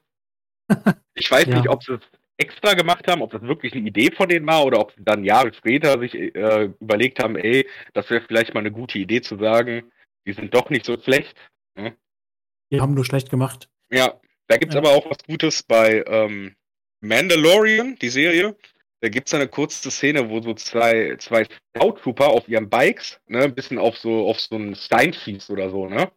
[1.15, 1.57] Ich weiß Ja.
[1.57, 2.01] nicht, ob sie es
[2.37, 5.25] extra gemacht haben, ob das wirklich eine Idee von denen war oder ob sie dann
[5.25, 9.37] Jahre später sich äh, überlegt haben, ey, das wäre vielleicht mal eine gute Idee zu
[9.37, 9.91] sagen,
[10.27, 11.37] die sind doch nicht so schlecht.
[12.71, 13.69] Die haben nur schlecht gemacht.
[13.91, 14.81] Ja, da gibt's Ja.
[14.81, 16.55] aber auch was Gutes bei, ähm,
[17.01, 18.57] Mandalorian, die Serie,
[19.01, 21.47] da gibt es eine kurze Szene, wo so zwei, zwei
[21.77, 25.70] Scout-Trooper auf ihren Bikes, ne, ein bisschen auf so, auf so einen Stein schießt oder
[25.70, 26.11] so, ne?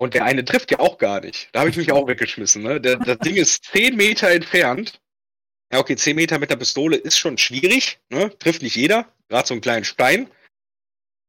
[0.00, 1.48] Und der eine trifft ja auch gar nicht.
[1.52, 2.80] Da habe ich mich auch weggeschmissen, ne?
[2.80, 5.00] Der, das Ding ist 10 Meter entfernt.
[5.72, 8.36] Ja, okay, 10 Meter mit der Pistole ist schon schwierig, ne?
[8.38, 10.30] Trifft nicht jeder, gerade so einen kleinen Stein.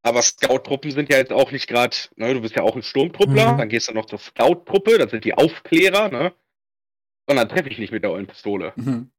[0.03, 3.53] Aber Scout-Truppen sind ja jetzt auch nicht gerade, ne, du bist ja auch ein Sturmtruppler,
[3.53, 3.57] mhm.
[3.57, 6.33] dann gehst du noch zur Scout-Truppe, das sind die Aufklärer, ne?
[7.29, 8.73] Und dann treffe ich nicht mit der ollen Pistole.
[8.75, 9.11] Mhm.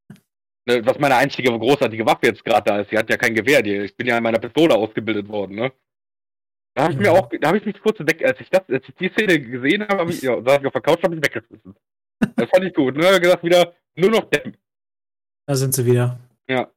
[0.66, 2.90] Ne, was meine einzige großartige Waffe jetzt gerade da ist.
[2.90, 5.72] Die hat ja kein Gewehr, die, ich bin ja in meiner Pistole ausgebildet worden, ne?
[6.74, 8.88] Da habe ich mir auch, da habe ich mich kurz weg, als ich das, als
[8.88, 11.22] ich die Szene gesehen habe, habe ich, ja, saß ich auf der Couch, habe ich
[11.22, 11.74] weggeschmissen.
[12.36, 13.20] Das fand ich gut, ne?
[13.20, 14.56] gesagt wieder, nur noch Deppen.
[15.46, 16.20] Da sind sie wieder.
[16.48, 16.70] Ja.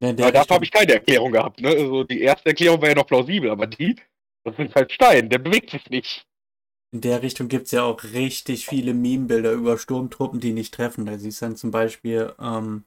[0.00, 1.60] Ja, aber dafür habe ich keine Erklärung gehabt.
[1.60, 1.68] Ne?
[1.68, 3.96] Also die erste Erklärung war ja noch plausibel, aber die,
[4.44, 6.26] das sind halt Stein, der bewegt sich nicht.
[6.96, 11.04] In der Richtung gibt es ja auch richtig viele Meme-Bilder über Sturmtruppen, die nicht treffen.
[11.04, 12.86] Da siehst du dann zum Beispiel ähm,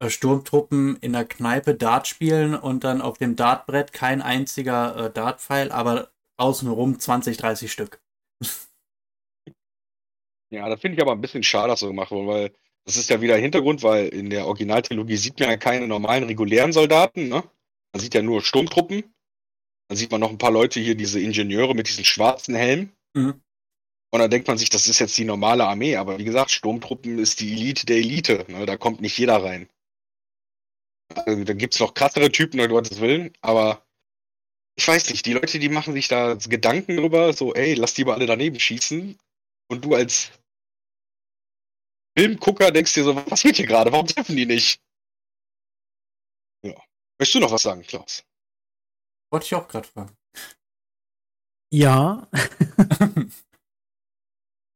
[0.00, 5.12] äh, Sturmtruppen in der Kneipe Dart spielen und dann auf dem Dartbrett kein einziger äh,
[5.12, 8.00] Dartpfeil, aber außenrum 20, 30 Stück.
[10.50, 12.52] Ja, da finde ich aber ein bisschen schade, dass so gemacht wurde, weil
[12.86, 16.72] das ist ja wieder Hintergrund, weil in der Originaltrilogie sieht man ja keine normalen regulären
[16.72, 17.42] Soldaten, ne?
[17.92, 19.12] Man sieht ja nur Sturmtruppen.
[19.88, 22.92] Dann sieht man noch ein paar Leute hier, diese Ingenieure mit diesen schwarzen Helmen.
[23.14, 23.42] Mhm.
[24.10, 25.96] Und dann denkt man sich, das ist jetzt die normale Armee.
[25.96, 28.44] Aber wie gesagt, Sturmtruppen ist die Elite der Elite.
[28.48, 28.64] Ne?
[28.66, 29.68] Da kommt nicht jeder rein.
[31.14, 33.32] Also, da gibt es noch krassere Typen, um Gottes Willen.
[33.40, 33.86] Aber
[34.76, 38.04] ich weiß nicht, die Leute, die machen sich da Gedanken drüber, so, ey, lass die
[38.04, 39.18] mal alle daneben schießen.
[39.68, 40.30] Und du als
[42.16, 43.92] Filmgucker denkst dir so, was geht hier gerade?
[43.92, 44.80] Warum treffen die nicht?
[46.62, 46.74] Ja.
[47.18, 48.24] Möchtest du noch was sagen, Klaus?
[49.30, 50.16] Wollte ich auch gerade fragen.
[51.72, 52.28] Ja.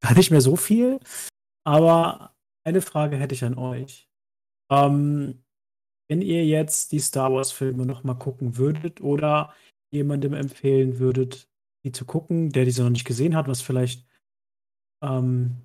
[0.03, 1.01] Gar nicht mehr so viel.
[1.65, 2.35] Aber
[2.65, 4.09] eine Frage hätte ich an euch.
[4.71, 5.43] Ähm,
[6.09, 9.55] wenn ihr jetzt die Star Wars-Filme nochmal gucken würdet oder
[9.91, 11.49] jemandem empfehlen würdet,
[11.85, 14.07] die zu gucken, der diese noch nicht gesehen hat, was vielleicht
[15.03, 15.63] ähm,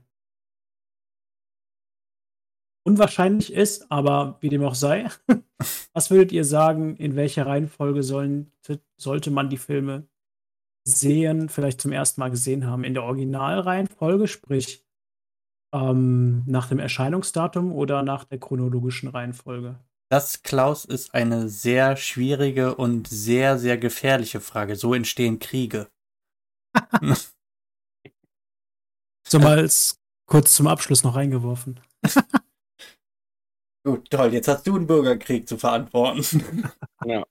[2.85, 5.09] unwahrscheinlich ist, aber wie dem auch sei.
[5.93, 8.51] Was würdet ihr sagen, in welcher Reihenfolge sollen,
[8.97, 10.07] sollte man die Filme
[10.83, 12.83] sehen, vielleicht zum ersten Mal gesehen haben?
[12.83, 14.85] In der Originalreihenfolge, sprich
[15.73, 19.79] ähm, nach dem Erscheinungsdatum oder nach der chronologischen Reihenfolge?
[20.09, 24.75] Das, Klaus, ist eine sehr schwierige und sehr, sehr gefährliche Frage.
[24.77, 25.89] So entstehen Kriege.
[29.27, 29.67] so mal
[30.25, 31.81] kurz zum Abschluss noch eingeworfen.
[33.87, 34.33] Gut, toll.
[34.33, 36.69] Jetzt hast du einen Bürgerkrieg zu verantworten.
[37.05, 37.23] Ja.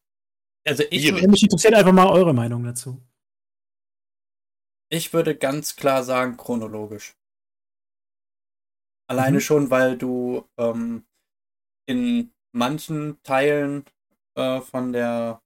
[0.66, 1.12] Also ich.
[1.12, 2.98] Mich interessiert einfach mal eure Meinung dazu.
[4.88, 7.14] Ich würde ganz klar sagen, chronologisch.
[9.06, 9.40] Alleine mhm.
[9.40, 11.04] schon, weil du ähm,
[11.86, 13.84] in manchen Teilen
[14.34, 15.42] äh, von der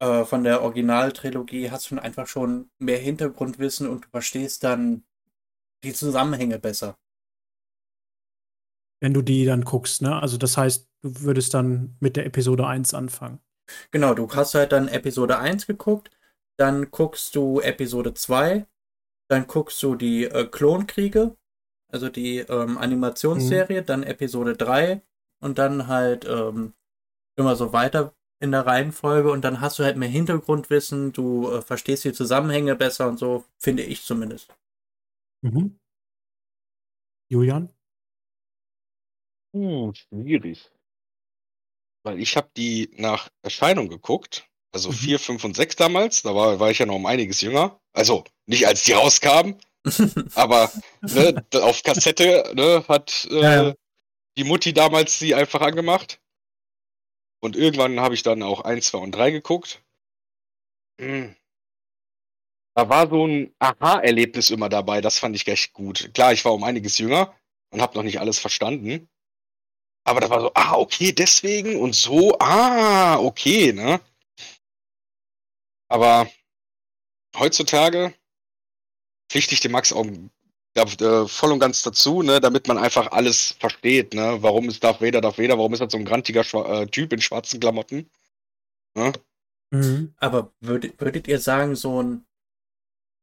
[0.00, 5.04] äh, von der Originaltrilogie hast du einfach schon mehr Hintergrundwissen und du verstehst dann
[5.84, 6.98] die Zusammenhänge besser
[9.00, 10.20] wenn du die dann guckst, ne?
[10.20, 13.40] Also das heißt, du würdest dann mit der Episode 1 anfangen.
[13.90, 16.10] Genau, du hast halt dann Episode 1 geguckt,
[16.58, 18.66] dann guckst du Episode 2,
[19.28, 21.36] dann guckst du die äh, Klonkriege,
[21.90, 23.86] also die ähm, Animationsserie, mhm.
[23.86, 25.02] dann Episode 3
[25.40, 26.74] und dann halt ähm,
[27.36, 31.62] immer so weiter in der Reihenfolge und dann hast du halt mehr Hintergrundwissen, du äh,
[31.62, 34.54] verstehst die Zusammenhänge besser und so, finde ich zumindest.
[35.42, 35.78] Mhm.
[37.30, 37.70] Julian?
[39.52, 40.70] Hm, schwierig.
[42.02, 44.48] Weil ich habe die nach Erscheinung geguckt.
[44.72, 44.94] Also mhm.
[44.94, 46.22] 4, 5 und 6 damals.
[46.22, 47.80] Da war, war ich ja noch um einiges jünger.
[47.92, 49.60] Also nicht als die rauskamen.
[50.34, 50.70] aber
[51.00, 53.74] ne, auf Kassette ne, hat äh, ja, ja.
[54.36, 56.20] die Mutti damals sie einfach angemacht.
[57.42, 59.82] Und irgendwann habe ich dann auch 1, 2 und 3 geguckt.
[61.00, 61.34] Hm.
[62.76, 65.00] Da war so ein Aha-Erlebnis immer dabei.
[65.00, 66.12] Das fand ich echt gut.
[66.14, 67.34] Klar, ich war um einiges jünger
[67.70, 69.09] und habe noch nicht alles verstanden.
[70.04, 74.00] Aber da war so, ah, okay, deswegen und so, ah, okay, ne?
[75.88, 76.28] Aber
[77.36, 78.14] heutzutage
[79.30, 80.06] pflichte ich dem Max auch
[80.74, 84.38] äh, voll und ganz dazu, ne, damit man einfach alles versteht, ne?
[84.40, 85.58] Warum ist Darth Vader Darth Vader?
[85.58, 88.10] Warum ist er so ein grantiger Schwa äh, Typ in schwarzen Klamotten?
[88.96, 89.12] Ne?
[89.72, 90.14] Mhm.
[90.16, 92.26] Aber würdet, würdet ihr sagen, so ein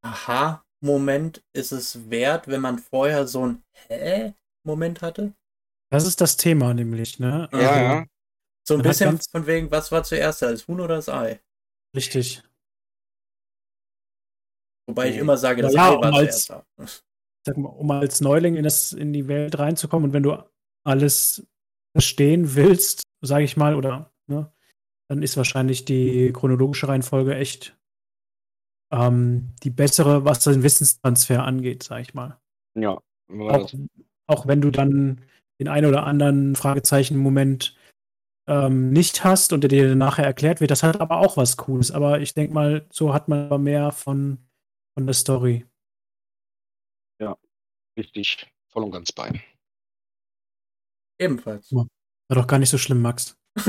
[0.01, 5.33] Aha-Moment ist es wert, wenn man vorher so ein Hä-Moment hatte?
[5.89, 7.49] Das ist das Thema nämlich, ne?
[7.51, 8.05] Ja, also, ja.
[8.67, 11.39] So ein bisschen von wegen, was war zuerst, das Huhn oder das Ei?
[11.95, 12.43] Richtig.
[14.89, 16.65] Wobei ich immer sage, das ja, Ei war um als- zuerst da.
[17.45, 20.37] Sag mal, um als Neuling in, das, in die Welt reinzukommen und wenn du
[20.85, 21.47] alles
[21.95, 24.51] verstehen willst, sage ich mal, oder ne,
[25.09, 27.77] dann ist wahrscheinlich die chronologische Reihenfolge echt
[28.91, 32.37] ähm, die bessere, was den Wissenstransfer angeht, sage ich mal.
[32.75, 33.01] Ja.
[33.29, 33.73] Auch,
[34.27, 35.21] auch wenn du dann
[35.59, 37.75] den einen oder anderen Fragezeichen-Moment
[38.47, 41.91] ähm, nicht hast und der dir nachher erklärt wird, das hat aber auch was Cooles.
[41.91, 44.37] Aber ich denke mal, so hat man aber mehr von,
[44.93, 45.65] von der Story.
[47.97, 49.43] Richtig, voll und ganz bei.
[51.19, 51.73] Ebenfalls.
[51.73, 51.87] War
[52.29, 53.35] doch gar nicht so schlimm, Max.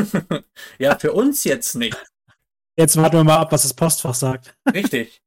[0.79, 1.97] ja, für uns jetzt nicht.
[2.77, 4.57] Jetzt warten wir mal ab, was das Postfach sagt.
[4.73, 5.23] Richtig.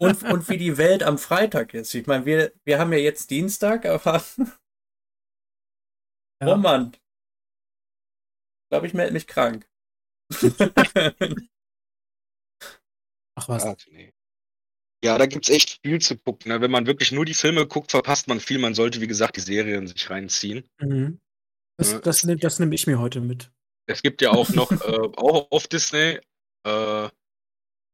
[0.00, 1.94] Und, und wie die Welt am Freitag ist.
[1.94, 4.22] Ich meine, wir, wir haben ja jetzt Dienstag, aber.
[6.42, 6.54] Ja.
[6.54, 6.92] Oh Mann.
[6.94, 9.68] Ich glaube, ich melde mich krank.
[13.38, 13.64] Ach was.
[13.64, 14.12] Ja, nee.
[15.04, 16.50] ja, da gibt's echt viel zu gucken.
[16.50, 16.60] Ne?
[16.60, 18.58] Wenn man wirklich nur die Filme guckt, verpasst man viel.
[18.58, 20.68] Man sollte, wie gesagt, die Serien sich reinziehen.
[20.80, 21.20] Mhm.
[21.78, 23.52] Das, Ja, das, nehm- das nehme ich mir heute mit.
[23.88, 26.18] Es gibt ja auch noch, äh, auch auf Disney,
[26.66, 27.08] äh,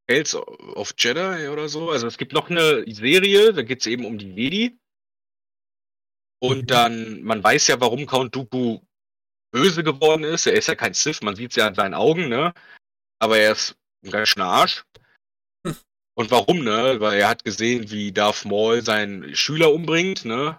[0.08, 1.90] Tales of Jedi oder so.
[1.90, 4.78] Also es gibt noch eine Serie, da geht's eben um die Jedi.
[6.42, 6.66] Und Mhm.
[6.66, 8.80] dann, man weiß ja, warum Count Dooku
[9.52, 10.46] böse geworden ist.
[10.46, 12.52] Er ist ja kein Sith, man sieht's ja an seinen Augen, ne?
[13.20, 14.84] Aber er ist ein ganz schöner Arsch.
[15.64, 15.76] Hm.
[16.14, 16.98] Und warum, ne?
[16.98, 20.58] Weil er hat gesehen, wie Darth Maul seinen Schüler umbringt, ne?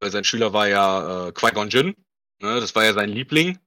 [0.00, 1.94] Weil sein Schüler war ja äh, Qui-Gon Jinn,
[2.40, 2.60] ne?
[2.60, 3.58] Das war ja sein Liebling.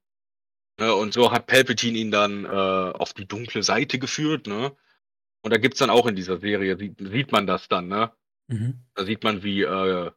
[0.80, 0.96] Ne?
[0.96, 4.76] Und so hat Palpatine ihn dann äh, auf die dunkle Seite geführt, ne?
[5.44, 8.12] Und da gibt's dann auch in dieser Serie, sieht, sieht man das dann, ne?
[8.48, 8.82] Mhm.
[8.96, 10.12] Da sieht man, wie äh,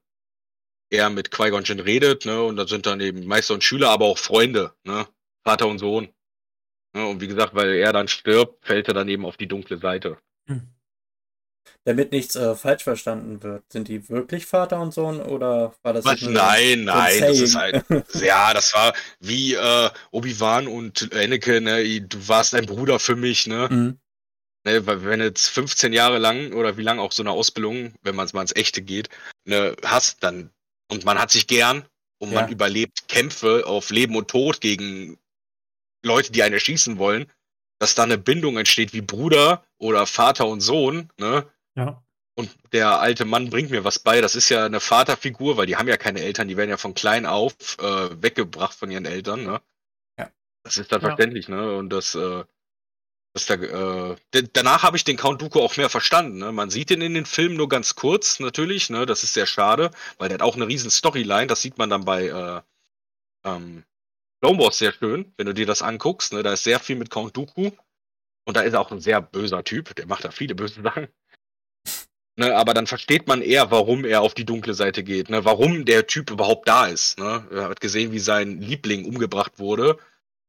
[0.90, 2.42] er mit Qui-Gon Jinn redet, ne?
[2.42, 5.06] Und da sind dann eben Meister und Schüler, aber auch Freunde, ne?
[5.44, 6.08] Vater und Sohn.
[6.94, 7.06] Ne?
[7.06, 10.18] Und wie gesagt, weil er dann stirbt, fällt er dann eben auf die dunkle Seite.
[11.84, 13.64] Damit nichts äh, falsch verstanden wird.
[13.70, 16.22] Sind die wirklich Vater und Sohn oder war das Was?
[16.22, 17.84] Nein, nein, das ist halt.
[18.22, 22.00] Ja, das war wie äh, Obi-Wan und Anakin, ne?
[22.00, 23.68] Du warst ein Bruder für mich, ne?
[23.70, 23.98] Mhm.
[24.66, 28.14] Ne, weil wenn jetzt 15 Jahre lang oder wie lang auch so eine Ausbildung, wenn
[28.14, 29.10] man es mal ins Echte geht,
[29.44, 30.50] ne, hast, dann
[30.94, 31.84] und man hat sich gern
[32.18, 32.50] und man Ja.
[32.52, 35.18] überlebt Kämpfe auf Leben und Tod gegen
[36.04, 37.30] Leute, die einen erschießen wollen,
[37.78, 41.46] dass da eine Bindung entsteht wie Bruder oder Vater und Sohn, ne?
[41.76, 42.02] Ja.
[42.36, 44.20] Und der alte Mann bringt mir was bei.
[44.20, 46.94] Das ist ja eine Vaterfigur, weil die haben ja keine Eltern, die werden ja von
[46.94, 49.60] klein auf äh, weggebracht von ihren Eltern, ne?
[50.18, 50.30] Ja.
[50.64, 51.08] Das ist dann Ja.
[51.08, 51.76] verständlich, ne?
[51.76, 52.44] Und das, äh,
[53.34, 54.16] da, äh,
[54.52, 56.38] danach habe ich den Count Dooku auch mehr verstanden.
[56.38, 56.52] Ne?
[56.52, 59.06] Man sieht ihn in den Filmen nur ganz kurz, natürlich, ne?
[59.06, 61.48] Das ist sehr schade, weil der hat auch eine riesen Storyline.
[61.48, 62.60] Das sieht man dann bei äh,
[63.44, 63.82] ähm,
[64.40, 66.32] Clone Wars sehr schön, wenn du dir das anguckst.
[66.32, 66.42] Ne?
[66.44, 67.72] Da ist sehr viel mit Count Dooku.
[68.44, 69.96] Und da ist er auch ein sehr böser Typ.
[69.96, 71.08] Der macht da viele böse Sachen.
[72.36, 75.44] Ne, aber dann versteht man eher, warum er auf die dunkle Seite geht, ne?
[75.44, 77.16] warum der Typ überhaupt da ist.
[77.16, 77.46] Ne?
[77.52, 79.98] Er hat gesehen, wie sein Liebling umgebracht wurde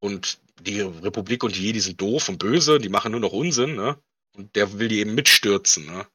[0.05, 3.75] und die Republik und die Jedi sind doof und böse, die machen nur noch Unsinn,
[3.75, 4.01] ne?
[4.35, 6.07] Und der will die eben mitstürzen, ne?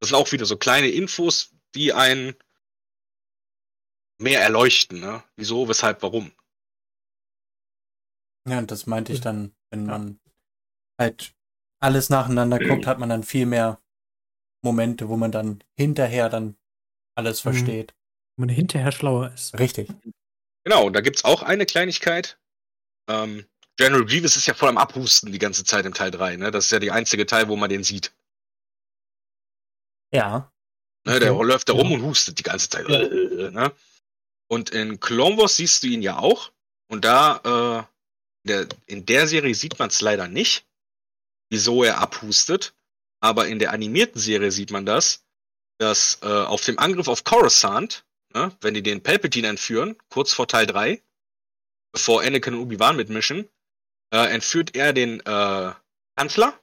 [0.00, 2.34] Das sind auch wieder so kleine Infos, die einen
[4.20, 5.22] mehr erleuchten, ne?
[5.36, 6.32] Wieso, weshalb, warum?
[8.48, 10.20] Ja, und das meinte ich dann, wenn man
[11.00, 11.34] halt
[11.82, 13.80] alles nacheinander guckt, hat man dann viel mehr
[14.62, 16.56] Momente, wo man dann hinterher dann
[17.16, 17.50] alles Mhm.
[17.50, 17.94] versteht.
[18.36, 19.58] Wenn man hinterher schlauer ist.
[19.58, 19.88] Richtig.
[20.64, 22.38] Genau, und da gibt's auch eine Kleinigkeit.
[23.08, 26.50] Ähm, General Grievous ist ja voll am Abhusten die ganze Zeit im Teil 3, ne?
[26.50, 28.12] Das ist ja die einzige Teil, wo man den sieht.
[30.12, 30.50] Ja.
[31.06, 31.44] Ne, der Okay.
[31.46, 31.96] läuft da rum Ja.
[31.96, 32.88] und hustet die ganze Zeit.
[32.88, 33.00] Ja.
[33.00, 33.72] Äh, Ne?
[34.48, 36.52] Und in Clone Wars siehst du ihn ja auch.
[36.88, 37.88] Und da,
[38.44, 40.66] äh, der, in der Serie sieht man es leider nicht,
[41.50, 42.74] wieso er abhustet.
[43.20, 45.24] Aber in der animierten Serie sieht man das,
[45.78, 48.04] dass äh, auf dem Angriff auf Coruscant,
[48.34, 51.02] ne, wenn die den Palpatine entführen, kurz vor Teil 3,
[51.94, 53.48] bevor Anakin und Obi-Wan mitmischen,
[54.12, 55.72] äh, entführt er den äh,
[56.16, 56.60] Kanzler,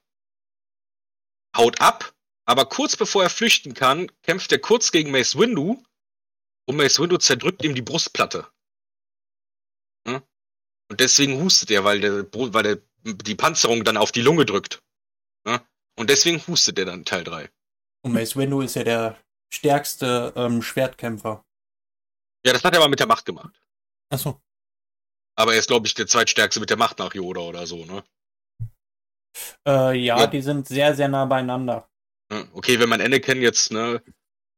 [1.57, 2.13] haut ab
[2.51, 5.81] aber kurz bevor er flüchten kann, kämpft er kurz gegen Mace Windu
[6.67, 8.45] und Mace Windu zerdrückt ihm die Brustplatte.
[10.05, 10.21] Ne?
[10.89, 14.83] Und deswegen hustet er, weil, der, weil der, die Panzerung dann auf die Lunge drückt.
[15.45, 15.65] Ne?
[15.97, 17.49] Und deswegen hustet er dann Teil 3.
[18.03, 19.17] Und Mace Windu ist ja der
[19.53, 21.45] stärkste ähm, Schwertkämpfer.
[22.45, 23.61] Ja, das hat er aber mit der Macht gemacht.
[24.09, 24.41] Achso.
[25.41, 28.03] Aber er ist, glaube ich, der zweitstärkste mit der Macht nach Yoda oder so, ne?
[29.67, 30.27] Äh, ja, Ja.
[30.27, 31.89] die sind sehr, sehr nah beieinander.
[32.53, 34.03] Okay, wenn man Anakin jetzt ne,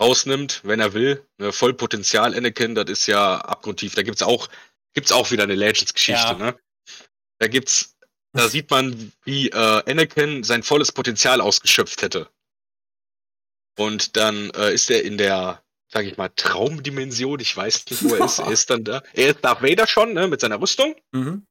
[0.02, 3.96] rausnimmt, wenn er will, ne, Vollpotenzial Anakin, das ist ja abgrundtief.
[3.96, 4.50] Da gibt's auch,
[4.94, 6.34] gibt's auch wieder eine Legends-Geschichte, Ja.
[6.34, 6.60] ne?
[7.40, 7.96] Da gibt's,
[8.34, 12.30] da sieht man, wie äh, Anakin sein volles Potenzial ausgeschöpft hätte.
[13.80, 17.40] Und dann äh, ist er in der, sag ich mal, Traumdimension.
[17.40, 18.40] Ich weiß nicht, wo er ist.
[18.40, 19.04] Er ist dann da.
[19.14, 20.96] Er ist Darth Vader schon, ne, mit seiner Rüstung.
[21.12, 21.46] Mhm.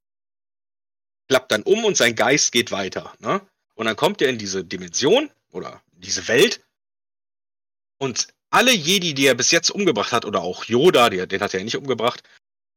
[1.28, 3.14] Klappt dann um und sein Geist geht weiter.
[3.20, 3.40] Ne?
[3.74, 6.64] Und dann kommt er in diese Dimension oder diese Welt.
[7.98, 11.54] Und alle Jedi, die er bis jetzt umgebracht hat, oder auch Yoda, den, den hat
[11.54, 12.22] er ja nicht umgebracht,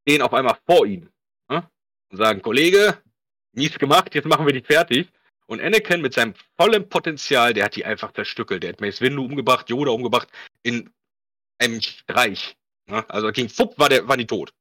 [0.03, 1.09] stehen auf einmal vor ihm.
[1.49, 1.67] Ne?
[2.11, 3.01] Und sagen, Kollege,
[3.53, 5.09] mies gemacht, jetzt machen wir dich fertig.
[5.47, 8.63] Und Anakin mit seinem vollen Potenzial, der hat die einfach zerstückelt.
[8.63, 10.29] Der hat Mace Windu umgebracht, Yoda umgebracht,
[10.61, 10.91] in
[11.59, 12.57] einem Streich.
[12.87, 13.07] Ne?
[13.09, 14.53] Also gegen Fupp war, der, war die tot.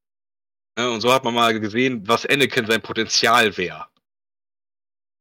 [0.76, 0.90] Ne?
[0.90, 3.86] Und so hat man mal gesehen, was Anakin sein Potenzial wäre.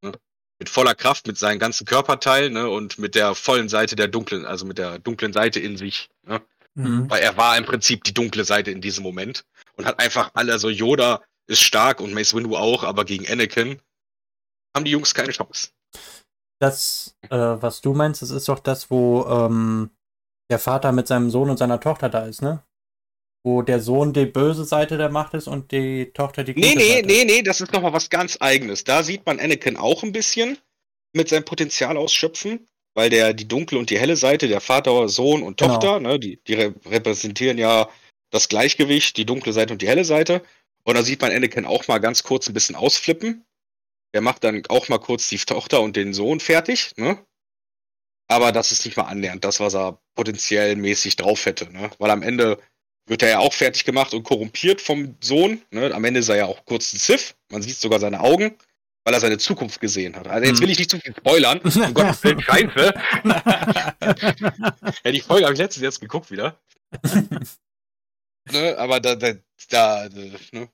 [0.01, 0.13] Ne?
[0.59, 2.69] Mit voller Kraft, mit seinen ganzen Körperteilen ne?
[2.69, 6.09] und mit der vollen Seite der dunklen, also mit der dunklen Seite in sich.
[6.23, 6.41] Ne?
[6.75, 7.09] Mhm.
[7.09, 9.45] Weil er war im Prinzip die dunkle Seite in diesem Moment
[9.75, 13.81] und hat einfach alle, also Yoda ist stark und Mace Windu auch, aber gegen Anakin
[14.75, 15.69] haben die Jungs keine Chance.
[16.59, 19.91] Das, äh, was du meinst, das ist doch das, wo ähm,
[20.49, 22.63] der Vater mit seinem Sohn und seiner Tochter da ist, ne?
[23.45, 26.75] Wo der Sohn die böse Seite der Macht ist und die Tochter die gute Nee,
[26.75, 27.07] nee, Seite.
[27.07, 28.83] nee, nee, das ist nochmal was ganz eigenes.
[28.85, 30.57] Da sieht man Anakin auch ein bisschen
[31.13, 35.43] mit seinem Potenzial ausschöpfen, weil der die dunkle und die helle Seite, der Vater, Sohn
[35.43, 35.73] und Genau.
[35.73, 37.89] Tochter, ne, die, die rep- repräsentieren ja
[38.31, 40.41] das Gleichgewicht, die dunkle Seite und die helle Seite.
[40.85, 43.45] Und da sieht man Anakin auch mal ganz kurz ein bisschen ausflippen.
[44.13, 47.19] Der macht dann auch mal kurz die Tochter und den Sohn fertig, ne?
[48.27, 51.89] Aber das ist nicht mal annähernd das, was er potenziell mäßig drauf hätte, ne?
[51.99, 52.59] Weil am Ende
[53.05, 55.61] wird er ja auch fertig gemacht und korrumpiert vom Sohn.
[55.71, 55.93] Ne?
[55.93, 57.35] Am Ende ist er ja auch kurz ein Sith.
[57.51, 58.57] Man sieht sogar seine Augen,
[59.03, 60.25] weil er seine Zukunft gesehen hat.
[60.27, 60.63] Also jetzt Hm.
[60.63, 61.59] will ich nicht zu viel spoilern.
[61.63, 62.93] Um Gottes Willen, scheiße.
[65.03, 66.57] ja, die Folge habe ich letztens jetzt geguckt wieder.
[68.51, 68.77] ne?
[68.77, 69.33] Aber da, da,
[69.69, 70.07] da,
[70.53, 70.69] ne?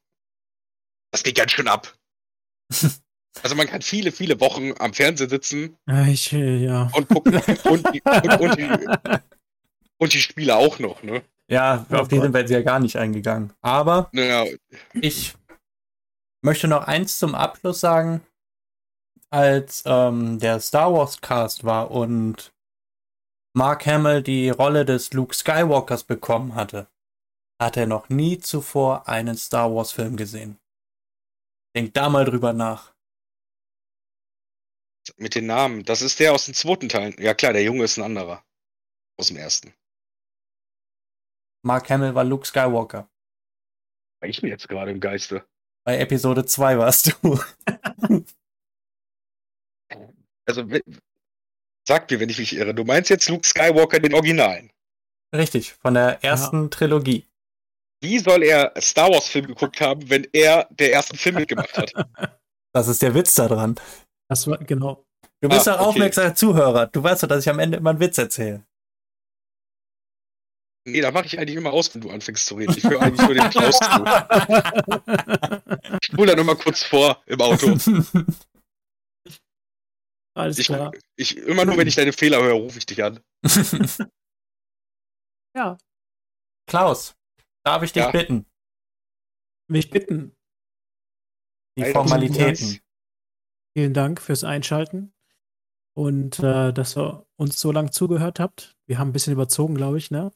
[1.11, 1.97] das geht ganz schön ab.
[3.43, 5.77] Also man kann viele, viele Wochen am Fernseher sitzen
[6.07, 6.89] ich, ja.
[6.93, 8.89] und gucken und die, und, und, die,
[9.97, 11.21] und die Spiele auch noch, ne?
[11.47, 12.23] Ja, Oh auf die Gott.
[12.23, 13.53] sind wir jetzt ja gar nicht eingegangen.
[13.61, 14.45] Aber Naja,
[14.93, 15.35] ich
[16.41, 18.21] möchte noch eins zum Abschluss sagen.
[19.31, 22.51] Als ähm, der Star Wars Cast war und
[23.55, 26.87] Mark Hamill die Rolle des Luke Skywalkers bekommen hatte,
[27.61, 30.57] hat er noch nie zuvor einen Star Wars Film gesehen.
[31.75, 32.93] Denk da mal drüber nach.
[35.17, 35.83] Mit den Namen.
[35.83, 37.15] Das ist der aus dem zweiten Teil.
[37.19, 38.43] Ja klar, der Junge ist ein anderer.
[39.17, 39.73] Aus dem ersten.
[41.63, 43.09] Mark Hamill war Luke Skywalker.
[44.21, 45.45] War ich mir jetzt gerade im Geiste.
[45.85, 47.39] Bei Episode 2 warst du.
[50.45, 50.63] Also,
[51.87, 52.73] sag mir, wenn ich mich irre.
[52.73, 54.71] Du meinst jetzt Luke Skywalker, den Originalen.
[55.31, 57.27] Richtig, von der ersten Trilogie.
[58.01, 61.93] Wie soll er Star Wars Film geguckt haben, wenn er der ersten Film mitgemacht hat?
[62.71, 63.79] Das ist der Witz da dran.
[64.29, 65.05] Das war, genau.
[65.41, 65.89] Du bist Ah, doch okay.
[65.89, 66.87] aufmerksamer Zuhörer.
[66.87, 68.65] Du weißt doch, dass ich am Ende immer einen Witz erzähle.
[70.87, 72.73] Nee, da mache ich eigentlich immer aus, wenn du anfängst zu reden.
[72.77, 74.05] Ich höre eigentlich nur den Klaus zu.
[76.01, 77.67] Ich spule dann immer kurz vor im Auto.
[80.37, 80.91] Alles Ich, klar.
[81.17, 83.19] ich, immer nur, wenn ich deine Fehler höre, rufe ich dich an.
[85.55, 85.79] Ja.
[86.69, 87.15] Klaus,
[87.65, 88.11] darf ich dich Ja.
[88.11, 88.45] bitten?
[89.67, 90.35] Mich bitten.
[91.75, 92.79] Die Alter, Formalitäten.
[93.75, 95.13] Vielen Dank fürs Einschalten
[95.95, 98.75] und äh, dass ihr uns so lange zugehört habt.
[98.87, 100.31] Wir haben ein bisschen überzogen, glaube ich, ne?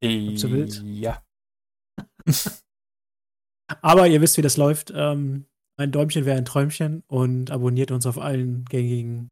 [0.00, 0.82] du willst.
[0.84, 1.22] Ja.
[3.82, 4.92] Aber ihr wisst, wie das läuft.
[4.94, 5.46] Ähm,
[5.76, 9.28] ein Däumchen wäre ein Träumchen und abonniert uns auf allen gängigen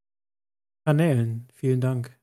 [0.87, 1.49] Kanälen.
[1.55, 2.17] Vielen Dank.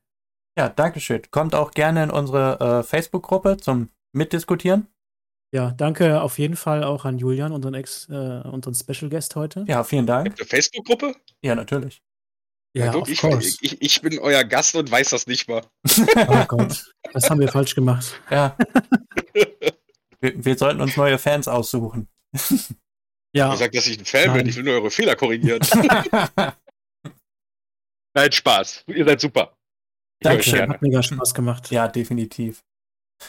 [0.56, 1.22] Ja, Dankeschön.
[1.30, 4.86] Kommt auch gerne in unsere äh, Facebook-Gruppe zum Mitdiskutieren.
[5.54, 9.64] Ja, danke auf jeden Fall auch an Julian, unseren Ex, äh, unseren Special Guest heute.
[9.68, 10.34] Ja, vielen Dank.
[10.36, 11.14] Eine Facebook-Gruppe?
[11.42, 12.02] Ja, natürlich.
[12.76, 13.20] Ja, of wirklich?
[13.20, 13.56] course.
[13.60, 15.62] Ich, ich bin euer Gast und weiß das nicht mal.
[16.26, 18.20] Oh Gott, das haben wir falsch gemacht.
[18.30, 18.56] Ja.
[20.20, 22.08] wir, wir sollten uns neue Fans aussuchen.
[23.32, 24.38] Ja, Ich sag, dass ich ein Fan Nein.
[24.38, 25.60] bin, ich will nur eure Fehler korrigieren.
[28.16, 28.84] Nein, Spaß.
[28.88, 29.56] Ihr seid super.
[30.18, 30.68] Ich Dankeschön.
[30.68, 31.70] hat mega Spaß gemacht.
[31.70, 32.64] ja, definitiv.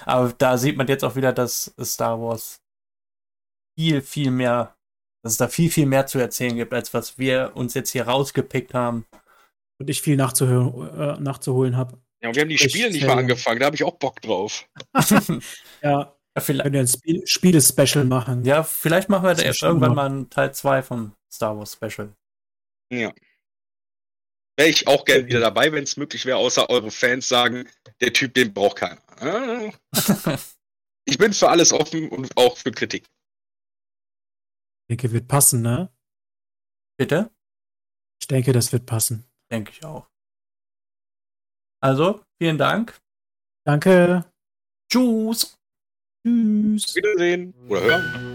[0.06, 2.62] Aber da sieht man jetzt auch wieder, dass Star Wars
[3.78, 4.76] viel, viel mehr,
[5.24, 8.08] dass es da viel, viel mehr zu erzählen gibt, als was wir uns jetzt hier
[8.08, 9.06] rausgepickt haben.
[9.80, 12.00] Und ich viel nachzuhören, äh, nachzuholen habe.
[12.22, 14.22] Ja, und wir haben die Ich Spiele nicht mal angefangen, da habe ich auch Bock
[14.22, 14.68] drauf.
[15.82, 18.44] Ja, Ja, vielleicht, können wir ein Spiel Spiele-Special machen.
[18.46, 21.58] ja, vielleicht machen wir Das da schon irgendwann mal- mal einen Teil 2 vom Star
[21.58, 22.14] Wars Special.
[22.92, 23.14] Ja.
[24.58, 27.68] Wäre ich auch gerne wieder dabei, wenn es möglich wäre, außer eure Fans sagen,
[28.00, 29.02] der Typ, den braucht keiner.
[29.20, 30.40] Ah.
[31.08, 33.04] Ich bin für alles offen und auch für Kritik.
[34.88, 35.94] Ich denke, wird passen, ne?
[36.98, 37.30] Bitte?
[38.20, 39.26] Ich denke, das wird passen.
[39.52, 40.10] Denke ich auch.
[41.82, 43.00] Also, vielen Dank.
[43.66, 44.26] Danke.
[44.92, 45.58] Tschüss.
[46.26, 46.96] Tschüss.
[46.96, 48.35] Wiedersehen oder hören.